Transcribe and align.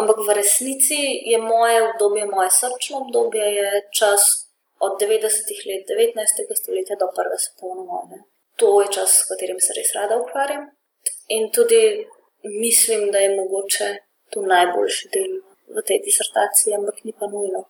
Ampak 0.00 0.16
v 0.26 0.34
resnici 0.34 1.00
je 1.30 1.38
moje 1.38 1.82
obdobje, 1.88 2.26
moje 2.26 2.50
srčno 2.50 2.94
obdobje, 3.04 3.46
čas 3.98 4.50
od 4.78 4.92
90-ih 5.02 5.60
let 5.68 5.82
19. 5.86 6.58
stoletja 6.60 6.96
do 6.98 7.08
prve 7.16 7.38
svetovne 7.38 7.84
vojne. 7.90 8.18
To 8.56 8.82
je 8.82 8.88
čas, 8.96 9.10
s 9.20 9.28
katerim 9.28 9.60
se 9.60 9.72
res 9.76 9.90
rada 9.94 10.18
ukvarjam. 10.18 10.64
In 11.36 11.50
tudi 11.56 12.06
mislim, 12.44 13.10
da 13.12 13.18
je 13.18 13.36
mogoče 13.36 13.88
to 14.30 14.42
najboljši 14.42 15.08
del 15.14 15.32
v 15.74 15.82
tej 15.88 15.98
disertaciji, 16.06 16.74
ampak 16.78 17.04
ni 17.04 17.12
pa 17.18 17.26
nujno. 17.26 17.64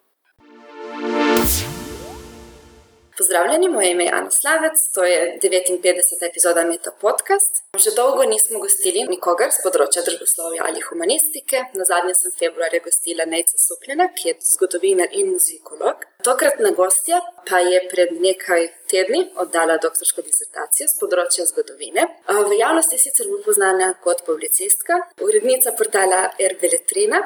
Pozdravljeni, 3.18 3.68
moje 3.68 3.90
ime 3.90 4.04
je 4.04 4.10
Ana 4.12 4.30
Slavec, 4.30 4.90
to 4.94 5.04
je 5.04 5.38
59. 5.42 6.28
epizoda 6.30 6.64
Meta 6.64 6.90
Podcast. 7.00 7.62
Že 7.78 7.90
dolgo 7.96 8.24
nismo 8.24 8.58
gostili 8.58 9.04
nikogar 9.08 9.52
z 9.54 9.62
področja 9.62 10.02
družboslovja 10.02 10.66
ali 10.66 10.82
humanistike. 10.82 11.60
Na 11.78 11.86
zadnje 11.86 12.16
sem 12.18 12.34
februarja 12.34 12.80
gostila 12.82 13.28
Nejca 13.30 13.54
Sukljena, 13.58 14.08
ki 14.16 14.28
je 14.28 14.34
zgodovinar 14.48 15.14
in 15.14 15.30
muzikolog. 15.36 16.02
Tokratna 16.27 16.74
gostja 16.74 17.22
pa 17.46 17.62
je 17.62 17.84
pred 17.92 18.19
nekaj 18.19 18.66
tedni 18.91 19.22
oddala 19.38 19.78
doktorsko 19.78 20.27
disertacijo 20.27 20.91
z 20.91 20.98
področja 20.98 21.46
zgodovine. 21.55 22.10
V 22.27 22.58
javnosti 22.58 22.98
je 22.98 23.05
sicer 23.06 23.30
bolj 23.30 23.60
znana 23.60 23.94
kot 24.02 24.27
publicistka, 24.27 24.98
urednica 25.22 25.70
portala 25.78 26.27
Erbeletrina, 26.50 27.22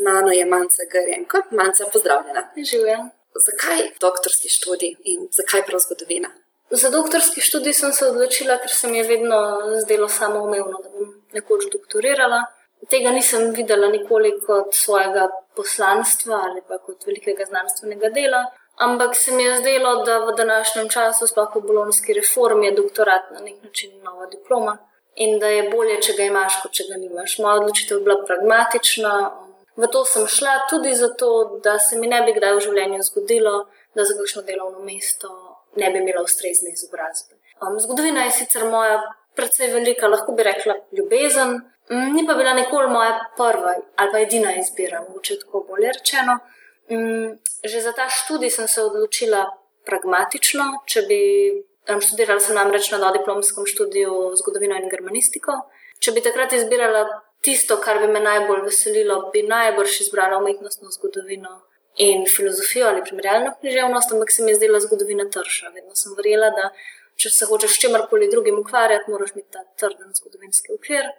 znano 0.00 0.32
je 0.32 0.48
Manca 0.48 0.88
Garenko. 0.88 1.44
Manca, 1.52 1.92
pozdravljena. 1.92 2.48
Življenje. 2.56 3.19
Zakaj 3.46 3.80
doktorski 4.00 4.48
študij 4.48 4.94
in 5.04 5.28
zakaj 5.32 5.62
prav 5.66 5.80
zgodovina? 5.80 6.28
Za 6.70 6.90
doktorski 6.90 7.40
študij 7.40 7.72
sem 7.72 7.92
se 7.92 8.06
odločila, 8.06 8.58
ker 8.62 8.70
se 8.70 8.88
mi 8.88 8.98
je 8.98 9.04
vedno 9.04 9.38
zdelo 9.82 10.08
samoumevno, 10.08 10.80
da 10.82 10.88
bom 10.88 11.14
nekoč 11.32 11.64
doktorirala. 11.72 12.44
Tega 12.90 13.10
nisem 13.10 13.50
videla 13.56 13.88
nikoli 13.88 14.30
kot 14.46 14.74
svojega 14.74 15.28
poslanstva 15.56 16.42
ali 16.48 16.62
pa 16.68 16.78
kot 16.78 17.06
velikega 17.06 17.44
znanstvenega 17.44 18.08
dela, 18.08 18.44
ampak 18.86 19.16
se 19.16 19.32
mi 19.32 19.44
je 19.44 19.56
zdelo, 19.60 20.04
da 20.04 20.18
v 20.18 20.36
današnjem 20.36 20.88
času, 20.88 21.26
sploh 21.26 21.50
po 21.52 21.60
bolonski 21.60 22.12
reformi, 22.12 22.66
je 22.66 22.76
doktorat 22.82 23.30
na 23.30 23.40
nek 23.40 23.62
način 23.62 23.90
nova 24.04 24.26
diploma 24.26 24.78
in 25.16 25.38
da 25.38 25.46
je 25.46 25.68
bolje, 25.70 26.00
če 26.02 26.12
ga 26.16 26.22
imaš, 26.22 26.62
kot 26.62 26.72
če 26.72 26.84
ga 26.88 26.96
nimaš. 26.96 27.38
Moja 27.38 27.60
odločitev 27.60 27.98
je 27.98 28.04
bila 28.04 28.22
pragmatična, 28.26 29.14
V 29.80 29.88
to 29.88 30.04
sem 30.04 30.26
šla 30.28 30.66
tudi 30.70 30.94
zato, 30.94 31.60
da 31.64 31.78
se 31.78 31.98
mi 31.98 32.06
ne 32.06 32.20
bi 32.26 32.34
kdaj 32.36 32.56
v 32.56 32.64
življenju 32.66 33.04
zgodilo, 33.06 33.54
da 33.96 34.04
za 34.04 34.16
kakšno 34.18 34.42
delovno 34.44 34.84
mesto 34.84 35.30
ne 35.80 35.90
bi 35.90 36.02
imela 36.02 36.22
ustrezne 36.26 36.72
izobrazbe. 36.74 37.38
Um, 37.60 37.78
zgodovina 37.80 38.24
je 38.26 38.34
sicer 38.42 38.66
moja 38.68 38.98
precej 39.36 39.70
velika, 39.72 40.08
lahko 40.08 40.34
bi 40.36 40.44
rekla 40.44 40.74
ljubezen, 40.96 41.54
um, 41.90 42.12
ni 42.14 42.26
pa 42.26 42.34
bila 42.34 42.52
nikoli 42.54 42.90
moja 42.92 43.14
prva 43.36 43.74
ali 43.96 44.12
pa 44.12 44.20
edina 44.20 44.52
izbira, 44.56 45.00
mogoče 45.08 45.38
tako 45.44 45.64
bolje 45.68 45.92
rečeno. 45.96 46.38
Um, 46.90 47.38
že 47.64 47.80
za 47.80 47.92
ta 47.92 48.08
študij 48.08 48.50
sem 48.50 48.68
se 48.68 48.82
odločila 48.82 49.46
pragmatično, 49.86 50.64
če 50.86 51.02
bi 51.08 51.20
um, 51.88 52.00
študirala 52.00 52.40
sem 52.40 52.58
namreč 52.58 52.90
na 52.92 53.12
diplomskem 53.16 53.66
študiju 53.66 54.34
zgodovino 54.42 54.76
in 54.76 54.92
germanistiko. 54.92 55.56
Če 56.00 56.12
bi 56.16 56.24
takrat 56.24 56.52
izbirala 56.56 57.04
tisto, 57.40 57.80
kar 57.80 57.98
bi 57.98 58.08
me 58.12 58.20
najbolj 58.20 58.62
veselilo, 58.68 59.30
bi 59.32 59.42
najbrž 59.42 60.00
izbrala 60.00 60.38
umetnostno 60.38 60.90
zgodovino 60.90 61.60
in 61.96 62.26
filozofijo 62.36 62.86
ali 62.86 63.02
primerjalno 63.04 63.54
književnost, 63.60 64.12
ampak 64.12 64.30
se 64.30 64.42
mi 64.42 64.50
je 64.50 64.56
zdela 64.60 64.80
zgodovina 64.80 65.28
trša. 65.30 65.68
Vedno 65.74 65.94
sem 65.94 66.14
verjela, 66.16 66.50
da 66.50 66.70
če 67.16 67.30
se 67.30 67.46
hočeš 67.46 67.76
s 67.76 67.80
čemkoli 67.82 68.30
drugim 68.30 68.58
ukvarjati, 68.58 69.10
moraš 69.10 69.34
imeti 69.34 69.52
ta 69.56 69.64
trden 69.76 70.14
zgodovinski 70.14 70.72
okvir. 70.74 71.10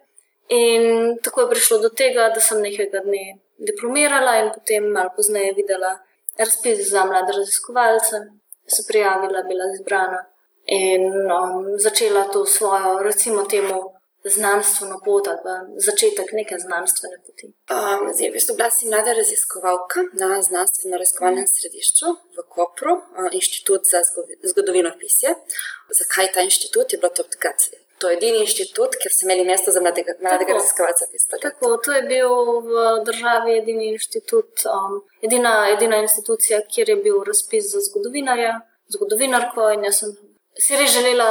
In 0.50 1.18
tako 1.24 1.42
je 1.42 1.50
prišlo 1.50 1.78
do 1.80 1.90
tega, 1.90 2.30
da 2.36 2.42
sem 2.44 2.62
nekega 2.62 3.04
dne 3.06 3.38
diplomirala 3.58 4.38
in 4.42 4.50
potem 4.56 4.90
malo 4.92 5.14
pozneje 5.16 5.54
videla 5.56 6.00
razpis 6.38 6.90
za 6.90 7.06
mlade 7.06 7.34
raziskovalce, 7.38 8.26
se 8.68 8.84
prijavila, 8.88 9.44
bila 9.44 9.70
izbrana 9.76 10.26
in 10.66 11.04
um, 11.06 11.66
začela 11.78 12.24
to 12.34 12.46
svojo, 12.46 13.00
recimo, 13.04 13.44
temu 13.46 13.94
znanstveno 14.24 15.00
pot 15.06 15.28
ali 15.28 15.40
pa 15.44 15.54
začetek 15.88 16.30
neke 16.32 16.56
znanstvene 16.60 17.18
poti. 17.26 17.48
Um, 17.48 18.10
zdaj, 18.14 18.30
v 18.30 18.34
bistvu, 18.38 18.56
bila 18.56 18.70
si 18.70 18.90
mlada 18.90 19.14
raziskovalka 19.18 20.06
na 20.22 20.42
znanstveno-raziskovalnem 20.48 21.48
središču 21.50 22.08
v 22.38 22.46
Kopru, 22.56 22.94
uh, 22.94 23.30
Inštitut 23.32 23.88
za 23.92 24.04
zgodovino 24.52 24.92
pisje. 25.00 25.36
Zakaj 26.00 26.34
ta 26.34 26.42
inštitut 26.42 26.94
je 26.94 27.00
bilo 27.00 27.10
to 27.16 27.24
takrat? 27.24 27.70
To 28.02 28.10
je 28.10 28.18
edini 28.18 28.40
inštitut, 28.42 28.96
kjer 29.02 29.14
so 29.14 29.26
imeli 29.26 29.44
mesto 29.46 29.72
za 29.72 29.82
mladega, 29.82 30.14
mladega 30.22 30.54
raziskovalca. 30.54 31.06
Tako, 31.42 31.78
to 31.86 31.94
je 31.94 32.02
bil 32.02 32.32
v 32.66 32.86
državi 33.06 33.58
edini 33.58 33.92
inštitut, 33.94 34.66
um, 34.66 35.02
edina, 35.22 35.54
edina 35.70 36.00
institucija, 36.02 36.64
kjer 36.66 36.90
je 36.90 36.96
bil 36.96 37.22
razpis 37.28 37.70
za 37.74 37.84
zgodovinarja, 37.90 38.56
zgodovinarko 38.94 39.70
in 39.76 39.86
jaz 39.90 40.02
sem 40.02 40.16
si 40.58 40.80
res 40.80 40.90
želela 40.96 41.30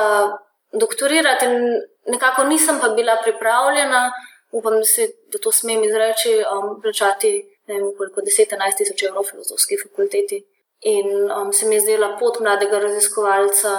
doktorirati, 0.73 1.49
in 1.51 1.83
nekako 2.11 2.45
nisem 2.45 2.81
pa 2.81 2.89
bila 2.89 3.17
pripravljena, 3.23 4.13
upam, 4.53 4.79
da, 4.79 4.85
si, 4.85 5.07
da 5.33 5.39
to 5.39 5.53
smem 5.53 5.85
izreči, 5.85 6.33
um, 6.53 6.81
plačati 6.83 7.33
vem, 7.69 7.85
koliko 7.99 8.25
10-11 8.27 8.79
tisoč 8.79 9.03
evrov 9.09 9.29
filozofski 9.31 9.79
fakulteti. 9.83 10.43
In 10.81 11.31
um, 11.31 11.53
se 11.53 11.67
mi 11.69 11.75
je 11.75 11.81
zdela 11.81 12.17
pot 12.21 12.41
mladega 12.41 12.79
raziskovalca 12.79 13.73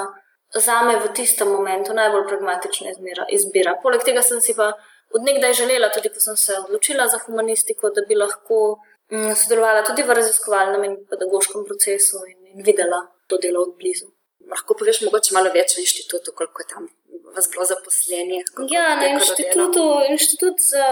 za 0.54 0.82
me 0.84 1.00
v 1.00 1.14
tistem 1.16 1.48
momentu 1.48 1.94
najbolj 1.94 2.28
pragmatična 2.28 2.92
izmira, 2.92 3.26
izbira. 3.30 3.76
Poleg 3.84 4.04
tega 4.06 4.22
sem 4.22 4.42
si 4.42 4.56
pa 4.56 4.72
odnegdaj 5.16 5.54
želela, 5.64 5.90
tudi 5.90 6.12
ko 6.14 6.20
sem 6.20 6.38
se 6.38 6.60
odločila 6.66 7.08
za 7.08 7.20
humanistiko, 7.26 7.90
da 7.96 8.06
bi 8.08 8.20
lahko 8.20 8.62
um, 8.76 9.36
sodelovala 9.36 9.84
tudi 9.88 10.06
v 10.08 10.20
raziskovalnem 10.22 10.88
in 10.90 10.98
pedagoškem 11.10 11.66
procesu 11.68 12.26
in, 12.32 12.40
in 12.54 12.66
videla 12.68 13.06
to 13.28 13.40
delo 13.42 13.66
od 13.68 13.78
blizu 13.80 14.12
lahko 14.52 14.76
poveš 14.80 15.02
mogoče 15.06 15.36
malo 15.38 15.52
več 15.56 15.78
o 15.78 15.82
inštitutu, 15.84 16.34
koliko 16.36 16.64
je 16.64 16.70
tam 16.74 16.88
vas 17.36 17.50
bilo 17.52 17.66
zaposlenih? 17.66 18.46
Ja, 18.70 18.96
na 18.96 19.08
inštitutu, 19.16 19.84
inštitut 20.10 20.58
za 20.72 20.88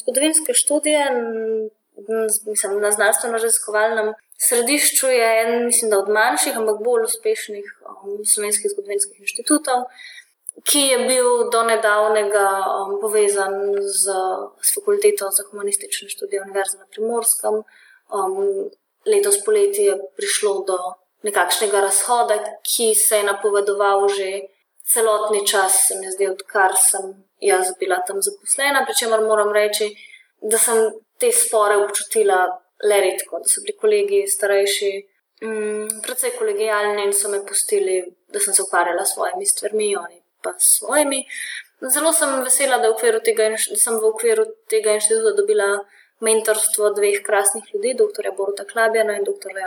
zgodovinske 0.00 0.54
študije, 0.54 1.00
mislim, 2.46 2.80
na 2.80 2.90
znanstveno-raziskovalnem 2.90 4.14
središču 4.38 5.06
je 5.06 5.28
en, 5.42 5.66
mislim, 5.66 5.90
da 5.90 5.98
od 5.98 6.08
manjših, 6.08 6.56
ampak 6.56 6.82
bolj 6.84 7.04
uspešnih 7.04 7.66
um, 7.90 8.24
slovenskih 8.24 8.70
zgodovinskih 8.70 9.20
inštitutov. 9.20 9.86
Ki 10.70 10.80
je 10.80 10.98
bil 11.08 11.50
do 11.50 11.62
nedavnega 11.66 12.48
um, 12.62 12.98
povezan 13.00 13.54
z, 14.02 14.12
z 14.62 14.74
fakulteto 14.74 15.30
za 15.30 15.42
humanistične 15.50 16.08
študije 16.08 16.42
Univerze 16.42 16.78
na 16.78 16.86
Primorskem. 16.90 17.62
Um, 18.14 18.70
letos 19.06 19.40
poleti 19.44 19.88
je 19.90 19.98
prišlo 20.16 20.64
do 20.68 20.78
nekakšnega 21.22 21.80
razhoda, 21.80 22.38
ki 22.62 22.94
se 22.94 23.16
je 23.16 23.24
napovedoval 23.24 24.08
že 24.08 24.30
celotni 24.92 25.46
čas, 25.46 25.86
se 25.88 25.98
mi 26.00 26.10
zdi, 26.10 26.28
odkar 26.28 26.76
sem 26.76 27.14
jaz 27.40 27.72
bila 27.80 28.02
tam 28.06 28.22
zaposlena. 28.22 28.84
Pričemer 28.84 29.20
moram 29.20 29.52
reči, 29.52 29.90
da 30.40 30.58
sem 30.58 30.92
te 31.18 31.32
spore 31.32 31.76
občutila 31.76 32.44
le 32.84 33.00
redko, 33.00 33.40
da 33.40 33.48
so 33.48 33.64
bili 33.64 33.76
kolegi 33.80 34.22
starejši. 34.28 34.92
Mm, 35.44 36.00
predvsej 36.04 36.36
kolegijalni 36.38 37.04
in 37.04 37.12
so 37.12 37.28
me 37.28 37.40
pustili, 37.46 37.98
da 38.32 38.40
sem 38.40 38.54
se 38.54 38.62
ukvarjala 38.62 39.04
s 39.04 39.14
svojimi 39.14 39.46
stvarmi, 39.46 39.96
oni 39.96 40.22
pa 40.42 40.52
s 40.58 40.78
svojimi. 40.78 41.24
Zelo 41.94 42.12
sem 42.12 42.38
vesela, 42.44 42.78
da, 42.78 42.92
tega, 43.24 43.48
da 43.50 43.78
sem 43.80 43.98
v 43.98 44.08
okviru 44.08 44.44
tega 44.70 44.94
inštituta 44.94 45.34
dobila 45.36 45.66
mentorstvo 46.24 46.90
dveh 46.96 47.20
krasnih 47.26 47.64
ljudi, 47.74 47.96
dr. 47.98 48.30
Boruta 48.36 48.64
Klabjana 48.64 49.18
in 49.18 49.24
dr 49.24 49.58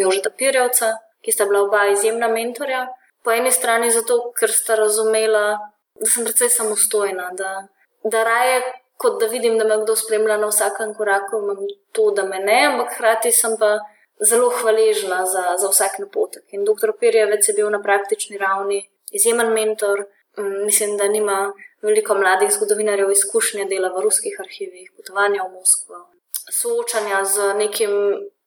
Jožeta 0.00 0.30
Pirjevca, 0.30 0.94
ki 1.20 1.32
sta 1.32 1.44
bila 1.44 1.64
oba 1.66 1.86
izjemna 1.92 2.28
mentorja. 2.28 2.86
Po 3.24 3.32
eni 3.32 3.52
strani 3.52 3.90
zato, 3.90 4.32
ker 4.38 4.52
sta 4.52 4.76
razumela, 4.76 5.58
da 6.00 6.06
sem 6.10 6.26
precej 6.26 6.50
samostojna, 6.52 7.30
da, 7.38 7.52
da 8.04 8.24
raje 8.24 8.58
kot 9.00 9.20
da 9.20 9.26
vidim, 9.26 9.58
da 9.58 9.64
me 9.64 9.78
kdo 9.82 9.96
spremlja 9.96 10.36
na 10.38 10.48
vsakem 10.52 10.94
koraku, 10.94 11.40
imam 11.42 11.66
to, 11.92 12.10
da 12.16 12.24
me 12.24 12.38
ne, 12.38 12.60
ampak 12.70 12.94
hkrati 12.94 13.32
sem 13.32 13.56
pa 13.58 13.78
zelo 14.20 14.50
hvaležna 14.60 15.24
za, 15.26 15.44
za 15.58 15.68
vsak 15.68 15.98
napotek. 15.98 16.44
In 16.52 16.64
dr. 16.64 16.92
Pirjevec 17.00 17.48
je 17.48 17.54
bil 17.54 17.70
na 17.70 17.82
praktični 17.82 18.38
ravni 18.38 18.84
izjemen 19.12 19.52
mentor. 19.52 20.04
Mm, 20.38 20.64
mislim, 20.66 20.96
da 20.96 21.08
nima 21.08 21.52
veliko 21.82 22.14
mladih 22.14 22.52
zgodovinarjev 22.52 23.10
izkušnje 23.10 23.64
dela 23.70 23.88
v 23.96 24.00
ruskih 24.02 24.36
arhivih, 24.40 24.90
potovanja 24.96 25.44
v 25.44 25.52
Moskvo, 25.52 26.00
soočanja 26.50 27.24
z 27.24 27.52
nekim 27.58 27.92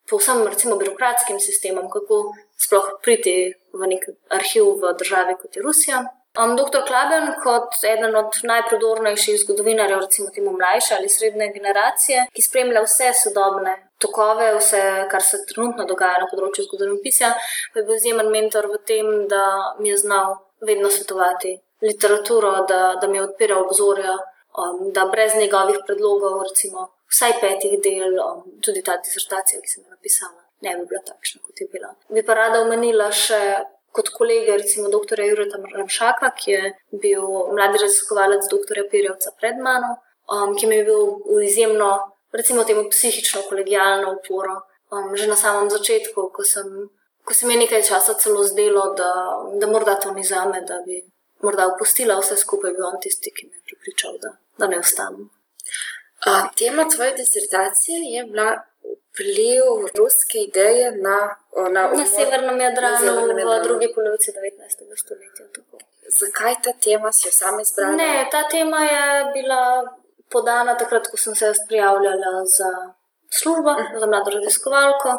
povsem, 0.09 0.41
recimo, 0.47 0.75
birokratskim 0.75 1.39
sistemom, 1.39 1.87
kako 1.91 2.33
sploh 2.59 2.89
priti 3.03 3.53
v 3.79 3.91
nek 3.93 4.07
arhiv 4.37 4.77
v 4.81 4.93
državi 4.99 5.35
kot 5.41 5.55
je 5.55 5.65
Rusija. 5.65 6.05
Um, 6.37 6.55
Dr. 6.55 6.83
Klaben, 6.85 7.31
kot 7.41 7.79
eden 7.83 8.15
od 8.15 8.35
najprodornejših 8.43 9.39
zgodovinarjev, 9.41 10.03
recimo 10.05 10.29
temu 10.35 10.51
mlajše 10.53 10.95
ali 10.95 11.09
srednje 11.09 11.47
generacije, 11.53 12.27
ki 12.33 12.41
spremlja 12.45 12.83
vse 12.85 13.07
sodobne 13.23 13.73
tokove, 13.97 14.51
vse, 14.59 14.81
kar 15.11 15.23
se 15.25 15.39
trenutno 15.49 15.87
dogaja 15.89 16.21
na 16.21 16.27
področju 16.29 16.67
zgodovinopisja, 16.67 17.31
pa 17.73 17.79
je 17.79 17.85
bil 17.87 17.97
izjemen 17.97 18.29
mentor 18.29 18.69
v 18.69 18.81
tem, 18.85 19.09
da 19.31 19.43
mi 19.79 19.89
je 19.89 19.97
znal 20.03 20.37
vedno 20.61 20.93
svetovati 20.93 21.55
literaturo, 21.81 22.53
da, 22.69 22.81
da 23.01 23.09
mi 23.09 23.17
je 23.17 23.25
odpiral 23.25 23.65
obzorja, 23.65 24.13
um, 24.61 24.91
da 24.93 25.09
brez 25.09 25.33
njegovih 25.41 25.81
predlogov, 25.89 26.43
recimo, 26.51 26.91
vsaj 27.09 27.39
petih 27.41 27.79
del, 27.81 28.19
um, 28.21 28.45
tudi 28.61 28.85
ta 28.85 29.01
disertacija, 29.01 29.61
ki 29.61 29.73
sem 29.73 29.83
jo 29.83 29.95
napisala, 29.97 30.46
ne 30.61 30.75
bi 30.77 30.85
bila 30.89 31.01
takšna, 31.05 31.41
kot 31.45 31.61
je 31.61 31.67
bila. 31.71 31.93
Bi 32.09 32.23
pa 32.25 32.33
rada 32.33 32.61
omenila 32.61 33.09
še 33.11 33.39
kot 33.97 34.09
kolega, 34.13 34.57
recimo 34.61 34.89
dr. 34.93 35.21
Jureta 35.29 35.57
Ramšaka, 35.73 36.31
ki 36.39 36.51
je 36.51 36.73
bil 37.03 37.23
mladi 37.55 37.81
raziskovalec 37.81 38.45
dr. 38.51 38.83
Pirjevca 38.91 39.33
pred 39.39 39.57
mano, 39.67 39.95
um, 40.33 40.53
ki 40.57 40.69
mi 40.69 40.79
je 40.79 40.87
bil 40.89 41.03
v 41.25 41.41
izjemno, 41.47 41.91
recimo 42.33 42.63
temu 42.63 42.85
psihično, 42.89 43.47
kolegijalno 43.49 44.17
uporo. 44.19 44.61
Um, 44.93 45.15
že 45.19 45.27
na 45.27 45.35
samem 45.35 45.69
začetku, 45.69 46.29
ko 46.31 46.43
sem, 46.47 46.67
ko 47.27 47.35
sem 47.35 47.51
je 47.51 47.57
nekaj 47.63 47.83
časa 47.89 48.13
celo 48.21 48.43
zdelo, 48.47 48.93
da, 48.95 49.11
da 49.59 49.67
morda 49.67 49.97
to 49.99 50.13
ni 50.15 50.23
za 50.23 50.45
me, 50.47 50.61
da 50.61 50.79
bi 50.85 51.01
morda 51.43 51.67
opustila 51.73 52.15
vse 52.21 52.37
skupaj, 52.39 52.71
bil 52.77 52.87
on 52.87 53.01
tisti, 53.03 53.33
ki 53.35 53.49
me 53.49 53.57
je 53.57 53.65
pripričal, 53.71 54.15
da, 54.21 54.31
da 54.61 54.69
ne 54.71 54.79
ostanem. 54.79 55.27
Tema 56.57 56.87
tvoje 56.89 57.13
disertacije 57.19 57.99
je 58.15 58.23
bila 58.31 58.55
vpliv 58.93 59.63
ruske 59.97 60.37
ideje 60.47 60.91
na, 60.91 61.17
na, 61.75 61.81
na 61.99 62.05
severnem 62.05 62.61
Jadranu 62.61 63.27
v 63.27 63.63
drugi 63.63 63.87
polovici 63.95 64.31
19. 64.31 64.97
stoletja. 65.03 65.45
Tako. 65.55 65.77
Zakaj 66.19 66.55
ta 66.63 66.71
tema 66.83 67.11
si 67.11 67.27
jo 67.27 67.31
sama 67.31 67.61
izbrala? 67.61 67.95
Ne, 67.95 68.27
ta 68.31 68.43
tema 68.49 68.83
je 68.83 69.31
bila 69.33 69.61
podana 70.31 70.77
takrat, 70.77 71.07
ko 71.07 71.17
sem 71.17 71.35
se 71.35 71.53
prijavljala 71.67 72.45
za 72.57 72.69
službo, 73.39 73.71
uh 73.71 73.79
mhm. 73.83 73.99
za 73.99 74.05
mlado 74.07 74.31
raziskovalko. 74.31 75.09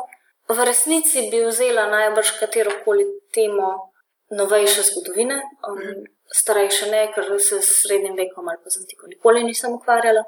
V 0.48 0.64
resnici 0.64 1.28
bi 1.30 1.44
vzela 1.44 1.86
najbrž 1.86 2.30
katero 2.40 2.70
koli 2.84 3.04
temo 3.34 3.92
novejše 4.30 4.82
zgodovine, 4.82 5.34
um, 5.68 5.72
uh 5.72 5.78
mhm. 5.78 6.06
starejše 6.40 6.90
ne, 6.90 7.12
ker 7.14 7.24
se 7.40 7.60
s 7.62 7.82
srednjim 7.82 8.16
vekom 8.16 8.48
ali 8.48 8.58
pa 8.64 8.70
z 8.70 8.80
antiko 8.80 9.06
nikoli 9.06 9.44
nisem 9.44 9.72
ukvarjala 9.72 10.24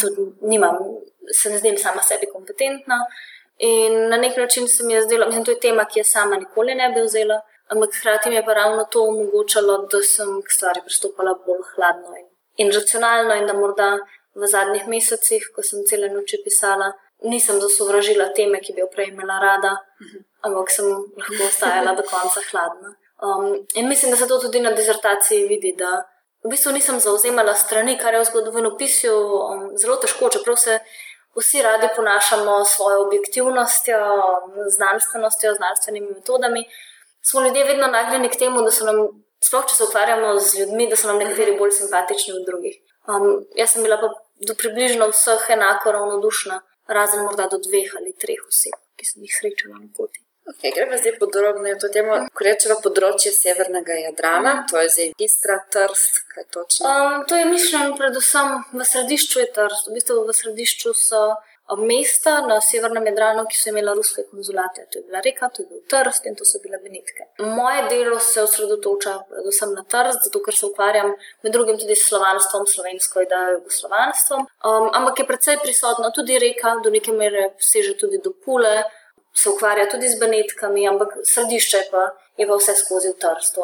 tudi 0.00 0.22
nimam, 0.40 0.76
se 1.32 1.50
ne 1.50 1.58
zdim 1.58 1.76
sama 1.78 2.02
sebi 2.02 2.26
kompetentna. 2.32 2.98
In 3.58 4.08
na 4.08 4.16
nek 4.16 4.36
način 4.36 4.68
se 4.68 4.84
mi 4.84 4.94
je 4.94 5.02
zdelo, 5.02 5.26
je 5.30 5.44
to 5.44 5.54
tema, 5.54 5.84
ki 5.84 6.00
je 6.00 6.04
sama 6.04 6.36
nikoli 6.36 6.74
ne 6.74 6.88
bi 6.94 7.02
vzela, 7.02 7.40
ampak 7.68 7.90
hkrati 7.98 8.30
mi 8.30 8.36
je 8.36 8.44
pa 8.44 8.54
ravno 8.54 8.84
to 8.84 9.04
omogočalo, 9.10 9.76
da 9.92 10.02
sem 10.02 10.42
k 10.42 10.50
stvari 10.56 10.80
pristopala 10.86 11.34
bolj 11.46 11.62
hladno 11.74 12.16
in, 12.20 12.26
in 12.56 12.72
racionalno, 12.72 13.34
in 13.34 13.46
da 13.46 13.52
morda 13.52 13.90
v 14.34 14.46
zadnjih 14.46 14.88
mesecih, 14.88 15.50
ko 15.54 15.62
sem 15.62 15.84
cele 15.88 16.08
noči 16.08 16.40
pisala, 16.44 16.92
nisem 17.22 17.60
zasovražila 17.60 18.32
teme, 18.36 18.60
ki 18.60 18.72
bi 18.74 18.82
jo 18.82 18.88
prej 18.94 19.12
imela 19.12 19.38
rada, 19.38 19.76
ampak 20.42 20.70
sem 20.70 20.88
lahko 20.88 21.44
ostajala 21.46 21.94
do 21.98 22.02
konca 22.02 22.42
hladna. 22.50 22.96
Um, 23.22 23.66
in 23.74 23.88
mislim, 23.88 24.10
da 24.10 24.16
se 24.16 24.26
to 24.26 24.38
tudi 24.38 24.60
na 24.60 24.72
dizertaciji 24.72 25.46
vidi, 25.48 25.74
da 25.78 26.02
v 26.44 26.50
bistvu 26.50 26.72
nisem 26.72 27.00
zauzemala 27.00 27.54
strani, 27.54 27.98
kar 27.98 28.14
je 28.14 28.20
v 28.20 28.28
zgodovinopisju 28.30 29.14
um, 29.14 29.66
zelo 29.78 29.96
težko, 30.02 30.30
čeprav 30.34 30.56
se 30.58 30.78
vsi 31.38 31.62
radi 31.62 31.88
ponašamo 31.96 32.64
s 32.64 32.76
svojo 32.76 33.04
objektivnostjo, 33.06 33.98
znanstvenostjo, 34.76 35.54
znanstvenimi 35.54 36.08
metodami. 36.14 36.64
Smo 37.22 37.40
ljudje 37.40 37.64
vedno 37.64 37.86
nagnjeni 37.86 38.28
k 38.28 38.38
temu, 38.38 38.62
da 38.62 38.70
so 38.70 38.84
nam, 38.84 38.98
sploh 39.44 39.68
če 39.68 39.78
se 39.78 39.84
ukvarjamo 39.84 40.34
z 40.40 40.58
ljudmi, 40.58 40.88
da 40.90 40.98
so 40.98 41.08
nam 41.08 41.22
nekateri 41.22 41.56
bolj 41.58 41.76
simpatični 41.78 42.34
od 42.34 42.44
drugih. 42.50 42.80
Um, 43.06 43.46
jaz 43.58 43.74
sem 43.74 43.86
bila 43.86 44.00
pa 44.02 44.10
do 44.48 44.58
približno 44.58 45.08
vseh 45.14 45.46
enako 45.54 45.94
ravnodušna, 45.94 46.60
razen 46.86 47.22
morda 47.22 47.46
do 47.46 47.62
dveh 47.62 47.94
ali 48.00 48.14
treh 48.18 48.42
oseb, 48.48 48.74
ki 48.98 49.06
sem 49.06 49.22
jih 49.22 49.38
srečala 49.38 49.78
na 49.78 49.88
poti. 49.96 50.24
Okay, 50.50 50.72
gremo 50.74 50.98
zdaj 50.98 51.18
podrobneje 51.18 51.78
to 51.78 51.88
temo. 51.94 52.16
Ko 52.34 52.44
rečemo 52.46 52.80
področje 52.82 53.30
severnega 53.30 53.94
Jadrana, 54.00 54.54
to 54.66 54.80
je 54.82 54.88
zdaj 54.94 55.12
Istra, 55.22 55.60
Trst, 55.70 56.24
kaj 56.34 56.48
točno? 56.50 56.88
Um, 56.90 57.22
to 57.30 57.38
je 57.38 57.46
mišljeno 57.46 57.94
predvsem 57.94 58.56
v 58.74 58.86
središču 58.90 59.38
je 59.38 59.48
Trst. 59.54 59.86
V 59.86 59.94
bistvu 59.94 60.16
v 60.26 60.34
središču 60.34 60.94
so 60.98 61.20
um, 61.30 61.84
mesta 61.86 62.40
na 62.48 62.56
severnem 62.58 63.06
Jadranu, 63.06 63.44
ki 63.46 63.58
so 63.60 63.70
imela 63.70 63.94
ruske 63.94 64.24
konzulate. 64.32 64.88
To 64.90 64.98
je 64.98 65.04
bila 65.06 65.20
reka, 65.22 65.46
to 65.46 65.62
je 65.62 65.68
bil 65.70 65.84
Trst 65.92 66.26
in 66.26 66.34
to 66.34 66.48
so 66.48 66.58
bile 66.64 66.80
Benitke. 66.82 67.28
Moje 67.38 67.84
delo 67.92 68.18
se 68.18 68.42
osredotoča 68.42 69.12
predvsem 69.30 69.76
na 69.78 69.84
Trst, 69.94 70.26
zato 70.26 70.42
ker 70.42 70.58
se 70.58 70.66
ukvarjam 70.66 71.14
med 71.46 71.54
drugim 71.54 71.78
tudi 71.78 71.94
s 71.94 72.08
slovanstvom, 72.08 72.66
slovensko 72.66 73.22
idejo, 73.22 73.60
jugoslovanstvom. 73.60 74.42
Um, 74.66 74.90
ampak 74.90 75.22
je 75.22 75.28
predvsej 75.30 75.62
prisotna 75.62 76.10
tudi 76.10 76.42
reka, 76.42 76.80
do 76.82 76.90
neke 76.90 77.14
mere 77.14 77.52
seže 77.62 77.94
tudi 78.02 78.18
do 78.18 78.34
Pule 78.42 78.82
se 79.34 79.50
ukvarja 79.50 79.88
tudi 79.88 80.08
z 80.08 80.18
Benetkami, 80.20 80.88
ampak 80.88 81.14
središče 81.24 81.82
pa 81.90 82.10
je 82.36 82.46
pa 82.48 82.56
vse 82.56 82.74
skozi 82.74 83.12
v 83.12 83.18
Trstu. 83.22 83.60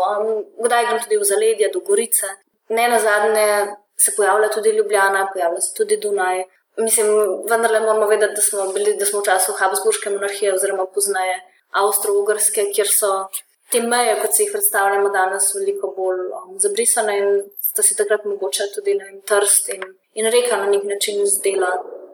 Kdaj 0.65 0.87
grem 0.87 1.01
tudi 1.03 1.17
v 1.17 1.25
zaledje, 1.25 1.73
do 1.73 1.81
Gorice. 1.81 2.27
Ne 2.69 2.89
na 2.89 2.99
zadnje 3.01 3.77
se 3.97 4.13
pojavlja 4.17 4.49
tudi 4.49 4.71
Ljubljana, 4.71 5.29
pojavlja 5.33 5.61
se 5.61 5.75
tudi 5.75 5.97
Dunaj. 5.97 6.45
Mislim, 6.79 7.09
vendarle 7.51 7.81
moramo 7.81 8.07
vedeti, 8.07 8.35
da 8.35 8.41
smo 8.41 8.73
bili, 8.73 8.95
da 8.97 9.05
smo 9.05 9.21
v 9.21 9.25
času 9.25 9.53
Habsburške 9.53 10.11
monarhije 10.11 10.55
oziroma 10.55 10.87
poznaje 10.95 11.41
Avstro-Ugrske, 11.73 12.69
kjer 12.75 12.89
so 12.89 13.27
te 13.73 13.81
meje, 13.83 14.15
kot 14.23 14.35
si 14.35 14.45
jih 14.45 14.53
predstavljamo 14.53 15.09
danes, 15.09 15.51
veliko 15.55 15.91
bolj 15.97 16.21
um, 16.39 16.55
zabrisane 16.63 17.17
in 17.19 17.43
sta 17.61 17.83
si 17.83 17.97
takrat 17.97 18.25
mogoče 18.25 18.71
tudi 18.75 18.95
na 18.95 19.11
Trst 19.29 19.69
in, 19.75 19.83
in 20.15 20.31
reka 20.33 20.57
na 20.57 20.71
nek 20.71 20.85
način 20.85 21.27
zdela 21.27 21.73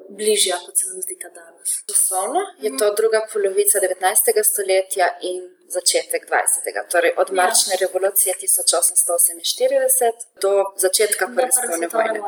bližja, 0.09 0.57
kot 0.67 0.77
se 0.79 0.87
nam 0.91 1.01
zdi 1.03 1.17
ta 1.23 1.29
danes. 1.29 1.71
Časovno 1.91 2.41
je 2.65 2.71
to 2.79 2.91
druga 3.01 3.21
polovica 3.33 3.79
19. 3.81 4.45
stoletja 4.51 5.09
in 5.31 5.43
začetek 5.69 6.23
20. 6.31 6.91
Torej 6.93 7.13
od 7.23 7.29
ja. 7.31 7.35
marčne 7.35 7.75
revolucije 7.81 8.35
1848 8.43 10.13
do 10.43 10.53
začetka 10.77 11.27
Prve 11.37 11.53
svetovne 11.53 11.89
vojne. 11.93 12.21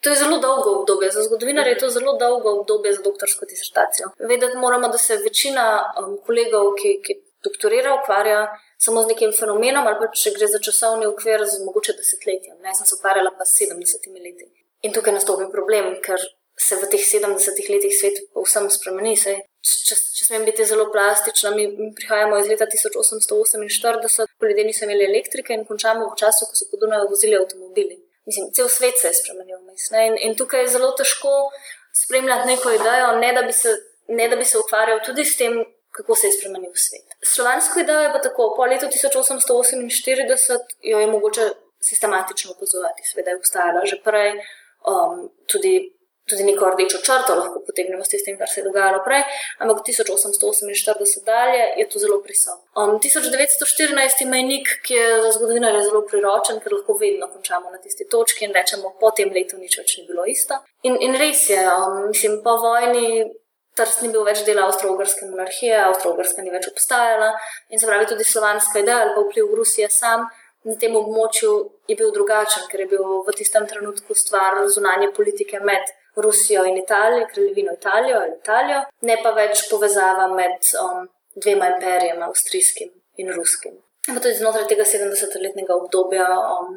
To 0.00 0.10
je 0.10 0.16
zelo 0.16 0.38
dolgo 0.38 0.70
obdobje, 0.80 1.10
za 1.10 1.22
zgodovinarje 1.22 1.72
je 1.72 1.78
to 1.78 1.88
zelo 1.88 2.12
dolgo 2.18 2.50
obdobje 2.60 2.92
za 2.92 3.02
doktorsko 3.02 3.46
disertacijo. 3.46 4.06
Vedeti 4.18 4.56
moramo, 4.56 4.88
da 4.88 4.98
se 4.98 5.16
večina 5.16 5.92
um, 6.00 6.16
kolegov, 6.26 6.72
ki, 6.80 7.00
ki 7.04 7.12
doktorira, 7.44 7.94
ukvarja 8.02 8.48
samo 8.78 9.02
z 9.02 9.12
nekim 9.12 9.32
fenomenom, 9.32 9.86
ali 9.86 9.98
pa 10.00 10.08
če 10.22 10.32
gre 10.36 10.48
za 10.48 10.58
časovni 10.58 11.06
okvir, 11.06 11.44
z 11.44 11.60
mogoče 11.66 11.92
desetletjem. 12.00 12.56
Ne, 12.62 12.72
jaz 12.72 12.80
sem 12.80 12.88
se 12.88 12.96
ukvarjala 12.96 13.34
pa 13.38 13.44
s 13.44 13.60
70 13.60 14.08
leti. 14.24 14.48
In 14.88 14.96
tukaj 14.96 15.12
nastopi 15.12 15.50
problem, 15.52 15.92
ker 16.04 16.22
se 16.60 16.76
v 16.76 16.88
teh 16.92 17.00
70 17.00 17.70
letih 17.72 17.94
svet 17.96 18.20
povsem 18.34 18.68
spremeni. 18.70 19.14
Se, 19.16 19.32
če, 19.64 19.96
če 19.96 20.26
smem 20.28 20.44
biti 20.48 20.66
zelo 20.68 20.90
plastična, 20.92 21.54
mi, 21.56 21.66
mi 21.72 21.90
prihajamo 21.96 22.38
iz 22.40 22.48
leta 22.50 22.68
1848, 22.68 24.34
ko 24.36 24.48
ljudje 24.50 24.64
niso 24.68 24.84
imeli 24.84 25.08
elektrike 25.08 25.56
in 25.56 25.64
končamo 25.68 26.10
v 26.10 26.18
času, 26.20 26.48
ko 26.48 26.58
so 26.58 26.68
po 26.70 26.80
Dunaju 26.82 27.08
vozili 27.10 27.38
avtomobili. 27.38 27.96
Mislim, 28.28 28.50
cel 28.56 28.68
svet 28.68 29.00
se 29.00 29.08
je 29.08 29.18
spremenil. 29.22 29.62
Mislim, 29.70 30.12
in, 30.12 30.18
in 30.26 30.36
tukaj 30.36 30.66
je 30.66 30.74
zelo 30.76 30.90
težko 30.98 31.32
spremljati 32.04 32.48
neko 32.52 32.74
idejo, 32.76 33.14
ne 33.22 33.32
da 33.36 33.42
bi 33.42 33.54
se, 33.56 33.72
ne 34.08 34.28
da 34.28 34.36
bi 34.36 34.44
se 34.44 34.60
ukvarjal 34.60 35.00
tudi 35.06 35.24
s 35.24 35.36
tem. 35.40 35.62
Kako 35.90 36.14
se 36.14 36.28
je 36.28 36.32
spremenil 36.36 36.70
svet? 36.78 37.16
Slovansko 37.26 37.80
idejo 37.82 38.04
je 38.04 38.12
pa 38.14 38.20
tako, 38.22 38.44
po 38.56 38.62
letu 38.70 38.86
1848 38.86 40.76
jo 40.86 41.00
je 41.00 41.06
mogoče 41.10 41.48
sistematično 41.82 42.52
opazovati, 42.52 43.08
seveda 43.08 43.32
je 43.32 43.40
obstajala 43.40 43.82
že 43.84 43.98
prej, 44.04 44.30
um, 44.86 45.24
tudi 45.50 45.72
tudi 46.30 46.46
neko 46.46 46.70
rdečo 46.72 47.00
črto 47.06 47.34
lahko 47.38 47.62
potegnemo 47.66 48.04
s 48.04 48.24
tem, 48.24 48.38
kar 48.38 48.48
se 48.48 48.60
je 48.60 48.66
dogajalo 48.68 49.02
prej, 49.06 49.22
ampak 49.62 49.82
1848 49.88 51.24
dalje 51.26 51.62
je 51.80 51.88
to 51.90 51.98
zelo 51.98 52.20
prisotno. 52.22 52.64
Um, 52.76 52.96
1914 53.02 54.22
je 54.22 54.28
mejnik, 54.30 54.68
ki 54.86 54.94
je 54.94 55.22
za 55.22 55.32
zgodovinarje 55.36 55.82
zelo 55.88 56.04
priročen, 56.10 56.60
ker 56.62 56.76
lahko 56.78 56.96
vedno 57.02 57.28
končamo 57.32 57.70
na 57.70 57.78
tisti 57.82 58.08
točki 58.08 58.44
in 58.46 58.56
rečemo, 58.56 58.94
po 59.00 59.10
tem 59.10 59.32
letu 59.34 59.58
nič 59.58 59.78
več 59.82 59.98
ni 59.98 60.06
bilo 60.08 60.26
isto. 60.26 60.62
In, 60.82 60.96
in 61.00 61.18
res 61.18 61.48
je, 61.50 61.60
um, 61.60 62.08
mislim, 62.08 62.40
po 62.44 62.56
vojni. 62.64 63.30
Trst 63.78 64.00
ni 64.02 64.08
bil 64.10 64.24
več 64.26 64.40
del 64.44 64.58
avstro-ogrske 64.58 65.28
monarhije, 65.30 65.76
avstro-ogrska 65.78 66.42
ni 66.42 66.50
več 66.50 66.66
obstajala 66.68 67.28
in 67.70 67.78
se 67.78 67.86
pravi 67.86 68.08
tudi 68.10 68.26
slovanska 68.26 68.82
ideja 68.82 69.04
ali 69.04 69.12
pa 69.14 69.22
vpliv 69.22 69.52
Rusije 69.54 69.86
sam 69.94 70.26
na 70.68 70.76
tem 70.76 70.96
območju 70.96 71.52
je 71.88 71.96
bil 71.96 72.10
drugačen, 72.12 72.66
ker 72.70 72.84
je 72.84 72.88
bil 72.92 73.04
v 73.24 73.34
tistem 73.36 73.66
trenutku 73.68 74.16
stvar 74.16 74.58
zunanje 74.68 75.08
politike 75.16 75.60
med 75.64 75.88
Rusijo 76.16 76.64
in 76.64 76.76
Italijo, 76.78 77.26
kraljevino 77.32 77.72
Italijo 77.72 78.16
ali 78.16 78.34
Italijo, 78.40 78.80
ne 79.00 79.16
pa 79.22 79.30
več 79.30 79.68
povezava 79.70 80.26
med 80.34 80.72
um, 80.82 81.06
dvema 81.34 81.68
imperijama, 81.74 82.26
avstrijskim 82.26 82.90
in 83.16 83.32
ruskim. 83.34 83.78
In 84.08 84.18
tudi 84.18 84.34
znotraj 84.34 84.66
tega 84.68 84.84
70-letnega 84.88 85.76
obdobja, 85.76 86.26
um, 86.56 86.74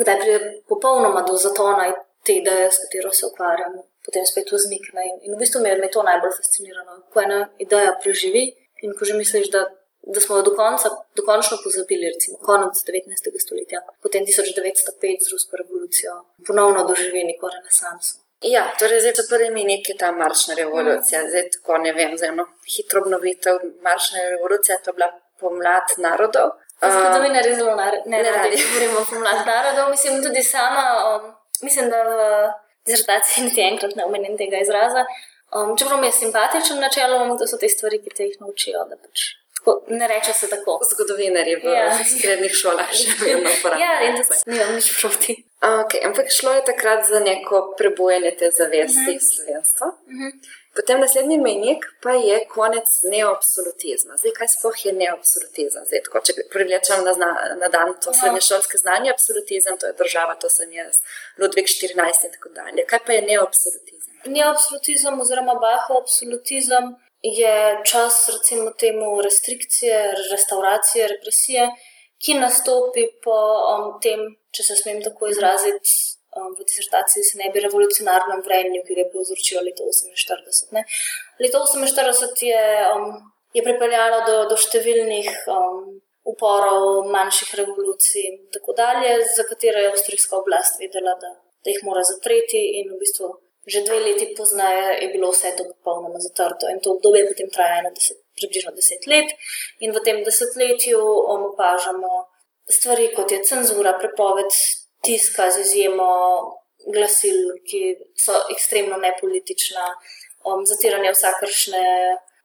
kdaj 0.00 0.18
pride 0.20 0.52
popolnoma 0.68 1.22
do 1.28 1.36
zatona 1.36 1.90
te 2.24 2.38
ideje, 2.40 2.70
s 2.70 2.80
katero 2.84 3.10
se 3.12 3.26
ukvarjamo, 3.26 3.84
potem 4.06 4.26
spet 4.26 4.52
vznikne. 4.52 5.04
In, 5.10 5.20
in 5.26 5.34
v 5.34 5.40
bistvu 5.42 5.62
me 5.62 5.74
je 5.74 5.90
to 5.90 6.02
najbolj 6.06 6.34
fasciniralo, 6.38 6.98
ko 7.12 7.22
ena 7.22 7.40
ideja 7.58 7.94
preživi 8.02 8.48
in 8.82 8.94
ko 8.98 9.04
že 9.04 9.18
misliš, 9.18 9.52
da. 9.54 9.68
Da 10.02 10.18
smo 10.20 10.34
jo 10.36 10.42
do 10.42 10.50
konca, 10.58 10.88
dokončno 11.14 11.60
pozabili, 11.62 12.08
recimo 12.10 12.40
konec 12.42 12.80
19. 12.88 13.38
stoletja, 13.44 13.84
potem 14.02 14.24
1905 14.26 15.22
z 15.22 15.30
rusko 15.30 15.60
revolucijo, 15.60 16.16
ponovno 16.46 16.82
doživeli 16.88 17.22
neko 17.28 17.46
renesanso. 17.54 18.18
Ja, 18.42 18.62
torej 18.78 19.00
zdaj 19.00 19.14
so 19.14 19.22
prvi 19.30 19.50
miniki 19.50 19.94
ta 19.98 20.12
maršna 20.12 20.54
revolucija. 20.54 21.22
Mm. 21.22 21.28
Zdaj 21.28 21.50
tako 21.56 21.78
ne 21.78 21.92
vem, 21.92 22.16
za 22.18 22.26
eno 22.26 22.46
hitro 22.76 23.02
obnovitev 23.02 23.58
maršne 23.82 24.30
revolucije, 24.30 24.78
to 24.84 24.90
je 24.90 24.94
bila 24.94 25.08
pomlad 25.40 25.94
narodov. 25.96 26.50
Zgodovina 26.82 27.38
je 27.38 27.54
zelo 27.54 27.76
ne 28.06 28.22
radi, 28.22 28.56
govorimo 28.66 29.00
o 29.00 29.04
pomlad 29.10 29.46
narodov. 29.46 29.90
Mislim 29.90 30.22
tudi 30.24 30.42
sama, 30.42 30.84
um, 31.08 31.34
mislim, 31.62 31.90
da 31.90 32.02
v 32.02 32.16
dizertaciji 32.86 33.44
niti 33.44 33.60
enkrat 33.60 33.94
ne 33.96 34.04
omenim 34.04 34.38
tega 34.38 34.58
izraza. 34.58 35.04
Um, 35.54 35.76
čeprav 35.76 36.00
mi 36.00 36.06
je 36.06 36.12
simpatičen 36.12 36.80
načeloma, 36.80 37.38
to 37.38 37.46
so 37.46 37.58
te 37.60 37.68
stvari, 37.68 38.02
ki 38.02 38.10
te 38.16 38.24
jih 38.24 38.40
naučijo. 38.40 38.82
Pač, 38.90 39.26
tako, 39.62 39.84
ne 39.88 40.08
reče 40.08 40.32
se 40.32 40.48
tako. 40.50 40.80
Zgodovinari 40.90 41.56
v 41.56 41.74
ja. 41.74 41.98
srednjih 42.04 42.54
šolah 42.54 42.90
še 42.90 43.14
vedno 43.20 43.50
uporabljajo. 43.58 43.92
ja, 43.92 44.08
in 44.08 44.18
to 44.18 44.50
nimam 44.50 44.74
nič 44.74 44.90
proti. 45.00 45.36
Okay, 45.62 46.02
ampak 46.02 46.26
šlo 46.34 46.52
je 46.52 46.64
takrat 46.64 47.06
za 47.06 47.20
neko 47.20 47.74
prebujanje 47.78 48.34
te 48.38 48.50
zavesti 48.50 48.98
uh 48.98 49.06
mhm. 49.06 49.18
-huh. 49.18 49.34
slovenstva. 49.34 49.86
Uh 49.86 50.12
mhm. 50.12 50.26
-huh. 50.26 50.58
Potem 50.74 51.00
naslednji 51.00 51.38
menik 51.38 51.84
pa 52.02 52.10
je 52.10 52.46
konec 52.48 52.88
neobsolutizma. 53.04 54.16
Zdaj, 54.16 54.32
kaj 54.38 54.48
sploh 54.48 54.78
je 54.86 54.92
neobsolutizem? 54.92 55.84
Zdaj, 55.84 56.00
tako, 56.06 56.22
če 56.26 56.32
privlečem 56.52 57.04
na, 57.04 57.30
na 57.60 57.68
dan 57.68 57.92
to 58.00 58.10
no. 58.10 58.16
srednješolske 58.20 58.80
znanje, 58.80 59.10
absolutizem, 59.10 59.76
to 59.78 59.86
je 59.86 59.98
država, 59.98 60.34
to 60.34 60.48
sem 60.48 60.72
jaz, 60.72 61.02
Ludvik 61.38 61.68
14 61.68 62.24
in 62.24 62.32
tako 62.32 62.48
dalje. 62.56 62.86
Kaj 62.88 63.04
pa 63.06 63.12
je 63.12 63.22
neobsolutizem? 63.28 64.14
Neobsolutizem 64.24 65.20
oziroma 65.20 65.54
baho 65.60 66.00
absolutizem 66.00 66.94
je 67.22 67.80
čas, 67.84 68.28
recimo, 68.28 68.70
temu 68.78 69.20
restrikcije, 69.22 70.14
restauracije, 70.30 71.08
represije, 71.08 71.68
ki 72.22 72.34
nastopi 72.38 73.06
po 73.22 73.36
um, 73.72 73.86
tem, 74.02 74.20
če 74.54 74.66
se 74.66 74.76
smem 74.78 75.02
tako 75.02 75.30
izraziti 75.30 76.18
um, 76.36 76.54
v 76.58 76.64
disertaciji 76.64 77.24
se 77.24 77.38
ne 77.38 77.50
bi 77.54 77.62
revolucionarnem 77.64 78.42
vrenju, 78.46 78.82
ki 78.86 78.96
ga 78.96 79.04
je 79.04 79.10
povzročilo 79.14 79.62
leto 79.66 79.86
48. 79.86 80.72
Ne. 80.76 80.84
Leto 81.42 81.62
48 81.66 82.46
je, 82.46 82.64
um, 82.94 83.12
je 83.54 83.64
pripeljalo 83.66 84.22
do, 84.28 84.36
do 84.52 84.58
številnih 84.58 85.30
um, 85.52 86.00
uporov, 86.32 87.08
manjših 87.10 87.54
revolucij 87.62 88.26
in 88.28 88.36
tako 88.54 88.76
dalje, 88.78 89.16
za 89.36 89.46
katere 89.48 89.82
je 89.82 89.94
avstrijska 89.94 90.38
oblast 90.38 90.78
vedela, 90.82 91.16
da, 91.22 91.34
da 91.64 91.74
jih 91.74 91.82
mora 91.86 92.04
zatreti 92.06 92.62
in 92.80 92.94
v 92.94 93.00
bistvu. 93.02 93.32
Že 93.66 93.84
dve 93.86 93.98
leti 94.02 94.34
pozneje 94.34 94.98
je 95.02 95.08
bilo 95.14 95.30
vse 95.30 95.54
to 95.56 95.64
popolnoma 95.64 96.18
zatrto, 96.18 96.66
in 96.66 96.80
to 96.82 96.96
obdobje 96.96 97.28
potem 97.30 97.50
traja 97.50 97.90
deset, 97.94 98.18
približno 98.34 98.72
deset 98.74 99.06
let. 99.06 99.30
In 99.78 99.94
v 99.94 100.02
tem 100.02 100.18
desetletju 100.26 100.98
um, 100.98 101.44
opažamo 101.52 102.26
stvari, 102.66 103.12
kot 103.14 103.30
je 103.30 103.42
cenzura, 103.46 103.94
prepoved 103.98 104.50
tiska 105.02 105.50
z 105.50 105.62
izjemo 105.62 106.10
glasil, 106.90 107.54
ki 107.62 107.94
so 108.18 108.34
ekstremno 108.50 108.98
nepolitična, 108.98 109.86
um, 110.46 110.66
zatiranje 110.66 111.14
vsakršne. 111.14 111.86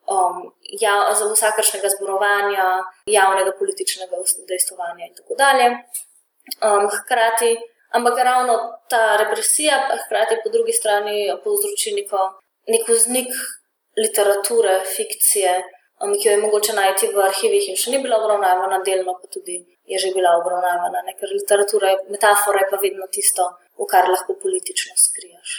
Um, 0.07 0.53
ja, 0.79 0.93
za 1.19 1.25
vsakršnega 1.27 1.89
zborovanja, 1.97 2.67
javnega 3.12 3.51
političnega 3.59 4.21
dejstvovanja, 4.47 5.09
in 5.09 5.15
tako 5.17 5.36
dalje. 5.36 5.65
Um, 6.63 6.86
hkrati, 6.93 7.57
ampak 7.96 8.20
ravno 8.24 8.58
ta 8.89 9.17
represija, 9.24 9.86
pa 9.89 9.98
hkrati 10.03 10.41
po 10.44 10.50
drugi 10.50 10.74
strani 10.74 11.32
povzroči 11.44 11.96
neko, 12.00 12.22
neko 12.67 12.94
znik 12.94 13.32
literature, 13.98 14.82
fikcije, 14.96 15.53
um, 16.03 16.13
ki 16.20 16.27
jo 16.27 16.36
je 16.36 16.44
mogoče 16.46 16.74
najti 16.74 17.10
v 17.15 17.24
arhivih 17.29 17.70
in 17.70 17.79
še 17.79 17.94
ni 17.94 18.01
bila 18.03 18.20
obravnavana, 18.22 18.84
delno 18.86 19.17
pa 19.22 19.27
tudi 19.34 19.58
je 19.88 19.98
že 20.00 20.12
bila 20.15 20.36
obravnavana, 20.41 21.01
ne? 21.08 21.13
ker 21.20 21.32
literatura, 21.32 21.94
metafora 22.12 22.60
je 22.60 22.70
pa 22.72 22.77
vedno 22.82 23.08
tisto, 23.08 23.46
v 23.79 23.86
kar 23.91 24.10
lahko 24.10 24.36
politično 24.41 24.94
skriješ. 25.00 25.53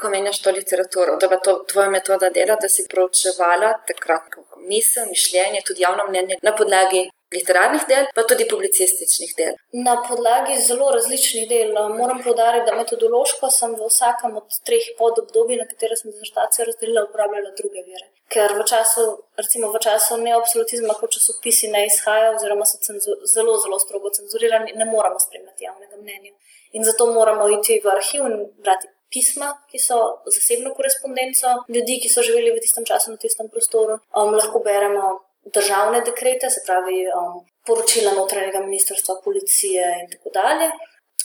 Ko 0.00 0.10
meniš 0.12 0.38
to 0.44 0.52
literaturo, 0.54 1.16
da 1.20 1.26
je 1.32 1.40
to 1.46 1.54
tvoja 1.72 1.90
metoda 1.90 2.30
dela, 2.30 2.56
da 2.60 2.68
si 2.68 2.86
proučevala 2.90 3.72
takrat 3.88 4.38
misel, 4.68 5.08
mišljenje, 5.10 5.64
tudi 5.66 5.82
javno 5.82 6.06
mnenje 6.08 6.38
na 6.42 6.54
podlagi 6.56 7.08
literarnih 7.36 7.84
del, 7.90 8.08
pa 8.16 8.24
tudi 8.30 8.46
publicističnih 8.50 9.34
del. 9.38 9.54
Na 9.86 9.96
podlagi 10.08 10.56
zelo 10.68 10.90
različnih 10.94 11.48
del. 11.50 11.72
No, 11.76 11.86
moram 11.98 12.22
povdariti, 12.26 12.66
da 12.68 12.76
metodološko 12.78 13.50
sem 13.58 13.74
v 13.78 13.90
vsakem 13.90 14.36
od 14.40 14.58
treh 14.68 14.86
podobdobij, 14.98 15.60
na 15.60 15.68
katere 15.70 15.98
sem 16.00 16.12
disertacijo 16.12 16.68
razdelila, 16.70 17.06
uporabljala 17.08 17.54
druge 17.60 17.84
vire. 17.88 18.08
Ker 18.32 18.56
v 18.58 18.64
času, 18.70 19.04
recimo 19.38 19.70
v 19.74 19.82
času 19.86 20.18
neobsolutizma, 20.22 20.96
ko 20.98 21.10
časopisi 21.16 21.70
ne 21.74 21.84
izhajajo, 21.90 22.34
oziroma 22.38 22.66
so 22.66 22.80
cenzu, 22.86 23.18
zelo, 23.34 23.58
zelo 23.62 23.78
strogo 23.82 24.10
cenzurirani, 24.16 24.72
ne 24.80 24.88
moramo 24.88 25.20
spremljati 25.26 25.68
javnega 25.68 26.00
mnenja. 26.00 26.32
In 26.74 26.84
zato 26.84 27.06
moramo 27.12 27.48
iti 27.58 27.80
v 27.84 27.90
arhiv 27.92 28.26
in 28.26 28.38
brati 28.64 28.88
pisma, 29.14 29.52
ki 29.70 29.78
so 29.78 29.98
zasebno 30.34 30.72
korespondenco 30.74 31.52
ljudi, 31.74 32.00
ki 32.02 32.10
so 32.10 32.24
živeli 32.26 32.50
v 32.56 32.62
tistem 32.64 32.86
času 32.90 33.14
na 33.14 33.20
tistem 33.24 33.50
prostoru. 33.52 34.00
Um, 34.10 34.34
lahko 34.34 34.62
beremo 34.64 35.04
državne 35.52 36.00
dekrete, 36.00 36.50
se 36.50 36.62
pravi 36.66 37.04
um, 37.08 37.40
poročila 37.66 38.12
notranjega 38.12 38.60
ministrstva, 38.60 39.20
policije 39.24 39.84
in 40.02 40.10
tako 40.10 40.30
dalje. 40.34 40.70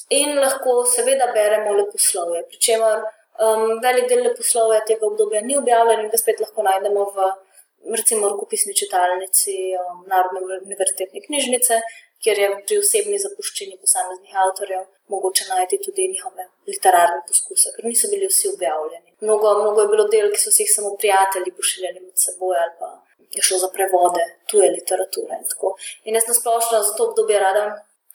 In 0.09 0.39
lahko 0.39 0.83
seveda 0.89 1.29
beremo 1.33 1.75
leposlovje, 1.77 2.43
pri 2.49 2.59
čemer 2.65 3.03
um, 3.03 3.77
velik 3.83 4.09
del 4.09 4.23
leposlovja 4.27 4.81
tega 4.87 5.05
obdobja 5.05 5.41
ni 5.45 5.57
objavljen 5.57 6.05
in 6.05 6.11
ga 6.13 6.17
spet 6.17 6.41
lahko 6.43 6.65
najdemo 6.65 7.05
v 7.15 7.31
recimo 7.95 8.29
rokopisni 8.29 8.75
čitalnici 8.75 9.55
um, 9.79 10.05
Narodne 10.07 10.41
univerzitetne 10.65 11.21
knjižnice, 11.27 11.81
kjer 12.23 12.39
je 12.41 12.47
pri 12.67 12.79
osebni 12.81 13.19
zapuščini 13.23 13.77
posameznih 13.79 14.39
avtorjev 14.45 14.81
mogoče 15.13 15.45
najti 15.49 15.79
tudi 15.85 16.07
njihove 16.13 16.47
literarne 16.67 17.21
poskuse, 17.27 17.71
ker 17.75 17.87
niso 17.87 18.09
bili 18.11 18.27
vsi 18.27 18.49
objavljeni. 18.53 19.13
Mnogo, 19.21 19.53
mnogo 19.61 19.85
je 19.85 19.91
bilo 19.93 20.07
del, 20.15 20.31
ki 20.33 20.41
so 20.41 20.51
si 20.51 20.65
jih 20.65 20.73
samo 20.73 20.95
prijatelji 20.97 21.55
pošiljali 21.59 22.03
med 22.07 22.25
seboj 22.25 22.57
ali 22.63 22.75
pa 22.79 22.89
je 23.35 23.41
šlo 23.43 23.57
za 23.57 23.69
prevode 23.73 24.23
tuje 24.49 24.71
literature. 24.71 25.37
In, 25.39 25.45
in 26.03 26.15
jaz 26.15 26.27
nasplošno 26.27 26.81
za 26.83 26.93
to 26.97 27.09
obdobje 27.09 27.39
rada, 27.39 27.63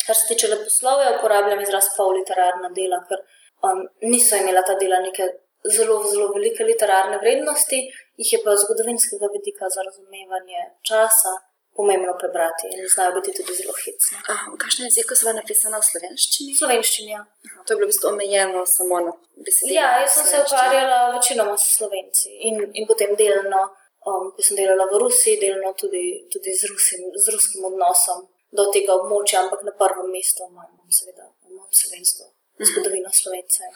kar 0.06 0.16
se 0.16 0.26
tiče 0.28 0.50
leposlovja, 0.52 1.16
uporabljam 1.18 1.60
izraz 1.62 1.88
pol 1.96 2.12
literarna 2.18 2.68
dela, 2.78 3.00
ker 3.08 3.22
um, 3.64 3.86
niso 4.02 4.36
imela 4.36 4.62
ta 4.66 4.74
dela 4.80 5.00
neke 5.06 5.28
zelo, 5.76 6.02
zelo 6.10 6.28
velike 6.36 6.64
literarne 6.64 7.18
vrednosti, 7.18 7.80
jih 8.16 8.32
je 8.32 8.42
pa 8.44 8.56
zgodovinskega 8.56 9.26
vidika 9.36 9.68
za 9.74 9.82
razumevanje 9.88 10.70
časa. 10.82 11.34
Pomembno 11.76 12.12
prebrati 12.18 12.68
in 12.70 12.84
znajo 12.94 13.12
biti 13.14 13.32
tudi 13.36 13.54
zelo 13.60 13.72
hitri. 13.84 14.16
V 14.52 14.58
kakšnem 14.62 14.86
jeziku 14.86 15.16
so 15.18 15.32
napisane 15.34 15.80
v 15.82 15.86
slovenščini? 15.88 16.52
V 16.54 16.58
slovenščini. 16.60 17.10
Ja. 17.10 17.24
To 17.66 17.74
je 17.74 17.78
bilo 17.80 17.88
v 17.88 17.90
bistvu 17.90 18.12
omejeno 18.12 18.60
samo 18.74 19.00
na 19.02 19.14
besedilo. 19.46 19.74
Ja, 19.80 19.88
jaz 20.04 20.14
sem 20.14 20.28
se 20.28 20.42
ukvarjala 20.44 21.00
večinoma 21.16 21.56
s 21.58 21.72
slovenci 21.80 22.30
in, 22.46 22.62
in 22.78 22.86
potem 22.86 23.16
delno 23.18 23.64
um, 24.06 24.30
ko 24.34 24.42
sem 24.42 24.56
delala 24.56 24.86
v 24.90 25.00
Rusiji, 25.02 25.40
delno 25.40 25.72
tudi, 25.78 26.04
tudi 26.32 26.52
z, 26.52 26.70
Rusim, 26.70 27.10
z 27.14 27.34
ruskim 27.34 27.64
odnosom 27.70 28.26
do 28.54 28.68
tega 28.74 28.94
območja, 29.00 29.44
ampak 29.44 29.64
na 29.66 29.74
prvem 29.78 30.10
mestu 30.14 30.46
imam, 30.46 30.70
seveda, 30.90 31.28
imam 31.50 31.68
slovensko. 31.70 32.30
Mhm. 32.54 32.66
Zgodovino 32.70 33.10
slovencev. 33.10 33.66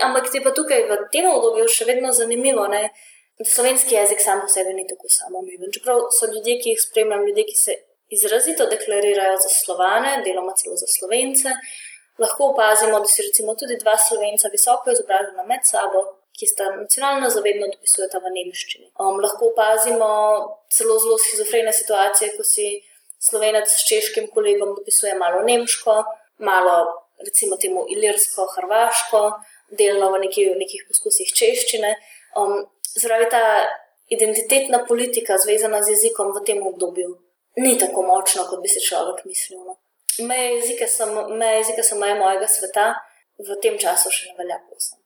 Ampak 0.00 0.34
je 0.34 0.40
pa 0.40 0.50
tukaj 0.50 0.86
v 0.88 0.96
tem 1.12 1.26
obdobju 1.28 1.66
še 1.68 1.84
vedno 1.84 2.08
zanimivo, 2.12 2.64
ne, 2.72 2.88
da 3.36 3.44
slovenski 3.44 3.94
jezik 3.94 4.22
sam 4.24 4.40
po 4.40 4.48
sebi 4.48 4.72
ni 4.72 4.86
tako 4.88 5.10
samoumeven. 5.12 5.68
Čeprav 5.72 6.06
so 6.08 6.30
ljudje, 6.30 6.56
ki 6.62 6.72
jih 6.72 6.80
spremljam, 6.80 7.26
ljudje, 7.26 7.44
ki 7.50 7.56
se 7.56 7.76
izrazito 8.16 8.64
deklarirajo 8.70 9.36
za 9.36 9.50
slovane, 9.52 10.22
deloma 10.24 10.54
celo 10.56 10.76
za 10.80 10.88
slovence, 10.88 11.52
lahko 12.18 12.52
opazimo, 12.54 13.00
da 13.00 13.12
si 13.12 13.26
recimo 13.28 13.54
tudi 13.54 13.76
dva 13.76 13.98
slovenca 14.00 14.48
visoko 14.48 14.96
izobražena 14.96 15.44
med 15.44 15.68
sabo, 15.68 16.15
ki 16.38 16.46
sta 16.46 16.68
nacionalno 16.76 17.30
zavedno 17.32 17.68
dopisujeta 17.72 18.20
v 18.20 18.32
nemščini. 18.34 18.90
Um, 19.00 19.20
lahko 19.24 19.50
opazimo 19.52 20.08
celo 20.72 20.98
zelo 21.00 21.16
schizofrene 21.18 21.72
situacije, 21.72 22.34
ko 22.36 22.44
si 22.44 22.68
slovenec 23.28 23.70
s 23.72 23.86
češkim 23.88 24.28
kolegom 24.34 24.74
dopisuje 24.76 25.14
malo 25.16 25.42
nemško, 25.46 25.96
malo 26.38 26.76
recimo 27.24 27.56
temu 27.56 27.86
ilirsko, 27.88 28.46
hrvaško, 28.56 29.22
delno 29.78 30.12
v, 30.12 30.26
neki, 30.26 30.50
v 30.52 30.60
nekih 30.60 30.84
poskusih 30.88 31.32
češčine. 31.32 31.96
Um, 32.36 32.66
Zraven 32.96 33.28
ta 33.28 33.42
identitetna 34.08 34.78
politika, 34.88 35.36
zvezana 35.36 35.82
z 35.84 35.92
jezikom 35.96 36.30
v 36.32 36.40
tem 36.48 36.62
obdobju, 36.64 37.10
ni 37.60 37.74
tako 37.76 38.06
močna, 38.08 38.46
kot 38.48 38.62
bi 38.62 38.70
si 38.72 38.80
človek 38.80 39.24
mislil. 39.28 39.60
No. 39.64 39.76
Meje 40.24 40.54
jezike 40.56 40.88
so 40.88 41.98
meje 42.00 42.14
mojega 42.16 42.48
sveta, 42.48 42.86
v 43.36 43.58
tem 43.60 43.76
času 43.76 44.12
še 44.12 44.30
ne 44.30 44.38
velja 44.38 44.56
posem. 44.68 45.00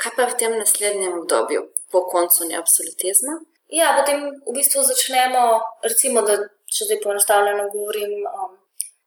Kaj 0.00 0.16
pa 0.16 0.24
v 0.30 0.36
tem 0.40 0.56
naslednjem 0.56 1.18
obdobju, 1.20 1.66
po 1.92 2.06
koncu 2.08 2.48
neabsolutizma? 2.48 3.36
Ja, 3.68 3.92
potem 3.98 4.30
v 4.46 4.54
bistvu 4.56 4.82
začnemo, 4.82 5.60
recimo, 5.84 6.22
da 6.26 6.38
če 6.70 6.88
zdaj 6.88 7.00
poenostavljeno 7.04 7.68
govorim, 7.74 8.24
um, 8.24 8.56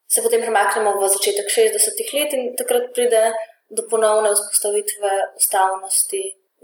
se 0.08 0.22
potem 0.22 0.44
premaknemo 0.46 0.94
v 1.00 1.10
začetek 1.16 1.50
60-ih 1.50 2.14
let 2.14 2.36
in 2.38 2.54
takrat 2.60 2.92
pride 2.96 3.24
do 3.74 3.88
ponovne 3.90 4.36
vzpostavitve 4.36 5.14
ustavnosti 5.40 6.22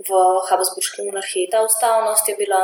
v 0.07 0.19
Habsburški 0.49 1.07
monarhiji. 1.09 1.49
Ta 1.49 1.63
ustavnost 1.65 2.29
je 2.29 2.37
bila, 2.37 2.61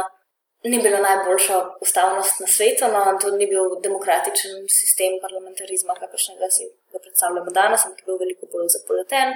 ni 0.69 0.77
bila 0.79 1.01
najboljša 1.01 1.57
ustavnost 1.81 2.45
na 2.45 2.47
svetu, 2.47 2.91
no, 2.93 3.01
to 3.21 3.33
ni 3.39 3.49
bil 3.49 3.73
demokratičen 3.81 4.69
sistem 4.69 5.17
parlamentarizma, 5.23 5.97
kakršnega 5.97 6.51
si 6.53 6.69
ga 6.93 7.01
predstavljamo 7.01 7.51
danes, 7.57 7.89
ampak 7.89 8.05
je 8.05 8.11
bil 8.11 8.21
veliko 8.21 8.53
bolj 8.53 8.69
zapleten 8.77 9.33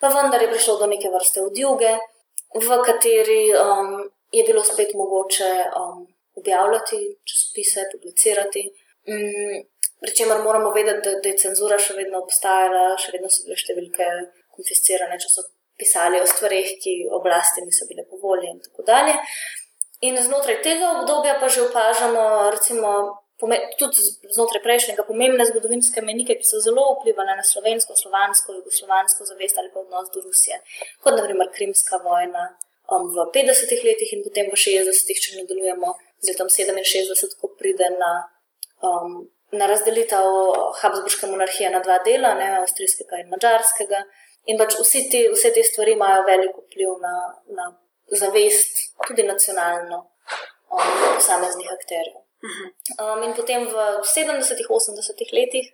pa 0.00 0.08
vendar 0.08 0.42
je 0.42 0.50
prišlo 0.50 0.78
do 0.80 0.86
neke 0.90 1.10
vrste 1.12 1.42
odjuge, 1.42 1.92
v 2.54 2.78
kateri 2.86 3.42
um, 3.54 4.10
je 4.32 4.44
bilo 4.46 4.64
spet 4.64 4.94
mogoče 4.94 5.52
um, 5.80 6.06
objavljati 6.40 6.98
časopise, 7.24 7.86
publicirati. 7.92 8.64
Um, 9.06 9.60
Pričemer 10.00 10.38
moramo 10.40 10.70
vedeti, 10.72 11.00
da, 11.04 11.18
da 11.20 11.28
je 11.28 11.36
cenzura 11.36 11.76
še 11.78 11.92
vedno 11.92 12.22
obstajala, 12.22 12.94
še 12.96 13.10
vedno 13.12 13.28
so 13.28 13.42
bile 13.44 13.58
številke 13.60 14.06
konfiscirane 14.56 15.18
časopise. 15.20 15.60
pisali 15.80 16.20
o 16.20 16.26
stvarih, 16.28 16.74
ki 16.82 16.92
oblasti 17.18 17.64
niso 17.64 17.86
bile 17.88 18.04
po 18.10 18.20
volji 18.22 18.50
in 18.52 18.60
tako 18.64 18.84
dalje. 18.90 19.16
In 20.08 20.16
znotraj 20.26 20.60
tega 20.66 20.92
obdobja 20.98 21.38
pa 21.40 21.48
že 21.48 21.64
opažamo, 21.68 22.24
recimo, 22.56 22.90
tudi 23.78 24.02
znotraj 24.34 24.62
prejšnjega, 24.64 25.04
pomembne 25.08 25.46
zgodovinske 25.48 26.02
menike, 26.04 26.36
ki 26.40 26.46
so 26.48 26.60
zelo 26.60 26.84
vplivali 26.98 27.36
na 27.38 27.44
slovensko, 27.46 27.96
slovansko, 27.96 28.58
jugoslovansko 28.58 29.24
zavest 29.28 29.58
ali 29.58 29.70
pa 29.72 29.80
odnos 29.80 30.10
do 30.14 30.20
Rusije, 30.24 30.60
kot 31.04 31.16
naprimer 31.16 31.48
Krimska 31.54 32.00
vojna 32.04 32.50
um, 32.90 33.08
v 33.08 33.26
50-ih 33.34 33.84
letih 33.86 34.12
in 34.16 34.24
potem 34.26 34.50
v 34.50 34.58
60-ih, 34.58 35.20
če 35.24 35.40
nadaljujemo 35.40 35.92
z 36.20 36.32
letom 36.32 36.50
67, 36.52 37.36
ko 37.40 37.52
pride 37.58 37.88
na, 37.96 38.12
um, 38.84 39.22
na 39.56 39.68
razdelitev 39.70 40.26
Habsburške 40.82 41.30
monarhije 41.30 41.70
na 41.72 41.82
dva 41.84 42.00
dela, 42.06 42.34
ne, 42.38 42.50
avstrijskega 42.60 43.22
in 43.22 43.30
mačarskega. 43.32 44.04
In 44.48 44.58
pač 44.58 44.74
te, 45.12 45.26
vse 45.32 45.52
te 45.54 45.62
stvari 45.64 45.94
imajo 45.94 46.24
veliko 46.26 46.64
vpliv 46.64 46.96
na, 47.02 47.14
na 47.56 47.68
zavest, 48.20 48.90
tudi 49.06 49.24
nacionalno, 49.28 50.04
um, 50.72 50.90
posameznih 51.16 51.70
akterjev. 51.76 52.29
Um, 52.40 53.22
in 53.22 53.34
potem 53.36 53.66
v 53.68 53.74
70-ih, 54.00 54.68
80-ih 54.68 55.30
letih 55.36 55.66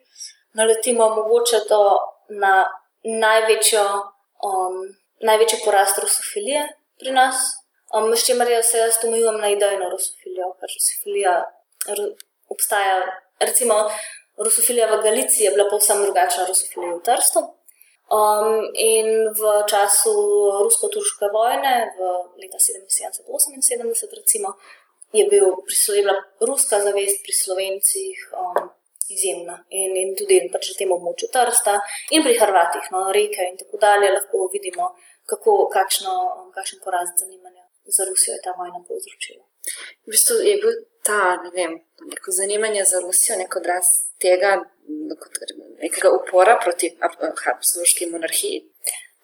naletimo 0.59 1.09
mogoče 1.15 1.61
do 1.69 1.83
na 2.29 2.67
največjo, 3.05 3.85
um, 4.43 4.81
največji 5.23 5.63
porast 5.65 5.99
rusofilije 6.03 6.67
pri 6.99 7.13
nas. 7.15 7.37
Um, 7.95 8.11
s 8.17 8.27
čimer 8.27 8.51
jaz 8.51 8.71
se 8.71 8.79
jaz 8.79 8.99
omejujem 9.05 9.39
na 9.41 9.49
idejno 9.55 9.91
rusofilijo, 9.91 10.51
ker 10.59 10.73
rusofilija 10.75 11.35
obstaja. 12.49 12.97
Recimo, 13.41 13.75
rusofilija 14.37 14.89
v 14.91 15.03
Galiciji 15.03 15.45
je 15.45 15.53
bila 15.55 15.69
povsem 15.71 16.03
drugačna 16.03 16.49
rusofilija 16.49 16.97
v 16.97 17.05
Trstu. 17.07 17.45
Um, 18.07 18.63
in 18.75 19.31
v 19.35 19.43
času 19.67 20.13
rusko-turške 20.63 21.27
vojne, 21.35 21.91
v 21.99 21.99
leta 22.39 22.59
77-78, 22.63 24.15
recimo, 24.15 24.55
je, 25.19 25.27
bil, 25.33 25.53
je 25.97 26.03
bila 26.03 26.17
ruska 26.49 26.81
zavest 26.81 27.23
pri 27.25 27.35
slovencih 27.43 28.25
um, 28.43 28.69
izjemna 29.09 29.57
in, 29.71 29.97
in 29.97 30.15
tudi 30.19 30.41
pač 30.53 30.71
na 30.73 30.79
tem 30.79 30.93
območju 30.97 31.31
Trsta 31.35 31.77
in 32.15 32.25
pri 32.27 32.39
Hrvatih, 32.41 32.89
no, 32.95 33.07
reke 33.15 33.47
in 33.51 33.59
tako 33.61 33.81
dalje, 33.83 34.13
lahko 34.15 34.49
vidimo, 34.55 34.91
kako, 35.31 35.59
kakšno, 35.73 36.15
kakšen 36.55 36.83
porast 36.85 37.23
zanimanja 37.23 37.67
za 37.87 38.05
Rusijo 38.09 38.35
je 38.35 38.43
ta 38.43 38.55
vojna 38.59 38.81
povzročila. 38.89 39.45
V 40.07 40.15
bistvu 40.15 40.35
je 40.43 40.57
bil 40.63 40.73
ta 41.07 41.37
ne 41.43 41.51
vem, 41.55 41.73
neko 42.13 42.31
zanimanje 42.31 42.85
za 42.85 43.01
Rusijo, 43.01 43.39
nek 43.39 43.57
odraz 43.57 43.87
tega, 44.23 44.57
nekega 45.83 46.11
upora 46.19 46.59
proti 46.65 46.91
Habsburški 47.45 48.11
monarhiji. 48.11 48.65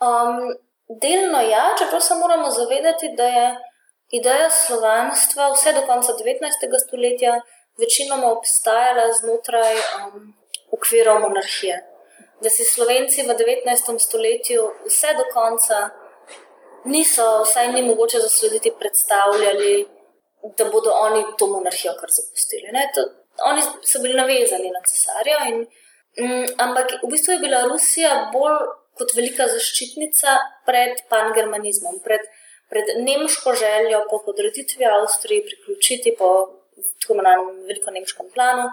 Um, 0.02 0.54
delno 1.02 1.40
ja, 1.40 1.64
čeprav 1.78 2.00
se 2.00 2.14
moramo 2.14 2.50
zavedati, 2.50 3.14
da 3.16 3.26
je 3.26 3.46
ideja 4.12 4.50
slovanstva 4.50 5.52
vse 5.52 5.72
do 5.72 5.82
konca 5.86 6.12
19. 6.12 6.86
stoletja 6.86 7.40
večinoma 7.80 8.28
obstajala 8.32 9.12
znotraj 9.20 9.74
um, 9.76 10.34
okvirov 10.76 11.20
monarhije. 11.20 11.76
Da 12.42 12.50
si 12.50 12.64
slovenci 12.64 13.22
v 13.22 13.34
19. 13.34 13.98
stoletju 13.98 14.62
vse 14.86 15.14
do 15.16 15.24
konca 15.32 15.88
niso, 16.84 17.42
vsaj 17.42 17.72
ni 17.72 17.82
mogoče 17.82 18.18
zaslediti, 18.18 18.74
predstavljali, 18.78 19.88
da 20.58 20.64
bodo 20.64 20.90
oni 20.90 21.24
to 21.38 21.46
monarhijo 21.46 21.94
kar 22.00 22.10
zapustili. 22.10 22.68
To, 22.94 23.00
oni 23.50 23.62
so 23.62 24.02
bili 24.02 24.14
navezani 24.14 24.70
na 24.70 24.80
cesarja, 24.90 25.38
in, 25.48 25.66
um, 26.24 26.46
ampak 26.58 26.98
v 27.02 27.10
bistvu 27.10 27.32
je 27.32 27.44
bila 27.46 27.64
Rusija 27.64 28.30
bolj 28.32 28.58
kot 28.98 29.14
velika 29.16 29.48
zaščitnica 29.48 30.36
pred 30.66 31.00
pangermanizmom. 31.08 32.00
Pred 32.04 32.26
pred 32.72 32.86
nemško 33.08 33.54
željo 33.62 33.98
po 34.10 34.22
podreditvi 34.26 34.84
Avstriji, 34.96 35.46
priključiti 35.48 36.14
po 36.18 36.28
tako 37.00 37.12
imenovanem 37.12 37.62
veliko 37.68 37.90
nemškem 37.90 38.26
planu, 38.34 38.66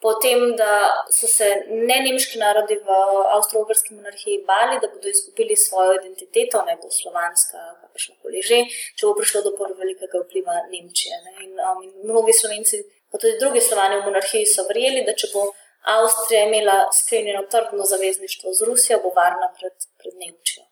potem, 0.00 0.56
da 0.60 0.72
so 1.18 1.28
se 1.28 1.48
ne 1.68 1.96
nemški 2.06 2.38
narodi 2.38 2.76
v 2.86 2.98
avstro-ogrski 3.36 3.94
monarhiji 3.94 4.44
bali, 4.50 4.78
da 4.82 4.88
bodo 4.94 5.08
izgubili 5.08 5.56
svojo 5.56 5.96
identiteto, 5.98 6.62
ne 6.68 6.76
bo 6.82 6.90
slovanska, 7.00 7.58
kakršno 7.82 8.14
koli 8.22 8.42
že, 8.50 8.62
če 8.96 9.08
bo 9.08 9.16
prišlo 9.18 9.42
do 9.46 9.54
prve 9.58 9.76
velikega 9.82 10.22
vpliva 10.24 10.56
Nemčije. 10.72 11.18
In, 11.44 11.52
um, 11.58 11.82
in 11.86 11.92
mnogi 12.08 12.36
slovenci, 12.40 12.84
pa 13.10 13.18
tudi 13.18 13.40
drugi 13.42 13.60
slovani 13.60 14.00
v 14.00 14.06
monarhiji, 14.08 14.48
so 14.48 14.64
verjeli, 14.70 15.04
da 15.08 15.16
če 15.22 15.32
bo 15.34 15.50
Avstrija 15.90 16.46
imela 16.46 16.78
sklenjeno 16.92 17.46
trdno 17.52 17.84
zavezništvo 17.92 18.52
z 18.52 18.66
Rusijo, 18.68 19.00
bo 19.04 19.12
varna 19.16 19.48
pred, 19.58 19.88
pred 20.00 20.16
Nemčijo. 20.22 20.64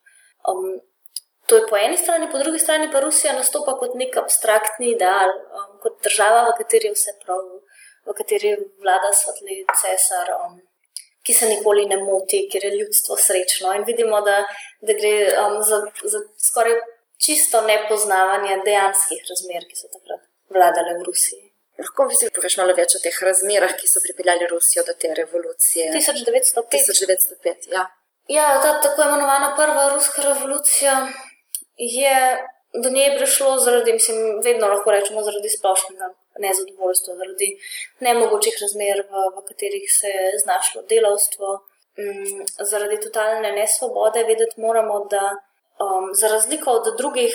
Um, 0.48 0.78
To 1.48 1.56
je 1.56 1.66
po 1.70 1.76
eni 1.76 1.96
strani, 1.96 2.28
po 2.32 2.38
drugi 2.38 2.58
strani 2.58 2.90
pa 2.92 3.00
Rusija 3.00 3.32
nastopa 3.32 3.72
kot 3.80 3.94
nek 3.96 4.16
abstraktni 4.20 4.90
ideal, 4.92 5.30
um, 5.56 5.78
kot 5.82 5.96
država, 6.04 6.42
v 6.50 6.56
kateri 6.58 6.90
je 6.90 6.96
vse 6.96 7.14
prav, 7.24 7.40
v 8.04 8.16
kateri 8.18 8.50
vlada 8.82 9.08
svetli 9.16 9.62
cesar, 9.80 10.28
um, 10.36 10.58
ki 11.24 11.36
se 11.38 11.48
nikoli 11.48 11.86
ne 11.88 11.96
moti, 12.02 12.42
ker 12.52 12.66
je 12.68 12.74
ljudstvo 12.76 13.16
srečno. 13.16 13.72
In 13.78 13.86
vidimo, 13.88 14.20
da, 14.28 14.42
da 14.84 14.96
gre 15.00 15.14
um, 15.44 15.56
za, 15.70 15.80
za 16.12 16.20
skoraj 16.50 16.76
čisto 17.24 17.62
nepoznavanje 17.64 18.60
dejanskih 18.68 19.24
razmer, 19.30 19.64
ki 19.70 19.80
so 19.80 19.88
takrat 19.94 20.28
vladale 20.52 20.98
v 20.98 21.06
Rusiji. 21.08 21.46
Lahko 21.78 22.08
bi 22.10 22.16
si 22.18 22.28
poveš 22.34 22.58
malo 22.60 22.74
več 22.76 22.96
o 22.98 23.00
teh 23.00 23.16
razmerah, 23.24 23.72
ki 23.78 23.88
so 23.88 24.02
pripeljali 24.04 24.50
Rusijo 24.50 24.84
do 24.84 24.92
te 25.00 25.14
revolucije? 25.14 25.88
1905. 25.94 26.52
1905 26.76 27.72
ja. 27.72 27.86
Ja, 28.28 28.46
ta 28.60 28.74
tako 28.84 29.06
imenovana 29.08 29.54
prva 29.56 29.88
ruska 29.94 30.22
revolucija 30.26 30.96
je 31.78 32.14
do 32.72 32.90
nje 32.90 33.14
prišlo 33.18 33.58
zaradi, 33.58 33.92
mislim, 33.92 34.40
vedno 34.44 34.68
lahko 34.68 34.90
rečemo, 34.90 35.22
zaradi 35.22 35.48
splošnega 35.48 36.08
nezadovoljstva, 36.38 37.16
zaradi 37.16 37.48
nemogočih 38.00 38.58
razmer, 38.60 39.02
v, 39.10 39.24
v 39.36 39.44
katerih 39.48 39.86
se 40.00 40.08
je 40.08 40.38
znašlo 40.44 40.82
delavstvo, 40.90 41.48
um, 41.54 42.46
zaradi 42.70 43.00
totalne 43.00 43.52
nesvobode. 43.52 44.24
Vedeti 44.24 44.60
moramo, 44.60 45.04
da 45.10 45.24
um, 45.32 46.10
za 46.14 46.28
razliko 46.28 46.70
od 46.70 46.96
drugih 46.98 47.34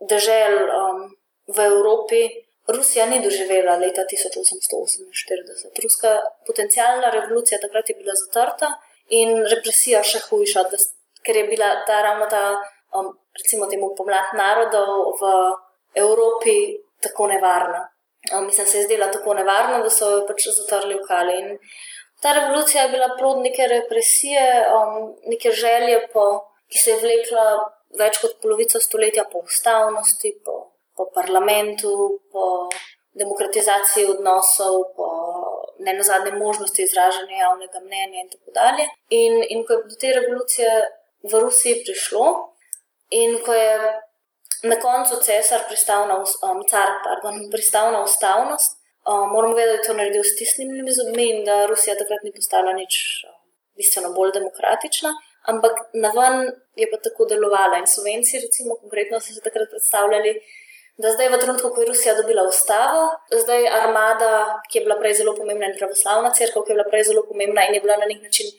držav 0.00 0.52
um, 0.54 1.16
v 1.56 1.66
Evropi. 1.72 2.22
Rusija 2.68 3.06
ni 3.06 3.22
doživela 3.22 3.76
leta 3.76 4.02
1848. 4.02 5.82
Ruska 5.82 6.18
potencijalna 6.46 7.10
revolucija 7.10 7.60
takrat 7.60 7.88
je 7.88 7.96
bila 7.98 8.14
zatrta 8.14 8.70
in 9.08 9.44
represija 9.44 10.02
še 10.02 10.22
hujša, 10.28 10.62
da, 10.72 10.80
ker 11.26 11.36
je 11.36 11.44
bila 11.44 11.74
ta 11.86 12.00
ravno 12.02 12.26
ta 12.30 12.44
um, 12.96 13.12
recimo 13.38 13.66
temu 13.66 13.94
pomlad 13.96 14.34
narodov 14.36 15.18
v 15.20 15.24
Evropi 15.94 16.78
tako 17.02 17.26
nevarna. 17.26 17.82
Um, 18.32 18.46
mislim, 18.46 18.66
se 18.66 18.78
je 18.78 18.84
zdela 18.84 19.10
tako 19.12 19.34
nevarna, 19.34 19.82
da 19.82 19.90
so 19.90 20.10
jo 20.10 20.22
pač 20.26 20.48
zatrli 20.56 20.94
v 20.94 21.04
kali. 21.08 21.34
In 21.40 21.58
ta 22.22 22.32
revolucija 22.32 22.82
je 22.82 22.92
bila 22.94 23.10
plod 23.18 23.42
neke 23.44 23.66
represije, 23.68 24.44
um, 24.76 25.12
neke 25.28 25.50
želje, 25.50 26.08
po, 26.12 26.24
ki 26.72 26.78
se 26.78 26.90
je 26.90 27.00
vlekla 27.02 27.44
več 28.00 28.18
kot 28.22 28.40
polovico 28.42 28.80
stoletja 28.80 29.26
po 29.32 29.44
ustavnosti, 29.44 30.32
po, 30.44 30.56
po 30.96 31.10
parlamentu, 31.14 31.92
po 32.32 32.70
demokratizaciji 33.14 34.08
odnosov, 34.16 34.80
po 34.96 35.10
ne 35.78 35.92
na 35.94 36.02
zadnje 36.02 36.32
možnosti 36.32 36.82
izražanja 36.82 37.36
javnega 37.36 37.80
mnenja 37.80 38.20
in 38.22 38.30
tako 38.30 38.50
dalje. 38.54 38.88
In, 39.08 39.42
in 39.48 39.66
ko 39.66 39.72
je 39.76 39.82
do 39.90 40.00
te 40.00 40.12
revolucije 40.16 40.70
v 41.30 41.40
Rusiji 41.44 41.82
prišlo, 41.84 42.24
In 43.10 43.38
ko 43.44 43.52
je 43.52 43.74
na 44.64 44.76
koncu 44.80 45.20
cesar 45.20 45.66
pristal 45.68 46.08
na, 46.08 46.16
um, 46.18 46.62
car, 46.70 46.88
pardon, 47.04 47.50
pristal 47.50 47.92
na 47.92 48.02
ustavnost, 48.02 48.78
um, 49.06 49.28
moramo 49.32 49.54
vedeti, 49.54 49.76
da 49.76 49.82
je 49.82 49.86
to 49.86 49.94
naredil 49.94 50.24
s 50.24 50.36
tisnimi 50.38 50.92
zobmi 50.92 51.28
in 51.30 51.44
da 51.44 51.66
Rusija 51.66 51.96
takrat 52.00 52.24
ni 52.24 52.32
postala 52.32 52.72
nič 52.72 53.24
um, 53.28 53.38
bistveno 53.76 54.12
bolj 54.16 54.32
demokratična. 54.38 55.12
Ampak 55.52 55.80
na 55.92 56.10
ven 56.16 56.48
je 56.80 56.88
pa 56.90 56.96
tako 57.04 57.26
delovala. 57.28 57.78
In 57.78 57.86
Slovenci, 57.86 58.40
recimo, 58.40 58.78
konkretno 58.80 59.20
so 59.20 59.34
se 59.34 59.44
takrat 59.44 59.68
predstavljali, 59.70 60.32
da 60.96 61.10
zdaj, 61.10 61.28
v 61.28 61.38
trenutku, 61.42 61.68
ko 61.74 61.82
je 61.82 61.88
Rusija 61.90 62.14
dobila 62.14 62.44
ustavo, 62.48 63.00
zdaj 63.42 63.66
armada, 63.68 64.60
ki 64.70 64.78
je 64.78 64.84
bila 64.84 64.96
prej 65.00 65.18
zelo 65.20 65.34
pomembna, 65.36 65.66
in 65.66 65.76
pravoslavna 65.78 66.30
crkva, 66.30 66.62
ki 66.62 66.72
je 66.72 66.76
bila 66.78 66.86
prej 66.88 67.08
zelo 67.10 67.24
pomembna 67.28 67.66
in 67.66 67.74
je 67.74 67.80
bila 67.82 67.96
na 67.98 68.06
nek 68.06 68.22
način 68.22 68.52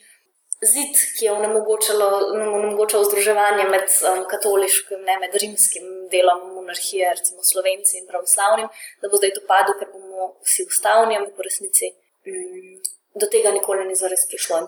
zid, 0.66 0.98
ki 1.18 1.26
je 1.26 1.32
onemogočal 1.32 3.04
združevanje 3.08 3.64
med 3.70 3.86
um, 4.10 4.24
katoliškim, 4.30 5.02
ne 5.08 5.18
med 5.22 5.36
rimskim 5.42 5.86
delom 6.12 6.42
monarhije, 6.54 7.14
recimo 7.18 7.42
slovenci 7.42 7.98
in 8.00 8.08
pravoslavnim, 8.10 8.68
da 9.02 9.10
bo 9.10 9.20
zdaj 9.20 9.34
to 9.36 9.44
padlo, 9.48 9.76
ker 9.78 9.92
bomo 9.92 10.32
vsi 10.46 10.66
ustavni, 10.70 11.18
ampak 11.18 11.38
v 11.38 11.48
resnici 11.48 11.92
um, 11.92 12.76
do 13.20 13.30
tega 13.32 13.54
nikoli 13.54 13.86
ni 13.88 13.96
zares 13.98 14.26
prišlo. 14.30 14.60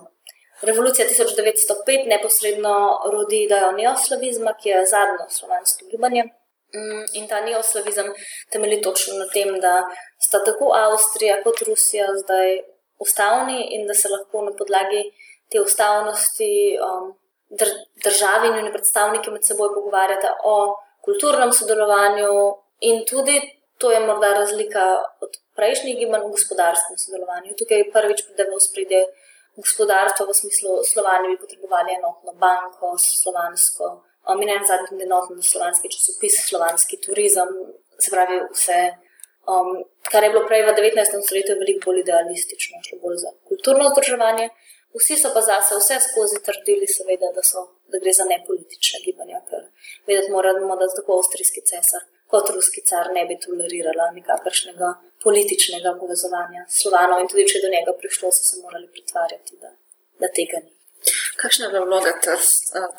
Revolucija 0.63 1.07
1905 1.07 2.09
neposredno 2.09 2.75
rodi 3.13 3.45
idejo 3.45 3.71
neoslavizma, 3.77 4.57
ki 4.63 4.73
je 4.73 4.87
zadnjo 4.91 5.29
slovansko 5.31 5.87
gibanje. 5.93 6.25
Mm, 6.75 7.05
in 7.15 7.29
ta 7.29 7.41
neoslavizem 7.41 8.11
temelji 8.53 8.83
točno 8.83 9.15
na 9.19 9.29
tem, 9.35 9.55
da 9.61 9.87
sta 10.21 10.43
tako 10.45 10.73
Avstrija 10.75 11.39
kot 11.43 11.63
Rusija 11.69 12.09
zdaj 12.25 12.61
ustavni 12.99 13.69
in 13.75 13.87
da 13.87 13.95
se 13.95 14.09
lahko 14.09 14.43
na 14.45 14.53
podlagi 14.59 15.03
te 15.51 15.61
ustavnosti 15.61 16.53
um, 16.87 17.15
dr 17.49 17.71
državi 18.05 18.49
in 18.49 18.55
njeni 18.55 18.73
predstavniki 18.73 19.31
med 19.31 19.45
seboj 19.45 19.75
pogovarjata 19.75 20.35
o 20.45 20.57
kulturnem 21.05 21.53
sodelovanju 21.53 22.33
in 22.81 23.05
tudi 23.11 23.41
to 23.79 23.93
je 23.93 24.01
morda 24.07 24.33
razlika 24.35 24.85
od 25.21 25.33
prejšnjih 25.57 25.99
gibanj 25.99 26.25
v 26.27 26.35
gospodarskem 26.37 26.97
sodelovanju. 27.05 27.57
Tukaj 27.59 27.91
prvič 27.95 28.21
pride 28.27 28.45
v 28.51 28.61
spredje 28.69 29.01
gospodarstvo 29.59 30.27
v 30.27 30.39
smislu 30.41 30.73
Slovenije 30.93 31.35
bi 31.35 31.43
potrebovali 31.45 31.97
enotno 31.99 32.33
banko, 32.45 32.89
slovansko, 32.99 33.85
mi 34.39 34.47
ne 34.47 34.57
zadnji 34.71 35.03
enotno 35.09 35.43
slovanski 35.43 35.91
časopis, 35.95 36.35
slovanski 36.49 37.01
turizem, 37.07 37.51
se 38.03 38.11
pravi 38.15 38.37
vse. 38.55 38.81
Um, 39.53 39.69
kar 40.11 40.23
je 40.25 40.31
bilo 40.31 40.45
prej 40.49 40.63
v 40.67 40.75
19. 40.77 41.23
stoletju 41.27 41.57
veliko 41.63 41.89
bolj 41.89 42.03
idealistično, 42.05 42.83
šlo 42.87 42.99
bolj 43.05 43.17
za 43.25 43.31
kulturno 43.49 43.89
združevanje. 43.93 44.51
Vsi 44.99 45.17
so 45.21 45.33
pa 45.35 45.41
zase 45.47 45.79
vse 45.79 45.99
skozi 46.09 46.43
trdili, 46.47 46.87
seveda, 46.91 47.33
da, 47.37 47.43
so, 47.47 47.65
da 47.93 48.01
gre 48.03 48.13
za 48.13 48.27
nepolitične 48.29 49.03
gibanja, 49.07 49.43
ker 49.51 49.67
vedeti 50.07 50.33
moramo, 50.35 50.77
da 50.77 50.89
tako 50.95 51.21
avstrijski 51.21 51.65
cesar 51.71 52.07
kot 52.33 52.51
ruski 52.55 52.83
car 52.89 53.09
ne 53.17 53.25
bi 53.29 53.37
tolerirala 53.45 54.11
nikakršnega 54.17 54.89
političnega 55.25 55.95
povezovanja 56.01 56.65
slovanov 56.81 57.23
in 57.23 57.31
tudi, 57.31 57.47
če 57.49 57.59
je 57.59 57.65
do 57.65 57.71
njega 57.75 57.95
prišlo, 58.01 58.33
so 58.37 58.45
se 58.49 58.61
morali 58.65 58.89
pretvarjati, 58.97 59.57
da, 59.63 59.73
da 60.23 60.31
tega 60.39 60.61
ni. 60.65 60.75
Kakšna 61.41 61.67
je 61.67 61.73
bila 61.73 61.85
vloga 61.87 62.13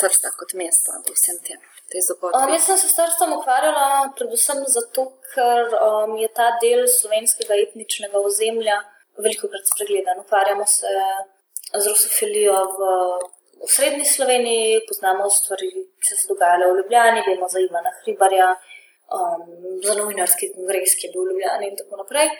Trsta 0.01 0.31
kot 0.39 0.55
mesta 0.61 1.01
v 1.05 1.13
vsem 1.17 1.37
tem? 1.45 1.59
Um, 1.89 2.51
jaz 2.53 2.67
sem 2.67 2.77
se 2.77 2.87
s 2.87 2.95
Trstom 2.95 3.33
ukvarjala 3.33 4.11
predvsem 4.17 4.61
zato, 4.69 5.07
ker 5.33 5.73
um, 5.73 6.13
je 6.21 6.29
ta 6.37 6.51
del 6.61 6.85
slovenskega 6.85 7.57
etničnega 7.65 8.21
ozemlja 8.29 8.77
veliko 9.17 9.49
krat 9.49 9.71
spregledan. 9.73 10.21
Ukvarjamo 10.21 10.67
se 10.69 10.93
z 11.73 11.85
rusofilijo 11.87 12.55
v, 12.77 12.79
v 13.65 13.69
srednji 13.69 14.05
Sloveniji, 14.05 14.81
poznamo 14.87 15.29
stvari, 15.29 15.69
ki 15.99 16.05
so 16.09 16.15
se 16.17 16.29
dogajale 16.29 16.71
v 16.71 16.77
Ljubljani, 16.77 17.25
vemo 17.27 17.49
za 17.49 17.59
Ivana 17.59 17.91
Hribarja, 18.01 18.49
um, 19.13 19.43
za 19.83 19.93
novinarski 19.93 20.53
kongres, 20.55 20.95
ki 20.97 21.07
je 21.07 21.11
bil 21.13 21.25
v 21.25 21.33
Ljubljani 21.33 21.69
in 21.69 21.77
tako 21.77 22.01
naprej. 22.01 22.31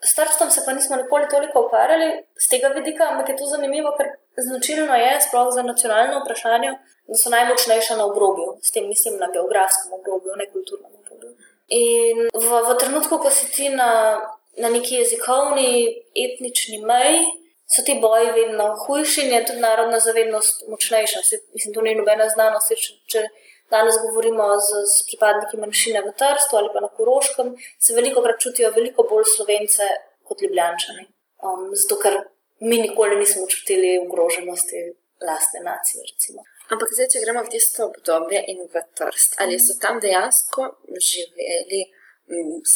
S 0.00 0.14
Trstom 0.16 0.50
se 0.50 0.62
pa 0.64 0.72
nismo 0.72 0.96
nikoli 0.96 1.28
toliko 1.28 1.66
ukvarjali 1.66 2.08
z 2.38 2.48
tega 2.48 2.68
vidika, 2.68 3.10
ampak 3.12 3.28
je 3.28 3.36
to 3.36 3.46
zanimivo, 3.46 3.92
ker 3.98 4.08
značilno 4.36 4.94
je, 4.96 5.10
sploh 5.26 5.50
za 5.52 5.62
nacionalno 5.62 6.22
vprašanje, 6.22 6.70
da 7.08 7.18
so 7.18 7.30
najmočnejša 7.30 7.96
na 7.96 8.06
obrobju, 8.06 8.56
s 8.62 8.72
tem 8.72 8.88
mislim 8.88 9.18
na 9.18 9.28
geografskem 9.34 9.92
obrobju, 9.98 10.36
ne 10.36 10.46
kulturnem 10.52 10.92
obrobju. 11.00 11.34
In 11.68 12.30
v, 12.32 12.62
v 12.68 12.78
trenutku, 12.80 13.18
ko 13.18 13.30
si 13.30 13.50
ti 13.52 13.68
na, 13.68 14.20
na 14.56 14.70
neki 14.70 15.02
jezikovni, 15.02 16.00
etnični 16.14 16.80
meji, 16.84 17.26
so 17.74 17.82
ti 17.86 17.98
boji 18.02 18.32
vedno 18.34 18.66
hujši 18.86 19.20
in 19.24 19.32
je 19.34 19.44
tudi 19.46 19.60
narodna 19.60 19.98
zavednost 20.00 20.64
močnejša. 20.68 21.22
Se, 21.22 21.38
mislim, 21.54 21.74
to 21.74 21.82
ni 21.86 21.94
nobena 21.94 22.28
znanost. 22.28 22.72
Če, 22.82 22.94
če 23.12 23.22
danes 23.70 23.98
govorimo 24.06 24.48
z, 24.58 24.84
z 24.90 25.06
pripadniki 25.10 25.60
manjšine 25.62 26.02
v 26.06 26.14
Trstu 26.22 26.58
ali 26.58 26.72
pa 26.74 26.82
na 26.82 26.90
Koroškem, 26.96 27.54
se 27.78 27.94
veliko 27.94 28.24
krat 28.26 28.42
čutijo 28.42 28.72
veliko 28.74 29.06
bolj 29.10 29.28
slovence 29.36 29.86
kot 30.26 30.42
ljubljančani. 30.42 31.06
Um, 31.46 31.70
zato, 31.74 32.00
ker 32.02 32.18
mi 32.60 32.80
nikoli 32.82 33.16
nismo 33.16 33.46
čutili 33.46 33.98
ogroženosti 34.02 34.82
lastne 35.26 35.62
nacije. 35.64 36.02
Recimo. 36.10 36.42
Ampak 36.70 36.90
zdaj, 36.94 37.08
če 37.14 37.22
gremo 37.22 37.42
v 37.46 37.54
tisto 37.54 37.86
obdobje 37.86 38.42
in 38.50 38.66
v 38.66 38.82
Trst, 38.98 39.38
ali 39.42 39.58
so 39.62 39.78
tam 39.82 40.02
dejansko 40.02 40.68
živeli? 40.90 41.86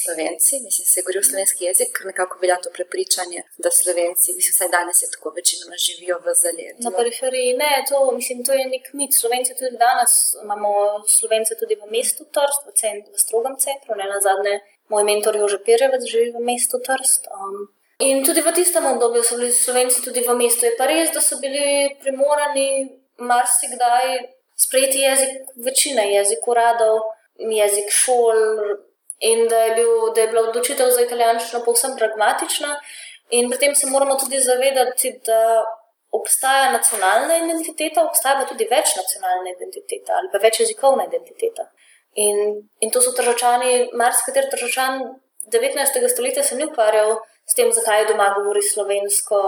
Slovenci, 0.00 0.54
mislim, 0.66 0.86
se 0.92 1.02
govori 1.02 1.24
slovenski 1.30 1.64
jezik, 1.64 1.88
ker 1.96 2.06
nekako 2.06 2.38
velja 2.42 2.56
to 2.64 2.70
prepričanje, 2.76 3.40
da 3.62 3.70
Slovenci, 3.80 4.34
mislim, 4.38 4.52
vsaj 4.54 4.70
danes 4.76 5.02
je 5.02 5.08
tako, 5.14 5.32
večinoma 5.38 5.76
živijo 5.86 6.16
v 6.26 6.34
zaledju. 6.42 6.84
Na 6.86 6.90
periferiji 6.98 7.58
ne, 7.62 7.72
to, 7.88 7.98
mislim, 8.18 8.38
to 8.46 8.52
je 8.58 8.64
nek 8.74 8.84
mit. 8.98 9.12
Slovenci 9.20 9.50
tudi 9.58 9.76
danes 9.86 10.12
imamo 10.44 10.70
Slovence 11.18 11.52
tudi 11.60 11.74
v 11.82 11.86
mestu 11.94 12.22
Trst, 12.34 12.60
v, 12.68 12.70
cent, 12.80 13.04
v 13.14 13.18
strogem 13.24 13.54
centru, 13.64 13.92
ne 14.00 14.06
na 14.14 14.18
zadnje, 14.26 14.54
moj 14.92 15.04
mentor 15.10 15.36
Jože 15.40 15.58
Pirjevec 15.66 16.02
živi 16.12 16.30
v 16.36 16.42
mestu 16.50 16.76
Trst. 16.86 17.30
Um, 17.36 17.68
in 18.08 18.24
tudi 18.26 18.40
v 18.42 18.54
tistem 18.58 18.86
obdobju 18.92 19.22
so 19.22 19.38
bili 19.38 19.52
Slovenci 19.52 20.02
tudi 20.06 20.20
v 20.28 20.34
mestu. 20.42 20.66
Je 20.66 20.74
pa 20.78 20.90
res, 20.90 21.14
da 21.14 21.22
so 21.22 21.38
bili 21.44 21.94
primorani 22.02 22.90
marsikdaj 23.18 24.34
sprejeti 24.56 24.98
jezik 24.98 25.54
večine, 25.56 26.10
jezik 26.14 26.48
uradov, 26.48 26.98
jezik 27.38 27.90
šol 27.90 28.38
in 29.30 29.48
da 29.48 29.58
je, 29.66 29.74
bil, 29.78 29.92
da 30.14 30.20
je 30.20 30.28
bila 30.32 30.42
odločitev 30.48 30.90
za 30.96 31.04
italijanščino 31.06 31.62
povsem 31.64 31.96
pragmatična. 31.98 32.74
In 33.38 33.48
pri 33.50 33.58
tem 33.62 33.74
se 33.74 33.88
moramo 33.88 34.18
tudi 34.20 34.40
zavedati, 34.40 35.14
da 35.26 35.40
obstaja 36.18 36.70
nacionalna 36.72 37.36
identiteta, 37.36 38.04
obstaja 38.04 38.38
pa 38.40 38.44
tudi 38.50 38.68
večnacionalna 38.70 39.50
identiteta 39.56 40.18
ali 40.18 40.28
pa 40.32 40.38
večjezikovna 40.38 41.06
identiteta. 41.08 41.64
In, 42.26 42.36
in 42.80 42.90
to 42.94 43.00
so 43.00 43.14
državljani, 43.16 43.88
marsikateri 43.92 44.50
državljan 44.52 45.00
19. 45.52 46.08
stoletja 46.12 46.42
se 46.42 46.56
ni 46.56 46.64
ukvarjal 46.64 47.16
s 47.50 47.54
tem, 47.54 47.72
zakaj 47.72 48.00
je 48.00 48.10
doma 48.12 48.28
govori 48.36 48.62
slovensko 48.62 49.40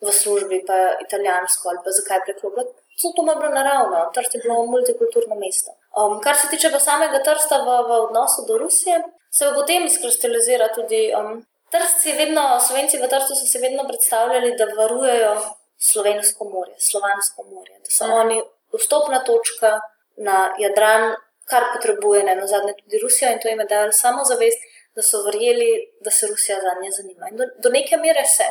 v 0.00 0.12
službi, 0.20 0.62
pa 0.66 0.78
italijansko 1.06 1.68
ali 1.68 1.84
pa 1.84 1.90
zakaj 1.98 2.24
preklopiti. 2.24 2.72
Vse 2.96 3.12
to 3.16 3.22
bilo 3.26 3.50
naravno, 3.60 4.10
Trst 4.14 4.34
je 4.34 4.40
bilo 4.44 4.64
multikulturno 4.74 5.34
mesto. 5.44 5.79
Um, 5.96 6.20
kar 6.22 6.36
se 6.36 6.48
tiče 6.50 6.70
pa 6.70 6.78
samega 6.78 7.22
Trsta 7.22 7.62
v, 7.66 7.78
v 7.88 7.96
odnosu 8.06 8.44
do 8.48 8.58
Rusije, 8.58 9.00
se 9.30 9.48
v 9.48 9.54
potem 9.54 9.86
izkristalizira 9.86 10.68
tudi. 10.74 11.10
Um, 11.14 11.40
Trst 11.70 12.06
je 12.06 12.16
vedno, 12.18 12.58
Slovenci 12.58 12.98
v 12.98 13.08
Trstu 13.08 13.34
so 13.38 13.46
se 13.46 13.58
vedno 13.62 13.84
predstavljali, 13.86 14.56
da 14.58 14.66
varujejo 14.74 15.34
slovensko 15.78 16.44
morje, 16.44 16.74
slovansko 16.78 17.44
morje, 17.46 17.76
da 17.78 17.90
so 17.90 18.06
mm. 18.06 18.16
oni 18.22 18.40
vstopna 18.74 19.20
točka 19.24 19.78
na 20.16 20.54
Jadran, 20.58 21.14
kar 21.50 21.70
potrebuje 21.74 22.24
ne, 22.26 22.34
na 22.36 22.46
zadnje 22.46 22.74
tudi 22.82 22.98
Rusija 23.02 23.32
in 23.32 23.38
to 23.42 23.48
jim 23.48 23.60
je 23.60 23.66
dalo 23.70 23.92
samo 23.92 24.24
zavest, 24.24 24.58
da 24.94 25.02
so 25.02 25.22
verjeli, 25.22 25.70
da 26.00 26.10
se 26.10 26.26
Rusija 26.26 26.58
za 26.60 26.74
nje 26.82 26.90
zanima. 26.90 27.28
In 27.30 27.36
do, 27.36 27.46
do 27.62 27.70
neke 27.70 27.96
mere 27.96 28.26
se. 28.26 28.46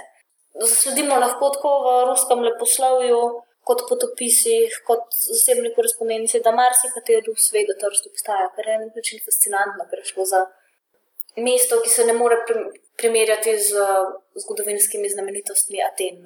Zasledimo 0.60 1.20
lahko 1.20 1.50
tako 1.56 1.72
v 1.86 1.90
ruskem 2.10 2.40
leposlovju 2.48 3.20
kot 3.70 3.86
potopisih, 3.90 4.80
kot 4.88 5.14
zasebni 5.30 5.70
korespondenci, 5.76 6.42
da 6.46 6.56
marsikateri 6.58 7.30
v 7.30 7.44
svetu 7.48 7.76
trst 7.82 8.10
obstaja, 8.10 8.48
kar 8.56 8.66
je 8.66 8.78
na 8.78 8.88
nek 8.88 8.98
način 8.98 9.22
fascinantno, 9.26 9.86
ker 9.92 10.02
šlo 10.12 10.26
za 10.32 10.42
mesto, 11.38 11.78
ki 11.84 11.92
se 11.94 12.06
ne 12.10 12.16
more 12.18 12.40
primerjati 12.98 13.54
z 13.68 13.86
zgodovinskimi 14.44 15.14
znamenitostmi 15.16 15.84
Aten, 15.86 16.26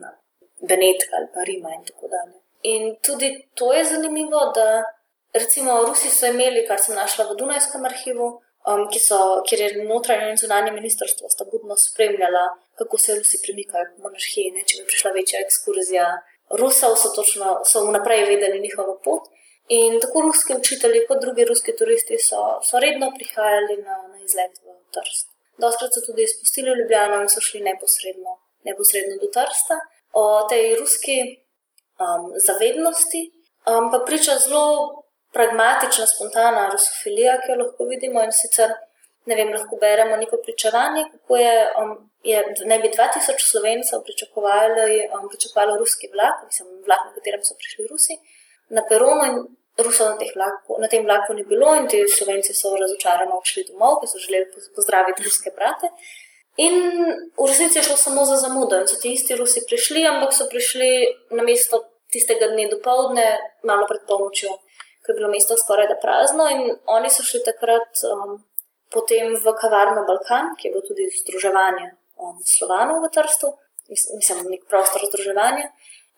Benetka 0.70 1.20
ali 1.20 1.28
pa 1.34 1.44
Rima 1.50 1.74
in 1.76 1.84
tako 1.90 2.08
dalje. 2.16 2.38
In 2.64 2.96
tudi 3.04 3.30
to 3.60 3.74
je 3.74 3.84
zanimivo, 3.92 4.40
da 4.56 4.84
recimo 5.34 5.82
Rusi 5.84 6.10
so 6.10 6.30
imeli, 6.32 6.64
kar 6.68 6.80
sem 6.80 6.96
našla 6.96 7.28
v 7.32 7.36
Dunajskem 7.42 7.86
arhivu, 7.90 8.28
um, 8.72 8.86
so, 9.08 9.20
kjer 9.50 9.66
je 9.66 9.84
notranje 9.84 10.30
in 10.32 10.40
zunanje 10.40 10.72
ministrstvo 10.72 11.30
sta 11.30 11.46
budno 11.52 11.76
spremljala, 11.78 12.46
kako 12.80 12.98
se 12.98 13.18
Rusi 13.18 13.42
premikajo 13.44 13.92
po 13.96 14.08
monarhiji, 14.08 14.64
če 14.68 14.80
bi 14.80 14.88
prišla 14.94 15.12
večja 15.20 15.44
ekskurzija. 15.44 16.08
Rusov 16.60 16.96
so 17.02 17.10
točno 17.16 17.62
so 17.66 17.86
vnaprej 17.86 18.26
vedeli 18.32 18.60
njihovo 18.60 19.00
pot. 19.04 19.24
In 19.68 20.00
tako 20.02 20.22
ruski 20.22 20.56
učitelji, 20.56 21.06
kot 21.08 21.22
drugi 21.22 21.46
ruski 21.46 21.76
turisti, 21.80 22.18
so, 22.20 22.40
so 22.68 22.80
redno 22.80 23.12
prihajali 23.18 23.78
na, 23.88 23.96
na 24.12 24.18
izlet 24.26 24.60
v 24.64 24.76
Trst. 24.94 25.28
Doskrat 25.58 25.94
so 25.94 26.02
tudi 26.06 26.24
izpustili 26.24 26.76
Ljubljano 26.80 27.22
in 27.22 27.30
so 27.30 27.42
šli 27.42 27.62
neposredno, 27.62 28.32
neposredno 28.68 29.16
do 29.22 29.30
Trsta. 29.36 29.78
O 30.14 30.24
tej 30.50 30.76
ruski 30.82 31.18
um, 32.04 32.32
zavednosti 32.48 33.22
um, 33.72 33.92
pa 33.92 34.00
priča 34.06 34.36
zelo 34.46 34.66
pragmatična, 35.34 36.06
spontana 36.06 36.70
rusofilija, 36.72 37.40
ki 37.42 37.52
jo 37.52 37.62
lahko 37.64 37.88
vidimo 37.92 38.24
in 38.24 38.32
sicer 38.32 38.74
ne 39.26 39.36
vem, 39.36 39.54
lahko 39.54 39.80
beremo 39.82 40.18
neko 40.18 40.38
pričevanje, 40.44 41.06
kako 41.12 41.38
je, 41.38 41.56
um, 41.82 41.94
je 42.24 42.38
naj 42.66 42.80
bi 42.80 42.90
2000 42.90 43.52
slovencev 43.52 44.04
pričakovalo, 44.08 44.84
um, 45.16 45.30
pričakovalo 45.30 45.78
ruski 45.78 46.08
vlak, 46.16 46.36
mislim, 46.46 46.68
vlak, 46.88 47.02
na 47.08 47.14
katerem 47.16 47.44
so 47.44 47.54
prišli 47.60 47.88
Rusi, 47.92 48.16
na 48.70 48.82
peronu 48.90 49.24
in 49.30 49.36
Rusov 49.86 50.08
na, 50.10 50.16
vlaku, 50.36 50.78
na 50.80 50.88
tem 50.88 51.04
vlaku 51.06 51.34
ni 51.34 51.44
bilo 51.44 51.76
in 51.76 51.88
ti 51.88 52.04
slovenci 52.08 52.54
so 52.54 52.76
razočarano 52.84 53.40
odšli 53.42 53.66
domov, 53.72 54.00
ker 54.00 54.10
so 54.10 54.22
želeli 54.26 54.46
pozdraviti 54.76 55.26
ruske 55.26 55.52
brate. 55.56 55.90
In 56.62 56.76
v 57.42 57.48
resnici 57.50 57.80
je 57.80 57.88
šlo 57.88 57.98
samo 57.98 58.26
za 58.26 58.38
zamudo 58.38 58.80
in 58.80 58.88
so 58.88 59.00
ti 59.02 59.14
isti 59.14 59.36
Rusi 59.36 59.66
prišli, 59.68 60.06
ampak 60.08 60.34
so 60.38 60.46
prišli 60.50 60.90
na 61.32 61.44
mesto 61.44 61.82
tistega 62.14 62.52
dne 62.54 62.70
do 62.70 62.78
povdne, 62.86 63.26
malo 63.66 63.90
pred 63.90 64.06
polnočjo, 64.08 64.54
ko 65.02 65.12
je 65.12 65.18
bilo 65.18 65.34
mesto 65.34 65.58
skoraj 65.58 65.90
da 65.90 65.98
prazno 65.98 66.48
in 66.54 66.78
oni 66.86 67.10
so 67.10 67.26
šli 67.26 67.44
takrat. 67.44 68.06
Um, 68.08 68.40
potem 68.94 69.34
v 69.34 69.54
kavarno 69.58 70.06
Balkan, 70.06 70.54
ki 70.54 70.68
je 70.68 70.72
bilo 70.76 70.86
tudi 70.86 71.10
združevanje 71.10 71.88
um, 72.24 72.40
slovanov 72.48 73.04
v 73.04 73.12
Trstu, 73.12 73.52
mislim, 73.90 74.48
nek 74.54 74.64
prostor 74.72 75.04
združevanja. 75.12 75.68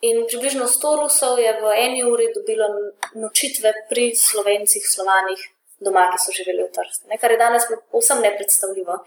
In 0.05 0.25
približno 0.29 0.67
100 0.69 1.01
Rusov 1.01 1.39
je 1.39 1.51
v 1.61 1.73
eni 1.81 2.03
uri 2.05 2.29
dobilo 2.35 2.67
nočitve 3.15 3.71
pri 3.89 4.11
slovencih, 4.13 4.83
slovanih 4.85 5.39
doma, 5.79 6.05
ki 6.11 6.19
so 6.21 6.35
živeli 6.35 6.65
v 6.67 6.71
Trstu. 6.75 7.07
Kar 7.21 7.31
je 7.31 7.39
danes 7.39 7.63
povsem 7.91 8.21
nepredstavljivo. 8.21 8.99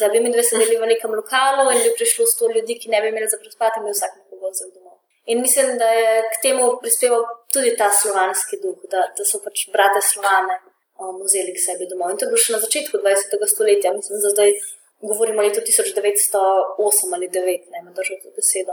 Da 0.00 0.08
bi 0.08 0.20
mi 0.20 0.32
dve 0.32 0.44
sedeli 0.46 0.76
v 0.80 0.90
nekem 0.92 1.12
lokalu 1.14 1.70
in 1.72 1.82
bi 1.84 1.96
prišlo 1.98 2.28
100 2.28 2.52
ljudi, 2.56 2.78
ki 2.80 2.92
ne 2.92 3.00
bi 3.02 3.10
imeli 3.12 3.28
za 3.28 3.40
prespati, 3.40 3.80
in 3.80 3.88
bi 3.88 3.96
vsak 3.96 4.12
nekoga 4.20 4.52
vzel 4.52 4.70
domov. 4.74 4.96
In 5.26 5.40
mislim, 5.40 5.78
da 5.80 5.88
je 5.88 6.22
k 6.32 6.42
temu 6.42 6.64
prispeval 6.80 7.24
tudi 7.52 7.76
ta 7.76 7.88
slovanski 7.90 8.60
duh, 8.62 8.78
da, 8.92 9.08
da 9.16 9.24
so 9.24 9.40
pač 9.44 9.66
brate 9.72 10.00
slovane 10.04 10.60
um, 11.00 11.20
vzeli 11.24 11.54
k 11.56 11.64
sebi 11.66 11.88
domov. 11.88 12.12
In 12.12 12.20
to 12.20 12.26
je 12.26 12.32
bilo 12.32 12.44
še 12.44 12.56
na 12.56 12.60
začetku 12.64 13.00
20. 13.00 13.36
stoletja, 13.54 13.92
mislim, 13.96 14.20
da 14.20 14.32
zdaj 14.36 14.52
govorimo 15.00 15.40
o 15.40 15.44
letu 15.44 15.60
1908 15.60 17.14
ali 17.14 17.28
1909, 17.28 17.70
ne 17.70 17.82
me 17.82 17.90
držite 17.98 18.28
besedo. 18.36 18.72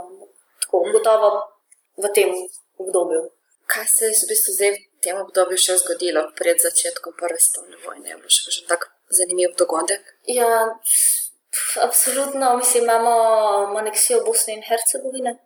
Tako 0.62 0.84
gotovo 0.92 1.28
v 1.96 2.08
tem 2.14 2.30
obdobju. 2.78 3.30
Kaj 3.66 3.86
se 3.86 4.04
je 4.04 4.14
v 4.22 4.28
bistvu 4.28 4.52
zdaj 4.56 4.70
v 4.70 5.00
tem 5.04 5.16
obdobju 5.16 5.58
še 5.58 5.78
zgodilo 5.80 6.22
pred 6.38 6.58
začetkom 6.60 7.14
Prve 7.18 7.38
svetovne 7.40 7.76
vojne? 7.84 8.08
Je 8.10 8.16
bilo 8.20 8.30
še 8.32 8.44
kakšen 8.46 8.68
tak 8.68 8.88
zanimiv 9.08 9.54
dogodek? 9.58 10.02
Ja, 10.28 10.76
absolutno. 11.80 12.56
Mislim, 12.56 12.84
imamo 12.84 13.14
aneksijo 13.78 14.24
Bosne 14.26 14.58
in 14.58 14.64
Hercegovine, 14.66 15.36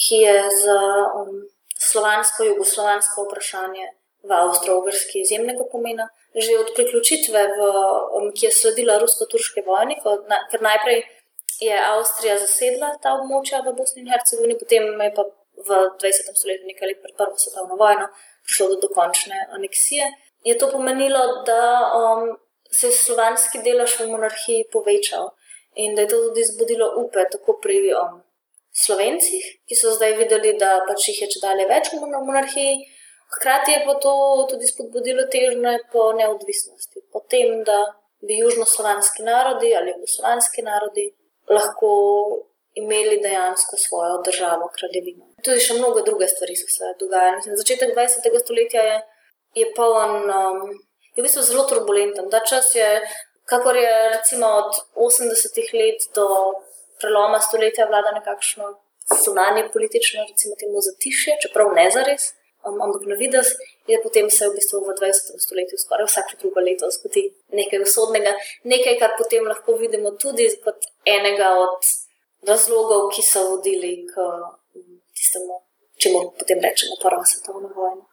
ki 0.00 0.22
je 0.24 0.36
za 0.64 0.80
um, 1.20 1.42
slovansko, 1.76 2.44
jugoslovansko 2.44 3.26
vprašanje 3.28 3.86
v 4.22 4.30
Avstralski 4.36 5.22
izjemnega 5.24 5.64
pomena. 5.72 6.08
Že 6.34 6.58
od 6.58 6.68
priključitve, 6.76 7.40
v, 7.56 7.70
um, 8.16 8.28
ki 8.34 8.46
je 8.46 8.52
sledila 8.54 9.00
rusko-turške 9.02 9.64
vojne, 9.66 9.96
ker 9.98 10.62
najprej 10.62 11.02
je 11.60 11.76
Avstrija 11.76 12.36
zasedla 12.38 12.94
ta 13.02 13.16
območja 13.18 13.60
v 13.66 13.74
Bosni 13.76 14.04
in 14.04 14.12
Hercegovini, 14.12 14.58
potem 14.58 14.86
je 14.86 15.10
pa 15.16 15.24
v 15.60 15.80
20. 16.00 16.30
stoletju, 16.38 16.68
nekaj 16.70 16.88
let 16.88 17.02
pred 17.02 17.16
Prvo 17.18 17.36
svetovno 17.36 17.76
vojno, 17.80 18.06
prišlo 18.46 18.68
do 18.74 18.76
dokončne 18.86 19.40
aneksije. 19.56 20.06
Je 20.44 20.54
to 20.58 20.70
pomenilo, 20.72 21.42
da 21.44 21.90
um, 21.98 22.30
se 22.70 22.88
je 22.88 22.96
slovanski 22.96 23.60
delež 23.66 23.98
v 24.00 24.08
monarhiji 24.14 24.68
povečal 24.72 25.34
in 25.74 25.94
da 25.94 26.02
je 26.02 26.08
to 26.08 26.22
tudi 26.28 26.44
zbudilo 26.44 26.86
upe 27.02 27.26
tako 27.32 27.58
pri 27.62 27.92
um, 27.98 28.22
slovencih, 28.72 29.44
ki 29.66 29.74
so 29.76 29.92
zdaj 29.92 30.16
videli, 30.22 30.54
da 30.58 30.80
pač 30.88 31.10
jih 31.10 31.22
je 31.22 31.28
če 31.34 31.42
dalje 31.42 31.66
več 31.68 31.92
v 31.92 32.00
monarhiji. 32.06 32.80
Hkrati 33.36 33.72
je 33.72 33.80
pa 33.86 33.94
to 34.04 34.12
tudi 34.50 34.66
spodbudilo 34.66 35.26
težnje 35.32 35.78
po 35.92 36.12
neodvisnosti, 36.12 37.02
po 37.12 37.20
tem, 37.30 37.62
da 37.64 37.78
bi 38.26 38.38
južnoslovanski 38.38 39.22
narodi 39.22 39.74
ali 39.78 39.92
jugoslovanski 39.94 40.62
narodi 40.62 41.06
lahko 41.50 41.90
imeli 42.74 43.20
dejansko 43.22 43.76
svojo 43.76 44.22
državo, 44.26 44.68
kraljevino. 44.76 45.24
Tudi 45.44 45.62
še 45.66 45.78
mnogo 45.78 46.02
druge 46.06 46.28
stvari 46.28 46.56
so 46.56 46.68
se 46.70 46.92
dogajale. 47.00 47.40
Na 47.46 47.56
začetku 47.62 47.90
20. 47.96 48.28
stoletja 48.44 48.82
je, 48.90 48.98
je 49.62 49.66
poln, 49.76 50.30
um, 50.30 50.60
je 51.14 51.22
v 51.22 51.26
bistvu 51.26 51.42
zelo 51.46 51.64
turbulenten. 51.70 52.30
Ta 52.30 52.42
čas 52.46 52.74
je, 52.74 52.90
kakor 53.50 53.76
je 53.76 53.94
recimo 54.16 54.52
od 54.62 54.82
80. 55.08 55.74
let 55.80 56.06
do 56.14 56.28
preloma 57.00 57.40
stoletja 57.40 57.88
vlada 57.90 58.12
nekakšno 58.18 58.70
sunanje 59.24 59.68
politično, 59.72 60.26
recimo 60.30 60.54
temu 60.60 60.82
zatišje, 60.86 61.40
čeprav 61.42 61.72
ne 61.74 61.88
zares. 61.94 62.30
Um, 62.60 62.76
ampak 62.82 63.06
na 63.08 63.16
vides 63.16 63.56
je 63.88 63.96
potem 64.02 64.28
se 64.30 64.48
v 64.48 64.54
bistvu 64.54 64.84
v 64.84 64.92
20. 64.92 65.40
stoletju 65.44 65.78
skoraj 65.80 66.06
vsake 66.06 66.36
drugo 66.40 66.60
leto 66.60 66.90
zgodi 66.92 67.22
nekaj 67.56 67.80
usodnega, 67.86 68.34
nekaj, 68.64 68.98
kar 69.00 69.16
potem 69.16 69.48
lahko 69.48 69.78
vidimo 69.80 70.12
tudi 70.20 70.44
kot 70.64 70.84
enega 71.08 71.56
od 71.56 71.80
razlogov, 72.50 73.08
ki 73.16 73.22
so 73.24 73.46
vodili 73.50 74.04
k 74.04 74.28
tistemu, 75.16 75.56
če 75.96 76.12
mu 76.12 76.20
potem 76.36 76.60
rečemo, 76.60 77.00
prva 77.00 77.24
svetovna 77.24 77.72
vojna. 77.72 78.04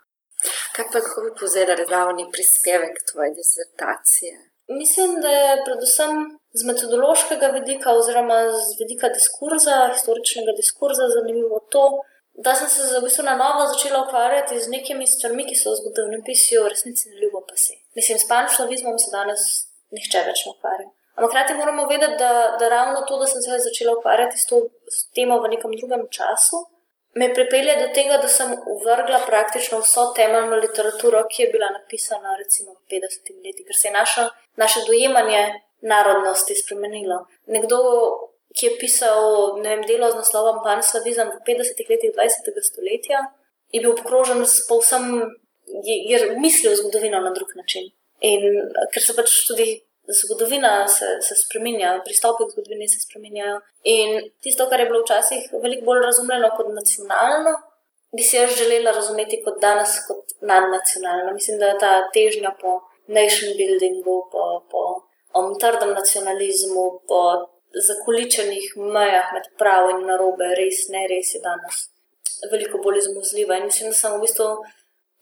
Kaj 0.75 0.86
pa 0.93 1.03
kako 1.03 1.27
bi 1.27 1.36
povzeli 1.39 1.86
glavni 1.89 2.31
prispevek 2.31 3.03
tvoje 3.12 3.36
disertacije? 3.36 4.36
Mislim, 4.79 5.21
da 5.23 5.29
je 5.29 5.63
predvsem 5.65 6.12
z 6.60 6.62
metodološkega 6.67 7.47
vidika, 7.47 7.93
oziroma 7.99 8.38
z 8.51 8.79
vidika 8.79 9.10
diskurza, 9.10 9.77
historičnega 9.93 10.55
diskurza, 10.55 11.07
zanimivo 11.15 11.60
to, 11.71 11.86
da 11.91 12.16
sem 12.45 12.69
se 12.69 13.00
v 13.00 13.04
bistvu 13.04 13.23
na 13.26 13.36
novo 13.36 13.65
začela 13.73 14.04
ukvarjati 14.06 14.60
z 14.60 14.69
nekimi 14.69 15.08
stvarmi, 15.08 15.45
ki 15.50 15.56
so 15.56 15.71
v 15.71 15.80
zgodovinopisju 15.82 16.63
v 16.63 16.69
resnici 16.73 17.10
ne 17.10 17.21
ljubo 17.21 17.41
pa 17.41 17.56
se. 17.56 17.73
Mislim, 17.95 18.19
s 18.19 18.28
panšlavizmom 18.30 19.00
se 19.00 19.12
danes 19.12 19.41
nihče 19.91 20.23
več 20.30 20.45
ne 20.45 20.54
ukvarja. 20.54 20.88
Ampak 21.17 21.32
hkrati 21.32 21.54
moramo 21.58 21.88
vedeti, 21.89 22.17
da, 22.19 22.58
da 22.60 22.69
ravno 22.69 23.02
to, 23.10 23.17
da 23.17 23.28
sem 23.28 23.41
se 23.41 23.58
začela 23.69 23.97
ukvarjati 23.97 24.38
s 24.38 24.45
to 24.45 24.67
s 24.86 25.08
temo 25.17 25.39
v 25.41 25.50
nekem 25.56 25.71
drugem 25.80 26.06
času, 26.13 26.62
me 27.17 27.34
pripelje 27.34 27.76
do 27.82 27.88
tega, 27.93 28.17
da 28.21 28.28
sem 28.30 28.52
uvrgla 28.73 29.19
praktično 29.26 29.80
vso 29.82 30.12
temeljno 30.15 30.60
literaturo, 30.62 31.23
ki 31.32 31.43
je 31.43 31.52
bila 31.54 31.69
napisana 31.73 32.36
recimo 32.38 32.76
v 32.76 32.82
50 32.93 33.32
letih, 33.45 33.65
ker 33.65 33.80
se 33.80 33.88
je 33.88 33.93
naša, 33.93 34.30
naše 34.62 34.84
dojemanje 34.88 35.41
narodnosti 35.82 36.56
spremenilo. 36.62 37.17
Nekdo, 37.45 37.80
ki 38.57 38.65
je 38.65 38.77
pisal 38.81 39.59
vem, 39.61 39.83
delo 39.85 40.09
z 40.11 40.19
naslovom 40.21 40.63
Panslavizem 40.65 41.29
v 41.29 41.41
50 41.45 41.91
letih 41.91 42.13
20. 42.15 42.63
stoletja, 42.69 43.19
je 43.71 43.81
bil 43.81 43.93
obkrožen 43.93 44.41
s 44.45 44.65
povsem, 44.67 45.05
je, 45.87 45.95
je 46.09 46.17
mislil 46.41 46.75
zgodovino 46.75 47.21
na 47.21 47.33
drug 47.35 47.53
način. 47.55 47.91
In 48.25 48.41
ker 48.93 49.03
so 49.03 49.13
pač 49.13 49.29
tudi 49.47 49.67
zgodovina 50.07 50.87
se, 50.87 51.05
se 51.21 51.35
spremenja, 51.35 52.01
pristopi 52.05 52.47
k 52.47 52.55
zgodovini 52.55 52.87
se 52.87 52.99
spremenjajo. 53.03 53.59
In 53.83 54.31
tisto, 54.41 54.69
kar 54.69 54.79
je 54.79 54.89
bilo 54.89 55.03
včasih 55.03 55.49
veliko 55.63 55.85
bolj 55.89 56.05
razumljeno 56.05 56.49
kot 56.57 56.71
nacionalno, 56.73 57.53
bi 58.15 58.23
si 58.23 58.39
jaz 58.39 58.55
želela 58.57 58.91
razumeti 58.95 59.41
kot 59.45 59.59
danes, 59.61 59.99
kot 60.07 60.33
nadnacionalno. 60.41 61.33
Mislim, 61.33 61.59
da 61.59 61.73
je 61.73 61.79
ta 61.83 61.93
težnja 62.13 62.55
po 62.61 62.79
nation 63.07 63.53
buildingu, 63.59 64.17
po, 64.31 64.43
po 64.71 64.81
trdem 65.61 65.93
nacionalizmu, 65.93 66.85
po 67.07 67.19
zakoličenih 67.88 68.73
mejah 68.77 69.34
med 69.36 69.51
prav 69.60 69.91
in 69.93 70.06
narobe, 70.08 70.49
res 70.58 70.88
ne 70.93 71.06
res 71.12 71.36
je 71.36 71.43
danes 71.43 71.88
veliko 72.51 72.82
bolj 72.84 72.99
izmuzljiva. 73.03 73.58
In 73.58 73.69
mislim, 73.69 73.89
da 73.89 73.97
sem 73.97 74.13
v 74.13 74.21
bistvu 74.25 74.47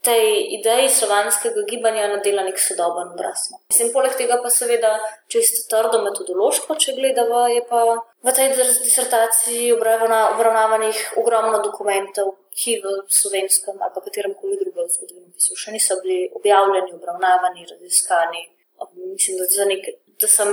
tej 0.06 0.26
ideji 0.58 0.88
slovanskega 0.92 1.64
gibanja 1.70 2.06
nadela 2.12 2.44
nek 2.46 2.58
sodoben 2.62 3.08
obraz. 3.14 3.48
No. 3.50 3.58
Mislim, 3.72 3.90
poleg 3.94 4.14
tega 4.18 4.38
pa 4.42 4.50
seveda 4.52 4.92
čisto 5.32 5.64
trdo 5.72 6.02
metodološko, 6.04 6.76
če 6.82 6.94
gledamo, 6.98 7.46
je 7.50 7.62
pa 7.70 7.82
v 8.26 8.34
tej 8.38 8.52
disertaciji 8.58 9.72
obravnavanih 9.74 11.00
ogromno 11.22 11.62
dokumentov, 11.64 12.36
ki 12.56 12.78
v 12.84 12.92
slovenskem 13.12 13.82
ali 13.84 14.04
katerem 14.04 14.36
koli 14.38 14.56
drugem 14.60 14.86
zgodovinopisu 14.88 15.58
še 15.60 15.74
niso 15.74 15.98
bili 16.04 16.22
objavljeni, 16.38 16.94
obravnavani, 16.96 17.66
raziskani. 17.72 18.46
Mislim, 18.94 19.40
da, 19.42 19.66
nek, 19.72 19.90
da 20.20 20.30
sem. 20.30 20.52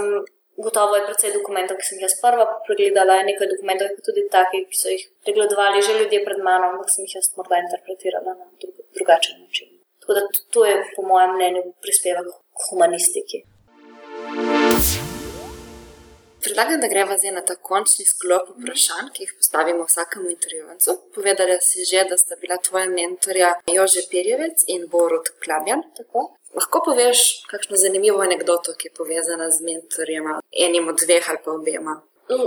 Gotovo 0.57 0.95
je 0.95 1.05
precej 1.05 1.33
dokumentov, 1.33 1.77
ki 1.81 1.85
sem 1.87 2.01
jih 2.01 2.15
prva 2.21 2.45
pregledala, 2.67 3.23
nekaj 3.25 3.49
dokumentov 3.53 3.89
je 3.89 4.05
tudi 4.05 4.23
takih, 4.35 4.67
ki 4.69 4.77
so 4.77 4.91
jih 4.93 5.05
pregledovali 5.25 5.81
že 5.81 5.97
ljudje 5.99 6.19
pred 6.25 6.39
mano, 6.49 6.69
ampak 6.71 6.89
sem 6.93 7.05
jih 7.05 7.15
jaz 7.17 7.31
morda 7.37 7.57
interpretirala 7.65 8.37
na 8.37 8.45
drugi 8.61 8.85
drugačen 8.97 9.41
način. 9.41 9.69
Tako 9.99 10.13
da 10.13 10.21
to 10.53 10.65
je, 10.65 10.75
po 10.95 11.01
mojem 11.01 11.35
mnenju, 11.35 11.61
prispevek 11.81 12.27
k 12.57 12.69
humanistiki. 12.69 13.37
Predlagam, 16.43 16.79
da 16.81 16.87
gremo 16.87 17.17
zdaj 17.17 17.31
na 17.31 17.41
ta 17.49 17.55
končni 17.55 18.05
sklop 18.05 18.49
vprašanj, 18.55 19.07
ki 19.13 19.23
jih 19.23 19.33
postavimo 19.39 19.85
vsakemu 19.89 20.27
intervjuvancu. 20.35 20.91
Povedala 21.15 21.55
si 21.69 21.85
že, 21.91 22.03
da 22.09 22.17
sta 22.17 22.35
bila 22.41 22.57
tvoja 22.67 22.89
mentorja 22.97 23.49
Jože 23.77 24.03
Pirjevec 24.11 24.65
in 24.75 24.81
Borut 24.91 25.31
Klabjan. 25.43 25.81
Tako. 25.97 26.19
Lahko 26.53 26.83
poveš 26.85 27.43
kakšno 27.49 27.77
zanimivo 27.81 28.21
anegdoto, 28.21 28.75
ki 28.77 28.87
je 28.87 28.95
povezana 28.97 29.49
z 29.49 29.65
mentorjema, 29.65 30.41
enim 30.67 30.87
od 30.87 31.01
dveh 31.05 31.29
ali 31.29 31.39
pa 31.45 31.51
obema? 31.51 32.01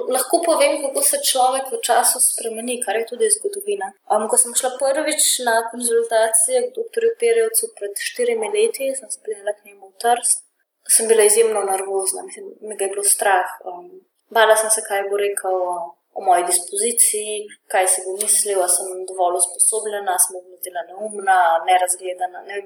lahko 0.08 0.40
povem, 0.44 0.82
kako 0.82 1.02
se 1.02 1.18
človek 1.30 1.64
v 1.72 1.80
času 1.82 2.20
spremeni, 2.20 2.80
kar 2.84 2.96
je 2.96 3.06
tudi 3.06 3.28
zgodovina. 3.30 3.92
Um, 4.10 4.28
ko 4.28 4.36
sem 4.36 4.54
šla 4.54 4.70
prvič 4.80 5.44
na 5.44 5.68
konzultacije 5.70 6.62
k 6.68 6.72
dr. 6.78 7.04
Perjevcu 7.20 7.72
pred 7.78 7.92
štirimi 8.08 8.48
leti, 8.54 8.94
sem 8.96 9.10
se 9.10 9.20
prijela 9.24 9.52
k 9.52 9.64
njemu 9.64 9.90
v 9.90 9.98
Trst, 10.02 10.44
sem 10.88 11.08
bila 11.08 11.22
izjemno 11.24 11.60
nervozna, 11.70 12.22
mislim, 12.22 12.54
me 12.60 12.76
je 12.80 12.88
bilo 12.88 13.04
strah. 13.04 13.48
Um, 13.68 14.00
bala 14.30 14.56
sem 14.56 14.70
se, 14.70 14.80
kaj 14.88 15.08
bo 15.10 15.20
rekel 15.20 15.56
o, 15.72 15.74
o 16.16 16.24
moji 16.24 16.46
dispoziciji, 16.52 17.44
kaj 17.72 17.88
si 17.92 18.06
bo 18.06 18.16
mislil, 18.22 18.62
da 18.62 18.68
sem 18.68 18.88
dovolj 19.08 19.42
usposobljena, 19.42 20.16
sem 20.24 20.40
bila 20.64 20.86
neumna, 20.88 21.40
nerazgledana. 21.68 22.46
Ne. 22.48 22.62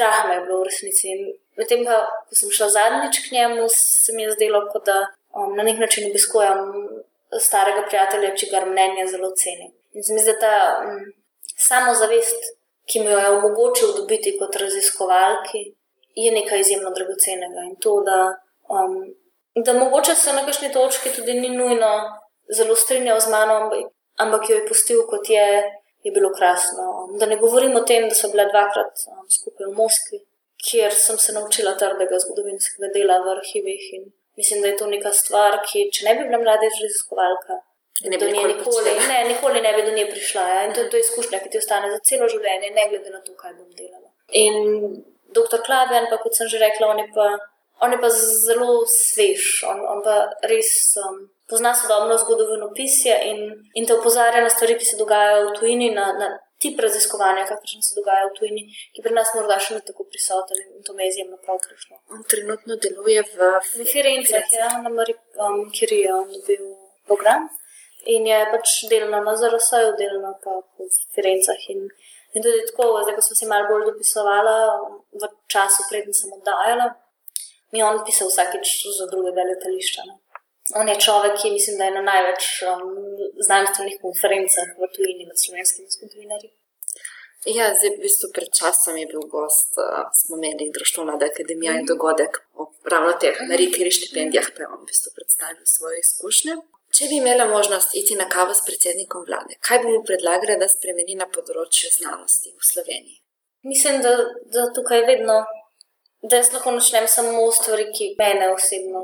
Strah 0.00 0.28
me 0.28 0.34
je 0.34 0.40
bilo 0.40 0.60
v 0.60 0.64
resnici. 0.64 1.08
Medtem 1.60 1.84
pa, 1.84 1.96
ko 2.24 2.32
sem 2.32 2.48
šla 2.56 2.68
zadnjič 2.72 3.18
k 3.20 3.32
njemu, 3.36 3.66
se 3.68 4.14
mi 4.16 4.22
je 4.22 4.32
zdelo, 4.32 4.62
kot 4.72 4.86
da 4.88 4.96
um, 5.36 5.52
na 5.56 5.62
nek 5.62 5.76
način 5.78 6.06
obiskujem 6.08 6.60
starega 7.36 7.82
prijatelja, 7.88 8.30
če 8.32 8.48
ga 8.48 8.62
mnenje 8.64 9.04
zelo 9.12 9.28
cenim. 9.36 9.74
In 9.92 10.06
se 10.06 10.16
mi 10.16 10.22
zdi, 10.24 10.32
da 10.32 10.40
ta 10.40 10.54
um, 10.86 11.02
samozavest, 11.66 12.48
ki 12.88 13.02
mi 13.04 13.12
jo 13.12 13.18
je 13.20 13.34
omogočil 13.34 13.92
dobiti 13.98 14.32
kot 14.40 14.56
raziskovalki, 14.56 15.66
je 16.16 16.32
nekaj 16.32 16.64
izjemno 16.64 16.94
dragocenega. 16.96 17.66
In 17.68 17.76
to, 17.84 17.98
da, 18.08 18.22
um, 18.72 18.96
da 19.52 19.76
mogoče 19.76 20.16
se 20.16 20.32
na 20.32 20.46
kakšni 20.48 20.72
točki 20.72 21.12
tudi 21.12 21.36
ni 21.42 21.52
nujno 21.52 21.92
zelo 22.48 22.72
strinjal 22.76 23.20
z 23.20 23.36
mano, 23.36 23.66
ampak 24.16 24.48
jo 24.48 24.62
je 24.62 24.66
pustil 24.72 25.04
kot 25.12 25.28
je. 25.28 25.44
Je 26.04 26.12
bilo 26.12 26.30
krasno. 26.32 27.08
Da 27.20 27.26
ne 27.26 27.36
govorim 27.36 27.76
o 27.76 27.84
tem, 27.84 28.08
da 28.08 28.14
so 28.16 28.30
bile 28.32 28.46
dvakrat 28.48 29.04
um, 29.12 29.26
skupaj 29.28 29.66
v 29.68 29.74
Moskvi, 29.76 30.22
kjer 30.64 30.94
sem 30.96 31.18
se 31.18 31.34
naučila 31.36 31.74
trdega 31.80 32.18
zgodovinskega 32.24 32.88
dela 32.94 33.20
v 33.24 33.36
arhivih 33.36 33.92
in 33.98 34.08
Mislim, 34.40 34.62
da 34.62 34.68
je 34.68 34.76
to 34.76 34.86
neka 34.86 35.10
stvar, 35.12 35.58
ki, 35.68 35.90
če 35.92 36.04
ne 36.06 36.12
bi 36.16 36.22
bila 36.24 36.38
mlada 36.40 36.68
raziskovalka, 36.72 37.58
Ne 38.08 38.18
do 38.18 38.26
nje 38.26 38.44
nikoli 38.48 38.92
ne, 39.08 39.24
nikoli 39.28 39.60
ne 39.60 39.72
bi 39.76 39.82
do 39.82 39.90
nje 39.92 40.06
prišla. 40.10 40.42
Ja. 40.48 40.60
In 40.66 40.72
to, 40.74 40.84
to 40.84 40.96
je 40.96 41.00
izkušnja, 41.00 41.38
ki 41.42 41.50
ti 41.50 41.58
ostane 41.58 41.90
za 41.90 41.98
celo 42.08 42.28
življenje, 42.32 42.70
ne 42.76 42.86
glede 42.88 43.10
na 43.12 43.20
to, 43.20 43.34
kaj 43.36 43.52
bom 43.58 43.68
delala. 43.76 44.08
In 44.42 44.54
dr. 45.36 45.60
Kladven, 45.66 46.08
pa 46.08 46.16
kot 46.22 46.38
sem 46.38 46.48
že 46.48 46.62
rekla, 46.62 46.88
on 46.94 47.02
je 47.02 47.08
pa, 47.12 47.26
on 47.84 47.92
je 47.92 47.98
pa 48.00 48.10
zelo 48.46 48.78
svež, 48.88 49.50
on, 49.68 49.82
on 49.92 50.00
pa 50.06 50.16
res 50.48 50.72
um, 51.04 51.18
pozna 51.50 51.74
sodobno 51.74 52.18
zgodovino 52.18 52.70
pisja 52.76 53.16
in, 53.30 53.50
in 53.74 53.86
te 53.86 53.96
opozarja 53.96 54.42
na 54.44 54.50
stvari, 54.50 54.78
ki 54.78 54.86
se 54.86 55.00
dogajajo 55.00 55.48
v 55.48 55.58
tujini, 55.58 55.90
na, 55.96 56.06
na 56.20 56.30
tip 56.60 56.80
raziskovanja, 56.80 57.46
kakršen 57.48 57.82
se 57.82 57.96
dogaja 57.96 58.26
v 58.28 58.34
tujini, 58.38 58.62
ki 58.94 59.04
pri 59.04 59.14
nas 59.16 59.32
morda 59.36 59.56
še 59.64 59.78
ni 59.78 59.84
tako 59.86 60.04
prisoten 60.12 60.60
in 60.60 60.84
to 60.86 60.94
me 60.96 61.06
je 61.06 61.14
izjemno 61.14 61.40
prav 61.44 61.60
prišlo. 61.64 61.96
On 62.14 62.22
trenutno 62.32 62.76
deluje 62.84 63.24
v, 63.32 63.50
v 63.78 63.88
Firencah, 63.92 64.52
ja, 64.58 64.68
na 64.84 64.92
Mari, 64.92 65.16
um, 65.40 65.64
kjer 65.76 65.96
je 65.96 66.14
on 66.18 66.28
dobil 66.36 66.66
program. 67.08 67.48
In 68.08 68.24
je 68.28 68.38
pač 68.52 68.76
delno 68.92 69.20
na 69.24 69.36
ZRS-u, 69.36 69.92
delno 69.98 70.32
pa 70.44 70.60
v 70.60 70.88
Firencah. 71.16 71.68
In, 71.72 71.86
in 72.36 72.44
tudi 72.44 72.64
tako, 72.68 72.92
zdaj, 73.02 73.16
ko 73.16 73.24
sem 73.24 73.40
se 73.40 73.48
malo 73.48 73.68
bolj 73.68 73.90
dopisovala 73.90 74.56
v 75.12 75.32
času, 75.52 75.88
preden 75.88 76.16
sem 76.16 76.32
oddajala, 76.36 76.92
mi 77.72 77.80
je 77.80 77.88
on 77.88 78.00
pisal 78.04 78.28
vsakeč 78.28 78.80
za 78.96 79.08
drugega 79.08 79.48
letališča. 79.52 80.08
Ne. 80.08 80.19
On 80.78 80.88
je 80.88 81.00
človek, 81.04 81.34
ki 81.42 81.50
mislim, 81.50 81.78
da 81.78 81.84
je 81.84 81.96
na 81.98 82.02
največ 82.12 82.44
um, 82.70 82.82
znanstvenih 83.46 83.96
konferencah 84.04 84.68
v 84.80 84.88
tujini 84.94 85.26
med 85.28 85.38
slovenskimi 85.44 85.88
zgodovinarji. 85.96 86.50
Ja, 87.56 87.70
zdaj, 87.72 87.94
v 87.96 88.02
bistvu 88.04 88.28
pred 88.36 88.50
časom 88.58 88.98
je 89.00 89.06
bil 89.12 89.22
gost, 89.34 89.72
uh, 89.80 90.10
smo 90.20 90.36
imeli 90.36 90.68
družbeno 90.76 91.16
akademijo 91.16 91.72
mm 91.72 91.76
-hmm. 91.76 91.80
in 91.80 91.90
dogodek 91.92 92.32
o 92.60 92.62
ravno 92.92 93.12
teh 93.22 93.36
-hmm. 93.36 93.48
narikeri 93.52 93.90
štipendijah, 93.98 94.46
pa 94.54 94.62
je 94.62 94.68
on 94.72 94.80
v 94.82 94.88
bistvu 94.90 95.10
predstavil 95.16 95.66
svoje 95.76 95.96
izkušnje. 96.04 96.54
Če 96.96 97.04
bi 97.08 97.16
imela 97.16 97.44
možnost 97.56 97.90
iti 98.00 98.14
na 98.22 98.26
kavo 98.28 98.54
s 98.54 98.64
predsednikom 98.66 99.22
vlade, 99.28 99.54
kaj 99.66 99.78
bi 99.78 99.86
mu 99.92 100.00
predlagala, 100.08 100.54
da 100.62 100.68
spremeni 100.68 101.14
na 101.22 101.26
področju 101.36 101.88
znanosti 101.98 102.48
v 102.60 102.62
Sloveniji? 102.72 103.18
Mislim, 103.70 104.02
da, 104.04 104.12
da 104.54 104.72
tukaj 104.76 105.00
vedno, 105.10 105.36
da 106.28 106.40
jaz 106.40 106.52
lahko 106.54 106.70
načnem 106.70 107.06
samo 107.08 107.52
stvari, 107.58 107.86
ki 107.96 108.14
mene 108.18 108.50
osebno 108.56 109.00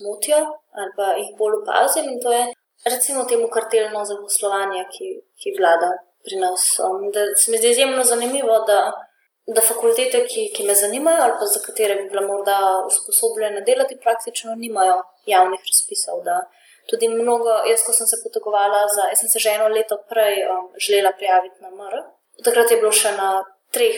motijo 0.00 0.40
ali 0.78 0.92
pa 0.96 1.12
jih 1.18 1.30
bolj 1.38 1.54
opazim. 1.62 2.08
In 2.12 2.20
to 2.20 2.32
je 2.32 2.44
recimo 2.84 3.24
temu 3.24 3.48
kartelno 3.48 4.04
zaposlovanje, 4.04 4.84
ki, 4.94 5.08
ki 5.40 5.54
vlada 5.58 5.90
pri 6.24 6.36
nas. 6.44 6.78
Um, 6.84 7.10
da 7.14 7.20
se 7.36 7.50
mi 7.50 7.58
zdi 7.58 7.70
izjemno 7.70 8.04
zanimivo, 8.04 8.58
da, 8.66 8.80
da 9.46 9.60
fakultete, 9.60 10.24
ki, 10.30 10.48
ki 10.54 10.66
me 10.66 10.74
zanimajo 10.74 11.22
ali 11.22 11.38
pa 11.40 11.46
za 11.54 11.60
katere 11.66 11.94
bi 12.00 12.08
bila 12.10 12.26
morda 12.26 12.58
usposobljena 12.86 13.60
delati, 13.60 14.00
praktično 14.02 14.54
nimajo 14.54 15.02
javnih 15.26 15.60
razpisov. 15.70 16.26
Tudi 16.90 17.08
mnogo, 17.08 17.50
jaz, 17.70 17.84
ko 17.86 17.92
sem 17.94 18.06
se 18.06 18.18
potegovala, 18.24 18.86
za, 18.94 19.08
jaz 19.12 19.20
sem 19.20 19.28
se 19.28 19.38
že 19.38 19.54
eno 19.56 19.68
leto 19.68 19.98
prej 20.10 20.42
um, 20.50 20.70
želela 20.86 21.12
prijaviti 21.18 21.62
na 21.62 21.70
MR. 21.70 22.02
Takrat 22.44 22.70
je 22.70 22.80
bilo 22.80 22.92
še 22.92 23.12
na 23.18 23.44
treh 23.72 23.94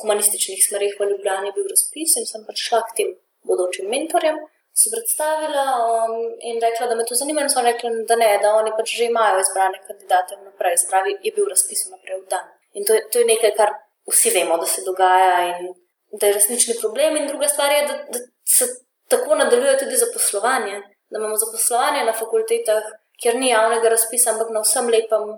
humanističnih 0.00 0.62
smerih 0.68 0.94
v 0.98 1.08
Ljubljani 1.10 1.52
bil 1.56 1.66
razpis 1.68 2.16
in 2.20 2.26
sem 2.28 2.44
pač 2.46 2.62
šla 2.68 2.80
k 2.86 2.96
tem 2.98 3.10
bodočim 3.48 3.90
mentorjem 3.90 4.38
se 4.74 4.90
predstavila 4.94 5.64
um, 5.86 6.14
in 6.48 6.60
rekla, 6.60 6.86
da 6.86 6.94
me 6.94 7.04
to 7.08 7.14
zanima. 7.14 7.48
So 7.48 7.62
rekli, 7.62 7.90
da 8.08 8.16
ne, 8.16 8.30
da 8.42 8.54
oni 8.60 8.72
pač 8.78 8.96
že 8.98 9.04
imajo 9.04 9.40
izbrane 9.40 9.78
kandidate 9.86 10.38
vnaprej, 10.40 10.76
spravi, 10.84 11.18
je 11.26 11.32
bil 11.36 11.46
razpis 11.54 11.86
vnaprej 11.88 12.18
v 12.22 12.26
dan. 12.32 12.48
In 12.74 12.86
to 12.86 12.96
je, 12.96 13.04
to 13.10 13.22
je 13.22 13.28
nekaj, 13.30 13.54
kar 13.58 13.70
vsi 14.10 14.34
vemo, 14.34 14.58
da 14.58 14.66
se 14.66 14.82
dogaja 14.86 15.36
in 15.52 15.70
da 16.18 16.26
je 16.26 16.34
resnični 16.38 16.74
problem. 16.80 17.16
In 17.16 17.30
druga 17.30 17.48
stvar 17.48 17.72
je, 17.72 17.86
da, 17.86 17.94
da 18.16 18.24
se 18.56 18.68
tako 19.08 19.38
nadaljuje 19.38 19.78
tudi 19.78 20.02
zaposlovanje, 20.02 20.82
da 21.10 21.22
imamo 21.22 21.38
zaposlovanje 21.38 22.04
na 22.04 22.12
fakultetah, 22.12 22.90
kjer 23.22 23.38
ni 23.38 23.54
javnega 23.54 23.94
razpisa, 23.94 24.32
ampak 24.34 24.50
na 24.50 24.64
vsem 24.66 24.90
lepem 24.90 25.30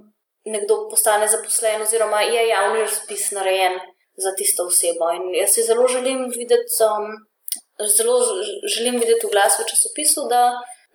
nekdo 0.49 0.87
postane 0.89 1.29
zaposlen, 1.29 1.83
oziroma 1.83 2.23
je 2.23 2.49
javni 2.49 2.81
razpis 2.81 3.31
narejen 3.37 3.81
za 4.17 4.33
tisto 4.33 4.65
osebo. 4.65 5.13
In 5.13 5.35
jaz 5.35 5.53
si 5.55 5.63
zelo 5.63 5.89
želim 5.89 6.31
videti. 6.33 6.81
Um, 6.89 7.27
zelo 7.85 8.17
želim 8.77 9.01
videti 9.01 9.27
v 9.27 9.31
glas 9.31 9.59
v 9.61 9.69
časopisu, 9.71 10.27
da 10.31 10.43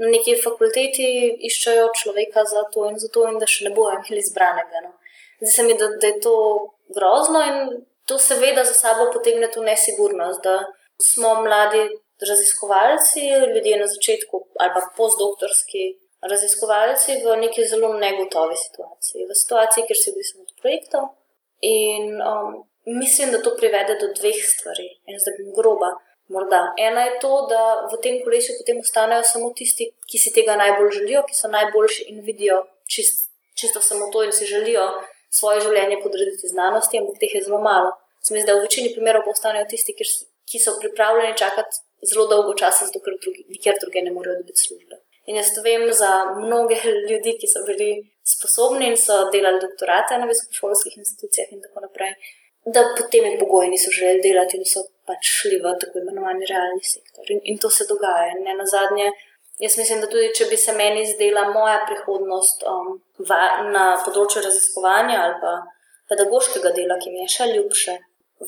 na 0.02 0.10
neki 0.10 0.36
fakulteti 0.44 1.08
iščejo 1.50 1.92
človeka 2.02 2.44
za 2.50 2.64
to 2.74 2.88
in 2.90 2.98
za 3.00 3.10
to, 3.14 3.28
in 3.30 3.38
da 3.42 3.48
še 3.48 3.68
ne 3.68 3.74
bojo 3.76 4.00
imeli 4.00 4.22
izbranega. 4.24 4.84
No. 4.86 4.94
Zdi 5.42 5.52
se 5.52 5.66
mi, 5.68 5.78
da, 5.78 5.90
da 6.02 6.10
je 6.10 6.20
to 6.26 6.36
grozno 6.96 7.42
in 7.46 7.82
to 8.10 8.18
seveda 8.20 8.64
za 8.66 8.74
sabo 8.74 9.12
potegne 9.14 9.52
to 9.54 9.62
nesigurnost, 9.64 10.42
da 10.44 10.64
smo 11.02 11.36
mladi 11.44 11.84
raziskovalci, 12.30 13.22
ljudje 13.54 13.78
na 13.80 13.88
začetku 13.88 14.46
ali 14.60 14.72
pa 14.74 14.82
postdoktorski 14.98 15.84
raziskovalci 16.22 17.22
v 17.26 17.38
neki 17.44 17.66
zelo 17.66 17.94
negotovi 17.98 18.58
situaciji, 18.58 19.26
v 19.30 19.38
situaciji, 19.44 19.86
kjer 19.88 19.98
se 19.98 20.12
odvisimo 20.12 20.44
od 20.44 20.54
projektov. 20.62 21.08
In 21.62 22.22
um, 22.22 22.62
mislim, 22.86 23.32
da 23.32 23.42
to 23.42 23.56
privede 23.58 23.98
do 24.02 24.14
dveh 24.20 24.38
stvari, 24.54 24.88
in 25.10 25.18
zdaj 25.22 25.38
bom 25.40 25.54
groba. 25.58 25.90
Morda. 26.32 26.62
Ena 26.78 27.02
je 27.08 27.20
to, 27.20 27.32
da 27.52 27.62
v 27.92 28.00
tem 28.04 28.20
kolesju 28.24 28.56
potem 28.60 28.80
ostanejo 28.80 29.24
samo 29.28 29.52
tisti, 29.58 29.90
ki 30.10 30.18
si 30.24 30.32
tega 30.36 30.56
najbolj 30.62 30.92
želijo, 30.98 31.24
ki 31.28 31.36
so 31.36 31.52
najboljši 31.52 32.08
in 32.14 32.22
vidijo 32.28 32.62
čist, 32.94 33.28
čisto 33.60 33.82
samo 33.84 34.08
to 34.14 34.24
in 34.24 34.32
si 34.32 34.48
želijo 34.48 34.86
svoje 35.40 35.62
življenje 35.66 36.00
podrediti 36.04 36.52
znanosti, 36.54 37.00
ampak 37.00 37.20
teh 37.20 37.36
je 37.36 37.44
zelo 37.48 37.60
malo. 37.62 37.92
Se 38.24 38.34
mi 38.34 38.42
zdi, 38.42 38.48
da 38.52 38.58
v 38.58 38.66
večini 38.68 38.94
primerov 38.96 39.28
ostanejo 39.32 39.68
tisti, 39.70 39.96
ki 39.96 40.60
so 40.60 40.78
pripravljeni 40.80 41.38
čakati 41.38 41.84
zelo 42.12 42.28
dolgo 42.32 42.54
časa, 42.58 42.88
zato 42.88 43.00
ker 43.04 43.18
drugi, 43.24 43.46
nikjer 43.54 43.80
druge 43.84 44.04
ne 44.06 44.14
morejo 44.16 44.40
dobiti 44.42 44.64
službe. 44.68 45.02
In 45.30 45.38
jaz 45.38 45.52
to 45.56 45.62
vem 45.66 45.84
za 45.94 46.12
mnoge 46.38 46.78
ljudi, 47.10 47.36
ki 47.42 47.48
so 47.48 47.64
bili 47.68 47.90
sposobni 48.26 48.88
in 48.92 48.98
so 48.98 49.28
delali 49.34 49.62
doktorate 49.62 50.18
na 50.18 50.30
visokošolskih 50.32 50.98
institucijah 50.98 51.52
in 51.52 51.62
tako 51.62 51.84
naprej 51.86 52.16
da 52.66 52.82
potem 52.98 53.26
jim 53.26 53.40
pogoji 53.40 53.70
niso 53.70 53.92
želeli 53.92 54.22
delati 54.22 54.58
in 54.58 54.66
so 54.66 54.80
pač 55.08 55.32
šli 55.40 55.60
v 55.64 55.74
tako 55.82 56.02
imenovani 56.02 56.48
realni 56.50 56.84
sektor. 56.86 57.26
In, 57.34 57.42
in 57.52 57.60
to 57.62 57.70
se 57.70 57.88
dogaja. 57.90 58.32
In 58.36 58.44
ne 58.46 58.56
na 58.58 58.66
zadnje, 58.66 59.10
jaz 59.64 59.78
mislim, 59.78 60.02
da 60.02 60.10
tudi 60.12 60.32
če 60.38 60.48
bi 60.52 60.58
se 60.58 60.76
meni 60.78 61.04
zdela 61.10 61.48
moja 61.54 61.82
prihodnost 61.90 62.66
um, 62.70 62.96
va, 63.30 63.42
na 63.74 63.86
področju 64.06 64.44
raziskovanja 64.46 65.22
ali 65.26 65.38
pa 65.44 65.54
pedagoškega 66.12 66.74
dela, 66.78 66.98
ki 67.02 67.14
mi 67.14 67.24
je 67.24 67.30
še 67.36 67.52
ljubše, 67.54 67.98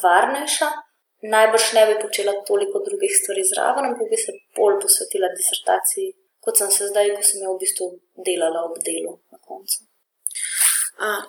varnejša. 0.04 0.72
Najbrž 1.34 1.70
ne 1.78 1.86
bi 1.88 1.94
počela 2.02 2.34
toliko 2.48 2.82
drugih 2.84 3.14
stvari 3.16 3.46
zraven, 3.48 3.86
ampak 3.88 4.10
bi 4.12 4.20
se 4.20 4.34
bolj 4.58 4.82
posvetila 4.84 5.30
disertaciji, 5.38 6.10
kot 6.44 6.60
sem 6.60 6.74
se 6.76 6.90
zdaj, 6.90 7.14
ko 7.16 7.24
sem 7.24 7.46
jo 7.46 7.54
v 7.54 7.62
bistvu 7.62 7.88
delala 8.28 8.66
ob 8.68 8.76
delu 8.84 9.14
na 9.32 9.40
koncu. 9.40 9.86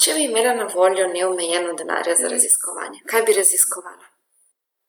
Če 0.02 0.16
bi 0.16 0.26
imela 0.26 0.56
na 0.58 0.66
voljo 0.72 1.06
neomejeno 1.12 1.76
denarja 1.78 2.16
za 2.18 2.32
raziskovanje, 2.32 3.04
kaj 3.10 3.22
bi 3.28 3.38
raziskovala? 3.38 4.13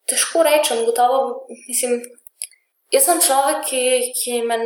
Težko 0.09 0.43
rečem, 0.45 0.85
gotovo. 0.85 1.47
Mislim, 1.67 1.99
jaz 2.93 3.07
sem 3.07 3.21
človek, 3.25 3.65
ki, 3.69 3.81
ki 4.19 4.41
me 4.45 4.57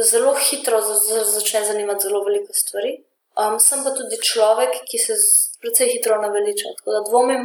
zelo 0.00 0.34
hitro 0.34 0.80
začne 0.80 1.64
zanimati 1.68 2.08
zelo 2.08 2.22
veliko 2.24 2.54
stvari. 2.56 2.98
Um, 3.40 3.58
sem 3.62 3.82
pa 3.84 3.92
tudi 3.94 4.18
človek, 4.20 4.80
ki 4.88 4.98
se 4.98 5.16
precej 5.62 5.92
hitro 5.94 6.16
naveliča. 6.22 6.72
Tako 6.78 6.96
da 6.96 7.02
dvomim, 7.08 7.44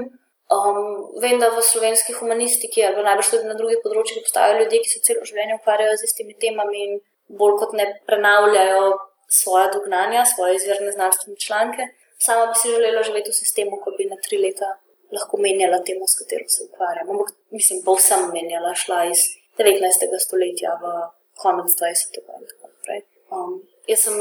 um, 0.56 0.80
vem, 1.22 1.40
da 1.40 1.52
v 1.54 1.64
slovenski 1.64 2.16
humanistiki, 2.18 2.84
ali 2.86 3.04
najbrž 3.04 3.34
tudi 3.34 3.50
na 3.50 3.58
drugih 3.60 3.84
področjih, 3.84 4.24
obstajajo 4.24 4.64
ljudje, 4.64 4.82
ki 4.84 4.94
se 4.94 5.04
celo 5.10 5.28
življenje 5.28 5.60
ukvarjajo 5.60 6.00
z 6.00 6.10
istimi 6.10 6.38
temami 6.42 6.88
in 6.88 6.98
bolj 7.40 7.60
kot 7.62 7.76
ne 7.78 7.90
prenavljajo 8.08 8.96
svoje 9.28 9.70
dognanja, 9.76 10.26
svoje 10.26 10.58
izvirne 10.60 10.92
znanstvene 10.96 11.38
članke. 11.42 11.88
Sama 12.22 12.50
bi 12.52 12.60
si 12.60 12.72
želela 12.72 13.04
živeti 13.04 13.32
v 13.32 13.38
sistemu, 13.38 13.80
ko 13.84 13.92
bi 13.98 14.10
na 14.10 14.18
tri 14.24 14.40
leta 14.42 14.76
lahko 15.16 15.40
menjala 15.42 15.80
temo, 15.88 16.08
s 16.08 16.20
katero 16.20 16.48
se 16.50 16.68
ukvarjam. 16.68 17.10
Ampak 17.10 17.34
mislim, 17.56 17.82
bo 17.86 17.96
vsem 18.00 18.30
menjala, 18.34 18.76
šla 18.76 19.06
iz 19.12 19.26
19. 19.58 20.20
stoletja 20.26 20.76
v 20.82 20.94
konec 21.42 21.72
20. 21.82 22.20
in 22.20 22.48
tako 22.52 22.72
naprej. 22.74 23.02
Um, 23.32 23.58
jaz 23.88 24.06
sem 24.08 24.18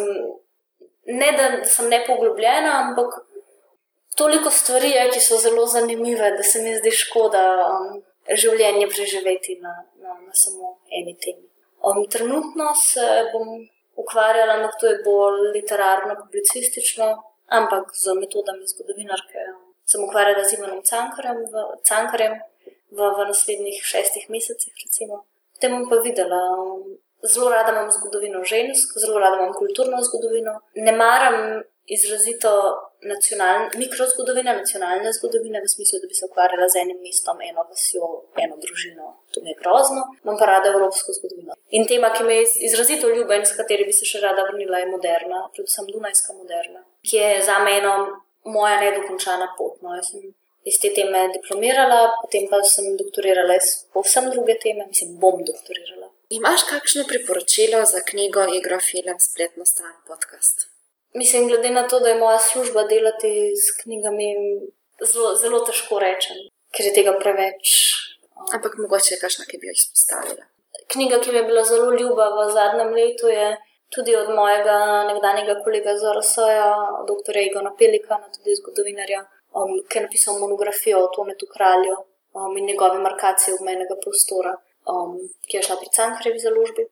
ne, 1.06 1.30
da 1.38 1.64
sem 1.64 1.88
ne 1.88 2.00
poglobljena, 2.06 2.72
ampak 2.84 3.20
toliko 4.16 4.50
stvari 4.50 4.90
je, 4.90 5.10
ki 5.12 5.20
so 5.20 5.38
zelo 5.38 5.66
zanimive, 5.66 6.30
da 6.36 6.42
se 6.42 6.62
mi 6.62 6.76
zdi 6.78 6.90
škoda 6.90 7.44
um, 7.66 8.02
življenje 8.30 8.88
preživeti 8.88 9.58
na, 9.60 9.74
na, 10.02 10.16
na 10.20 10.32
samo 10.32 10.76
eni 10.90 11.16
temi. 11.18 11.48
Um, 11.84 12.04
trenutno 12.10 12.70
se 12.78 13.06
bom 13.32 13.54
ukvarjala, 14.00 14.58
ampak 14.58 14.80
to 14.80 14.90
je 14.90 15.02
bolj 15.04 15.50
literarno, 15.56 16.16
publicistično, 16.22 17.10
ampak 17.58 17.92
z 17.94 18.14
metodami 18.20 18.66
zgodovinarke. 18.66 19.44
Sem 19.84 20.04
ukvarjala 20.04 20.44
z 20.44 20.58
imenom 20.58 20.82
Cankarjem 20.82 21.44
v, 21.52 21.64
Cankarjem 21.88 22.38
v, 22.90 22.98
v 23.16 23.28
naslednjih 23.30 23.82
šestih 23.84 24.30
mesecih, 24.30 24.72
recimo. 24.84 25.24
Potem 25.54 25.76
bom 25.76 25.88
pa 25.90 26.00
videla. 26.04 26.40
Zelo 27.24 27.48
rada 27.48 27.72
imam 27.72 27.88
zgodovino 27.88 28.42
žensk, 28.44 28.98
zelo 29.00 29.20
rada 29.20 29.38
imam 29.40 29.54
kulturno 29.56 30.02
zgodovino. 30.04 30.58
Ne 30.76 30.92
maram 30.92 31.62
izrazito 31.86 32.50
nacionalne, 33.04 33.70
mikrozgodovine, 33.76 34.54
nacionalne 34.56 35.12
zgodovine, 35.12 35.60
v 35.60 35.68
smislu, 35.68 35.98
da 36.02 36.08
bi 36.08 36.14
se 36.14 36.26
ukvarjala 36.28 36.68
z 36.68 36.80
enim 36.84 37.00
mestom, 37.06 37.40
eno 37.48 37.64
vasjo, 37.68 38.08
eno 38.44 38.56
družino. 38.64 39.08
To 39.32 39.42
mi 39.42 39.52
je 39.52 39.58
grozno. 39.60 40.04
Imam 40.24 40.38
pa 40.40 40.48
rada 40.52 40.70
evropsko 40.72 41.12
zgodovino. 41.18 41.56
In 41.76 41.88
tema, 41.88 42.12
ki 42.16 42.24
me 42.24 42.38
je 42.40 42.46
izrazito 42.68 43.08
ljuba 43.16 43.36
in 43.36 43.46
s 43.46 43.56
kateri 43.56 43.84
bi 43.88 43.92
se 43.92 44.08
še 44.08 44.22
rada 44.24 44.46
vrnila, 44.48 44.80
je 44.80 44.92
moderna, 44.92 45.48
predvsem 45.56 45.90
Dunajska 45.92 46.36
moderna, 46.40 46.84
ki 47.04 47.16
je 47.16 47.42
za 47.48 47.58
me 47.64 47.76
eno 47.80 47.94
moja 48.44 48.80
nedokončana 48.80 49.54
pot. 49.58 49.80
No. 49.82 49.94
Jaz 49.96 50.10
sem 50.12 50.34
iz 50.64 50.78
te 50.80 50.90
teme 50.96 51.26
diplomirala, 51.32 52.14
potem 52.22 52.46
pa 52.50 52.62
sem 52.64 52.94
doktorirala 53.00 53.56
iz 53.60 53.70
povsem 53.92 54.30
druge 54.30 54.56
teme, 54.62 54.86
mislim, 54.88 55.16
bom 55.20 55.42
doktorirala. 55.44 56.10
Imaš 56.34 56.64
kakšno 56.70 57.04
priporočilo 57.08 57.84
za 57.84 58.00
knjigo, 58.10 58.46
igro, 58.58 58.78
film, 58.80 59.18
spletno 59.20 59.66
stran, 59.68 59.92
podcast? 60.08 60.68
Mislim, 61.14 61.48
glede 61.48 61.70
na 61.70 61.84
to, 61.88 62.00
da 62.00 62.08
je 62.08 62.18
moja 62.18 62.38
služba 62.38 62.86
delati 62.90 63.52
s 63.56 63.76
knjigami, 63.82 64.32
zelo, 65.12 65.34
zelo 65.36 65.60
težko 65.68 66.00
rečem, 66.02 66.48
ker 66.74 66.88
je 66.88 66.96
tega 66.96 67.14
preveč. 67.20 67.76
Ampak 68.56 68.80
mogoče 68.80 69.14
je 69.14 69.20
kakšna, 69.20 69.46
ki 69.46 69.60
bi 69.60 69.70
jo 69.70 69.76
izpostavila 69.76 70.48
knjiga, 70.94 71.20
ki 71.20 71.32
mi 71.32 71.38
je 71.38 71.44
bila 71.44 71.64
zelo 71.64 71.92
ljuba 72.00 72.28
v 72.36 72.50
zadnjem 72.52 72.92
letu, 72.94 73.28
je 73.28 73.56
tudi 73.94 74.16
od 74.16 74.28
mojega 74.34 75.04
nekdanjega 75.10 75.54
kolega 75.64 75.96
Zorosoja, 76.02 76.70
dr. 77.10 77.38
Egona 77.46 77.72
Pelikana, 77.78 78.26
tudi 78.36 78.56
zgodovinarja, 78.60 79.20
um, 79.58 79.72
ki 79.88 79.98
je 79.98 80.02
napisal 80.06 80.38
monografijo 80.38 81.04
o 81.04 81.10
Tometu 81.16 81.46
Kralju 81.54 81.96
um, 81.98 82.56
in 82.58 82.66
njegovi 82.66 82.98
markaciji 83.06 83.54
obmejnega 83.58 83.96
prostora, 84.04 84.54
um, 84.92 85.16
ki 85.48 85.56
je 85.56 85.62
šla 85.66 85.76
pri 85.80 85.90
Cankarjevi 85.96 86.44
založbi. 86.46 86.86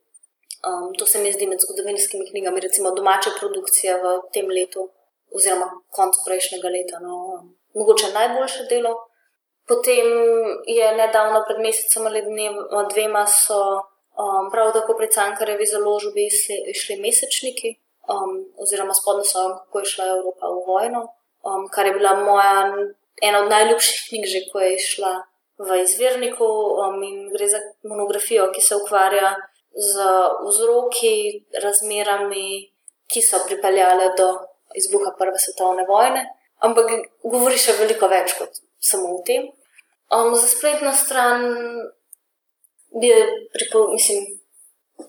Um, 0.69 0.91
to 0.99 1.07
se 1.07 1.19
mi 1.19 1.33
zdi 1.33 1.47
med 1.47 1.61
zgodovinskimi 1.61 2.29
knjigami, 2.31 2.61
recimo 2.61 2.91
domače 2.91 3.31
produkcije 3.41 3.97
v 4.03 4.19
tem 4.35 4.51
letu, 4.59 4.89
oziroma 5.35 5.71
koncu 5.91 6.21
prejšnjega 6.27 6.69
leta, 6.77 7.01
no, 7.07 7.17
um, 7.35 7.49
mogoče 7.75 8.13
najboljše 8.15 8.69
delo. 8.71 8.95
Potem 9.67 10.07
je 10.67 10.87
nedavno, 10.97 11.45
pred 11.47 11.59
mesecem 11.63 12.07
ali 12.07 12.23
dvema, 12.93 13.27
so 13.27 13.59
um, 14.19 14.51
prav 14.53 14.73
tako 14.73 14.97
pri 14.99 15.09
Cankarjevi 15.13 15.67
založbi 15.67 16.29
šli 16.81 16.97
mesečniki, 17.01 17.77
um, 18.09 18.39
oziroma 18.63 18.95
spodnjo 18.95 19.25
sojo, 19.25 19.55
kako 19.65 19.79
je 19.79 19.91
šla 19.95 20.07
Evropa 20.17 20.47
v 20.53 20.65
vojno, 20.67 21.03
um, 21.45 21.69
kar 21.69 21.87
je 21.87 21.93
bila 21.93 22.15
moja 22.25 22.73
ena 23.23 23.43
od 23.43 23.51
najljubših 23.51 24.01
knjig, 24.09 24.27
že 24.27 24.41
ko 24.53 24.61
je 24.61 24.79
šla 24.79 25.15
v 25.59 25.83
izvirniku. 25.83 26.49
Um, 26.83 27.03
in 27.03 27.31
gre 27.33 27.49
za 27.49 27.61
monografijo, 27.83 28.51
ki 28.53 28.61
se 28.61 28.77
ukvarja 28.77 29.35
z 29.75 30.05
vzroki, 30.47 31.45
razmerami, 31.63 32.73
ki 33.13 33.23
so 33.23 33.41
pripeljale 33.47 34.13
do 34.17 34.29
izbruha 34.75 35.15
Prve 35.19 35.39
svetovne 35.39 35.85
vojne. 35.89 36.27
Ampak 36.63 36.91
govori 37.23 37.59
še 37.59 37.77
veliko 37.81 38.09
več 38.09 38.37
kot 38.39 38.63
samo 38.81 39.17
v 39.19 39.25
tem. 39.27 39.49
Um, 40.13 40.35
za 40.37 40.47
spletno 40.49 40.93
stran 40.97 41.43
bi 43.01 43.11
priporočila, 43.55 43.93
mislim, 43.99 44.21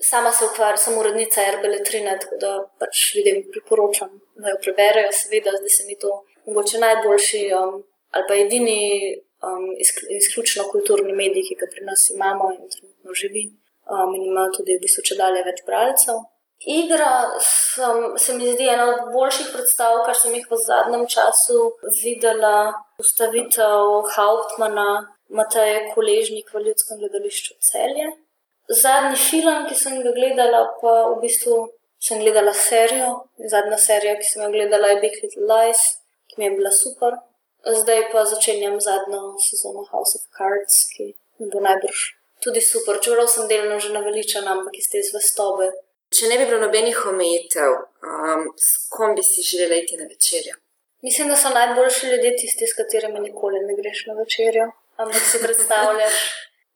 sama 0.00 0.30
se 0.32 0.44
ukvarjam, 0.44 0.78
sem 0.84 0.98
urednica 0.98 1.40
RBL 1.54 1.76
Trina, 1.88 2.18
tako 2.18 2.36
da 2.44 2.52
pač 2.80 3.02
vidim, 3.16 3.42
priporočam, 3.52 4.10
da 4.40 4.54
jo 4.54 4.62
preberejo, 4.62 5.12
seveda, 5.12 5.56
zdaj 5.58 5.72
se 5.76 5.86
mi 5.88 5.98
to 5.98 6.10
mogoče 6.46 6.78
najboljši 6.78 7.42
um, 7.58 7.82
ali 8.14 8.24
pa 8.28 8.34
edini 8.34 8.80
um, 9.46 9.64
izključno 10.20 10.68
kulturni 10.72 11.12
medij, 11.12 11.42
ki 11.48 11.58
ga 11.60 11.66
pri 11.72 11.84
nas 11.88 12.10
imamo 12.14 12.52
in 12.52 12.68
trenutno 12.70 13.14
živi. 13.20 13.44
Um, 13.84 14.14
in 14.16 14.22
ima 14.30 14.46
tudi 14.56 14.76
v 14.76 14.82
bistvu 14.84 15.02
če 15.08 15.16
dalje 15.18 15.42
več 15.44 15.60
bralcev. 15.66 16.22
Igra 16.74 17.10
sem, 17.44 17.98
se 18.16 18.36
mi 18.36 18.52
zdi 18.52 18.68
ena 18.72 18.86
od 18.92 19.10
boljših 19.12 19.50
predstav, 19.52 19.98
kar 20.06 20.16
sem 20.16 20.32
jih 20.32 20.46
v 20.48 20.56
zadnjem 20.62 21.04
času 21.14 21.58
videla. 21.98 22.72
Ustavitev 23.02 24.06
Hauptmana, 24.14 25.13
Mateja 25.34 25.80
Koležnik 25.94 26.52
v 26.54 26.62
Ljudskem 26.66 27.00
gledališču 27.02 27.54
Celje. 27.68 28.08
Zadnji 28.68 29.18
film, 29.20 29.66
ki 29.68 29.76
sem 29.76 30.00
ga 30.04 30.12
gledala, 30.16 30.62
pa 30.80 30.94
v 31.10 31.20
bistvu 31.24 31.58
sem 32.00 32.22
gledala 32.22 32.54
serijo. 32.56 33.10
Zadnja 33.52 33.78
serija, 33.86 34.16
ki 34.20 34.30
sem 34.30 34.44
jo 34.46 34.50
gledala, 34.54 34.92
je 34.94 35.00
Big 35.04 35.20
Little 35.22 35.48
Lies, 35.50 35.84
ki 36.30 36.40
mi 36.40 36.48
je 36.48 36.56
bila 36.58 36.72
super. 36.72 37.18
Zdaj 37.80 38.08
pa 38.12 38.24
začenjam 38.28 38.80
zadnjo 38.80 39.34
sezono 39.48 39.84
House 39.90 40.20
of 40.20 40.28
Cards, 40.36 40.84
ki 40.94 41.12
mi 41.40 41.50
bo 41.52 41.64
najbrž 41.64 42.04
tudi 42.44 42.60
super. 42.64 43.00
Čeprav 43.04 43.28
sem 43.32 43.48
delno 43.48 43.80
že 43.80 43.92
naveličena, 43.96 44.52
ampak 44.56 44.78
iz 44.78 44.90
te 44.92 45.02
zvestobe 45.02 45.72
Če 46.14 46.28
ne 46.30 46.36
bi 46.38 46.44
bilo 46.46 46.60
nobenih 46.62 46.98
omejitev, 47.10 47.72
um, 48.06 48.44
s 48.54 48.86
kom 48.94 49.16
bi 49.18 49.22
si 49.26 49.42
želeli 49.42 49.80
iti 49.82 49.96
na 49.98 50.04
večerjo? 50.06 50.54
Mislim, 51.02 51.28
da 51.28 51.36
so 51.36 51.50
najboljši 51.50 52.10
ljudje 52.12 52.30
tisti, 52.40 52.68
s 52.70 52.76
katerimi 52.78 53.20
nikoli 53.24 53.62
ne 53.66 53.74
greš 53.80 54.04
na 54.06 54.14
večerjo. 54.20 54.68
Ampak 54.96 55.22
si 55.30 55.42
predstavljaš, 55.42 56.16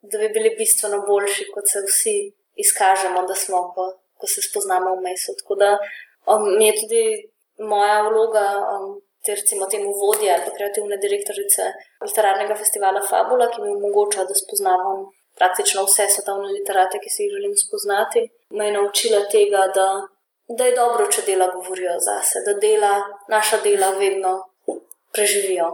da 0.03 0.19
bi 0.19 0.29
bili 0.29 0.55
bistveno 0.59 1.03
boljši, 1.07 1.51
kot 1.55 1.64
se 1.73 1.83
vsi 1.87 2.16
izkažemo, 2.64 3.23
da 3.27 3.35
smo, 3.35 3.59
ko, 3.75 3.85
ko 4.19 4.27
se 4.27 4.43
spoznamo 4.43 4.95
v 4.97 5.05
mestu. 5.07 5.35
Tako 5.41 5.55
da 5.55 5.71
um, 6.33 6.49
je 6.61 6.73
tudi 6.81 7.05
moja 7.59 8.03
vloga, 8.09 8.47
um, 8.73 9.01
ter 9.25 9.39
recimo 9.41 9.66
temu 9.66 9.93
vodja 10.03 10.35
ali 10.35 10.55
kreativne 10.57 10.97
direktorice 10.97 11.62
literarnega 12.07 12.55
festivala 12.62 13.03
Fabula, 13.11 13.51
ki 13.51 13.62
mi 13.62 13.75
omogoča, 13.77 14.25
da 14.25 14.35
spoznavam 14.35 15.07
praktično 15.39 15.85
vse 15.87 16.07
svetovne 16.14 16.53
literate, 16.59 16.99
ki 17.03 17.11
si 17.11 17.23
jih 17.25 17.35
želim 17.37 17.57
spoznati, 17.57 18.29
me 18.51 18.66
je 18.66 18.77
naučila 18.79 19.21
tega, 19.35 19.66
da, 19.79 19.89
da 20.59 20.66
je 20.66 20.77
dobro, 20.77 21.07
če 21.14 21.27
dela 21.27 21.51
govorijo 21.55 21.99
zase, 22.09 22.43
da 22.47 22.55
dela, 22.64 22.95
naša 23.29 23.61
dela 23.66 23.91
vedno 24.03 24.33
preživijo 25.12 25.69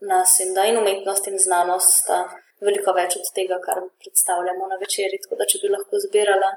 nas 0.00 0.40
in 0.40 0.54
da 0.54 0.64
in 0.64 0.78
umetnost 0.78 1.26
in 1.26 1.38
znanost 1.38 1.92
sta 2.02 2.18
veliko 2.60 2.92
več 2.92 3.16
od 3.16 3.30
tega, 3.36 3.58
kar 3.66 3.80
predstavljamo 4.02 4.68
na 4.72 4.78
večerji. 4.80 5.20
Tako 5.22 5.40
da, 5.40 5.48
če 5.50 5.60
bi 5.62 5.72
lahko 5.72 6.00
zbirala, 6.06 6.50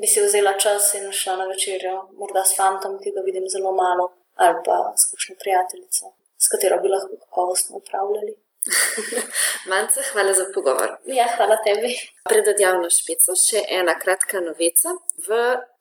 bi 0.00 0.06
si 0.06 0.22
vzela 0.24 0.54
čas 0.64 0.94
in 0.98 1.10
šla 1.20 1.36
na 1.42 1.46
večerjo, 1.50 1.96
morda 2.20 2.44
s 2.44 2.56
fantom, 2.58 2.98
ki 3.02 3.14
ga 3.16 3.24
vidim 3.26 3.48
zelo 3.54 3.72
malo, 3.76 4.10
ali 4.36 4.62
pa 4.66 4.78
s 4.96 5.10
kakšno 5.10 5.36
prijateljico, 5.42 6.12
s 6.38 6.52
katero 6.52 6.80
bi 6.82 6.92
lahko 6.92 7.18
kakovostno 7.24 7.82
upravljali. 7.82 8.36
Manca, 9.70 10.00
hvala 10.12 10.34
za 10.34 10.44
pogovor. 10.54 10.96
Ja, 11.06 11.26
hvala 11.36 11.56
tebi. 11.64 11.94
Pred 12.28 12.48
odjavno 12.48 12.90
špico 12.92 13.36
še 13.36 13.64
ena 13.68 13.96
kratka 13.98 14.40
novica. 14.44 14.94
V 15.26 15.38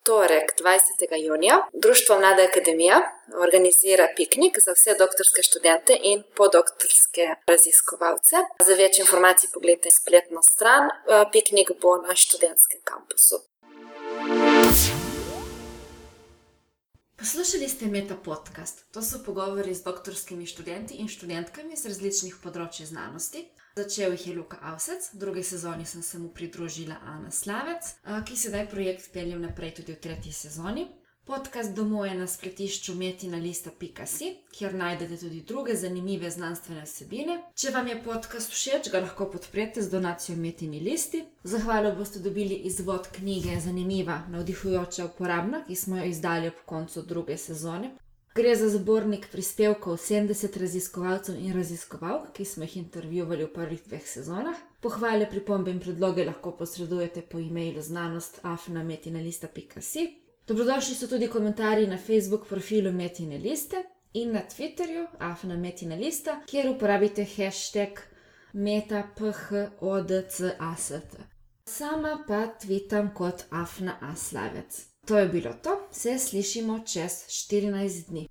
torek, 0.07 0.53
20. 0.61 1.03
junija, 1.25 1.59
Društvo 1.73 2.19
Mlada 2.19 2.43
Akademija 2.43 3.01
organizira 3.41 4.07
piknik 4.15 4.57
za 4.65 4.73
vse 4.73 4.95
doktorske 4.99 5.43
študente 5.43 5.97
in 6.01 6.23
podoktorske 6.35 7.27
raziskovalce. 7.51 8.45
Za 8.65 8.79
več 8.79 8.99
informacij 9.03 9.51
pogledajte 9.53 9.91
spletno 9.91 10.41
stran. 10.41 10.89
Piknik 11.31 11.75
bo 11.81 11.97
na 12.01 12.15
študentskem 12.15 12.81
kampusu. 12.83 13.43
Poslušali 17.19 17.69
ste 17.69 17.87
Meta 17.87 18.15
podcast. 18.15 18.85
To 18.91 19.01
so 19.01 19.19
pogovori 19.25 19.75
z 19.75 19.83
doktorskimi 19.83 20.45
študenti 20.45 20.93
in 21.03 21.07
študentkami 21.11 21.75
z 21.75 21.91
različnih 21.91 22.37
področji 22.39 22.85
znanosti. 22.87 23.41
Začel 23.75 24.15
jih 24.15 24.27
je 24.27 24.35
Luka 24.37 24.59
Avsec, 24.63 25.09
v 25.11 25.19
drugi 25.19 25.43
sezoni 25.43 25.83
sem 25.83 25.99
se 25.99 26.15
mu 26.15 26.29
pridružila 26.31 26.95
Ana 27.03 27.27
Slavec, 27.27 27.91
ki 28.23 28.39
sedaj 28.39 28.69
projekt 28.71 29.11
pelje 29.11 29.35
naprej 29.35 29.73
tudi 29.81 29.97
v 29.97 29.99
tretji 29.99 30.31
sezoni. 30.31 30.87
Podcast 31.29 31.75
domuje 31.75 32.13
na 32.15 32.27
spletišču 32.27 32.95
metina.lista.si, 32.95 34.29
kjer 34.51 34.73
najdete 34.73 35.17
tudi 35.17 35.41
druge 35.41 35.75
zanimive 35.75 36.29
znanstvene 36.29 36.81
vsebine. 36.87 37.35
Če 37.53 37.69
vam 37.75 37.87
je 37.87 37.99
podcast 38.01 38.49
všeč, 38.49 38.89
ga 38.89 39.03
lahko 39.03 39.27
podprete 39.29 39.83
z 39.85 39.91
donacijo 39.93 40.37
Metini 40.41 40.79
listi. 40.81 41.21
Zahvalo 41.43 41.91
boste 41.95 42.19
dobili 42.19 42.55
izvod 42.71 43.11
knjige 43.13 43.59
Zanimiva, 43.61 44.23
navdihujoča, 44.33 45.05
uporabna, 45.05 45.59
ki 45.67 45.75
smo 45.75 45.99
jo 45.99 46.07
izdali 46.09 46.49
ob 46.49 46.63
koncu 46.65 47.03
druge 47.05 47.37
sezone. 47.37 47.91
Gre 48.35 48.55
za 48.55 48.69
zbornik 48.73 49.27
prispevkov 49.31 49.99
70 50.01 50.57
raziskovalcev 50.59 51.37
in 51.37 51.53
raziskovalk, 51.53 52.31
ki 52.33 52.45
smo 52.45 52.65
jih 52.65 52.77
intervjuvali 52.77 53.45
v 53.45 53.53
prvih 53.53 53.83
dveh 53.85 54.07
sezonah. 54.07 54.57
Pohvale, 54.81 55.29
pripombe 55.29 55.69
in 55.69 55.79
predloge 55.79 56.25
lahko 56.25 56.55
posredujete 56.57 57.21
po 57.21 57.37
e-mailu 57.37 57.81
znanost 57.81 58.39
afnametina.si. 58.41 60.07
Dobrodošli 60.49 60.95
so 60.95 61.07
tudi 61.07 61.27
komentarji 61.27 61.87
na 61.87 61.97
Facebook 61.97 62.47
profilu 62.47 62.91
Metine 62.91 63.37
Liste 63.37 63.83
in 64.13 64.31
na 64.31 64.39
Twitterju, 64.39 65.07
afna 65.19 65.57
Metina 65.57 65.95
Lista, 65.95 66.41
kjer 66.45 66.69
uporabite 66.69 67.25
hashtag 67.37 67.89
metaphocast. 68.53 71.15
Sama 71.65 72.23
pa 72.27 72.47
tvitam 72.61 73.13
kot 73.13 73.43
afna 73.49 73.97
aslavec. 74.01 74.85
To 75.05 75.19
je 75.19 75.27
bilo 75.27 75.53
to, 75.63 75.87
se 75.91 76.19
slišimo 76.19 76.79
čez 76.79 77.11
14 77.27 78.09
dni. 78.09 78.27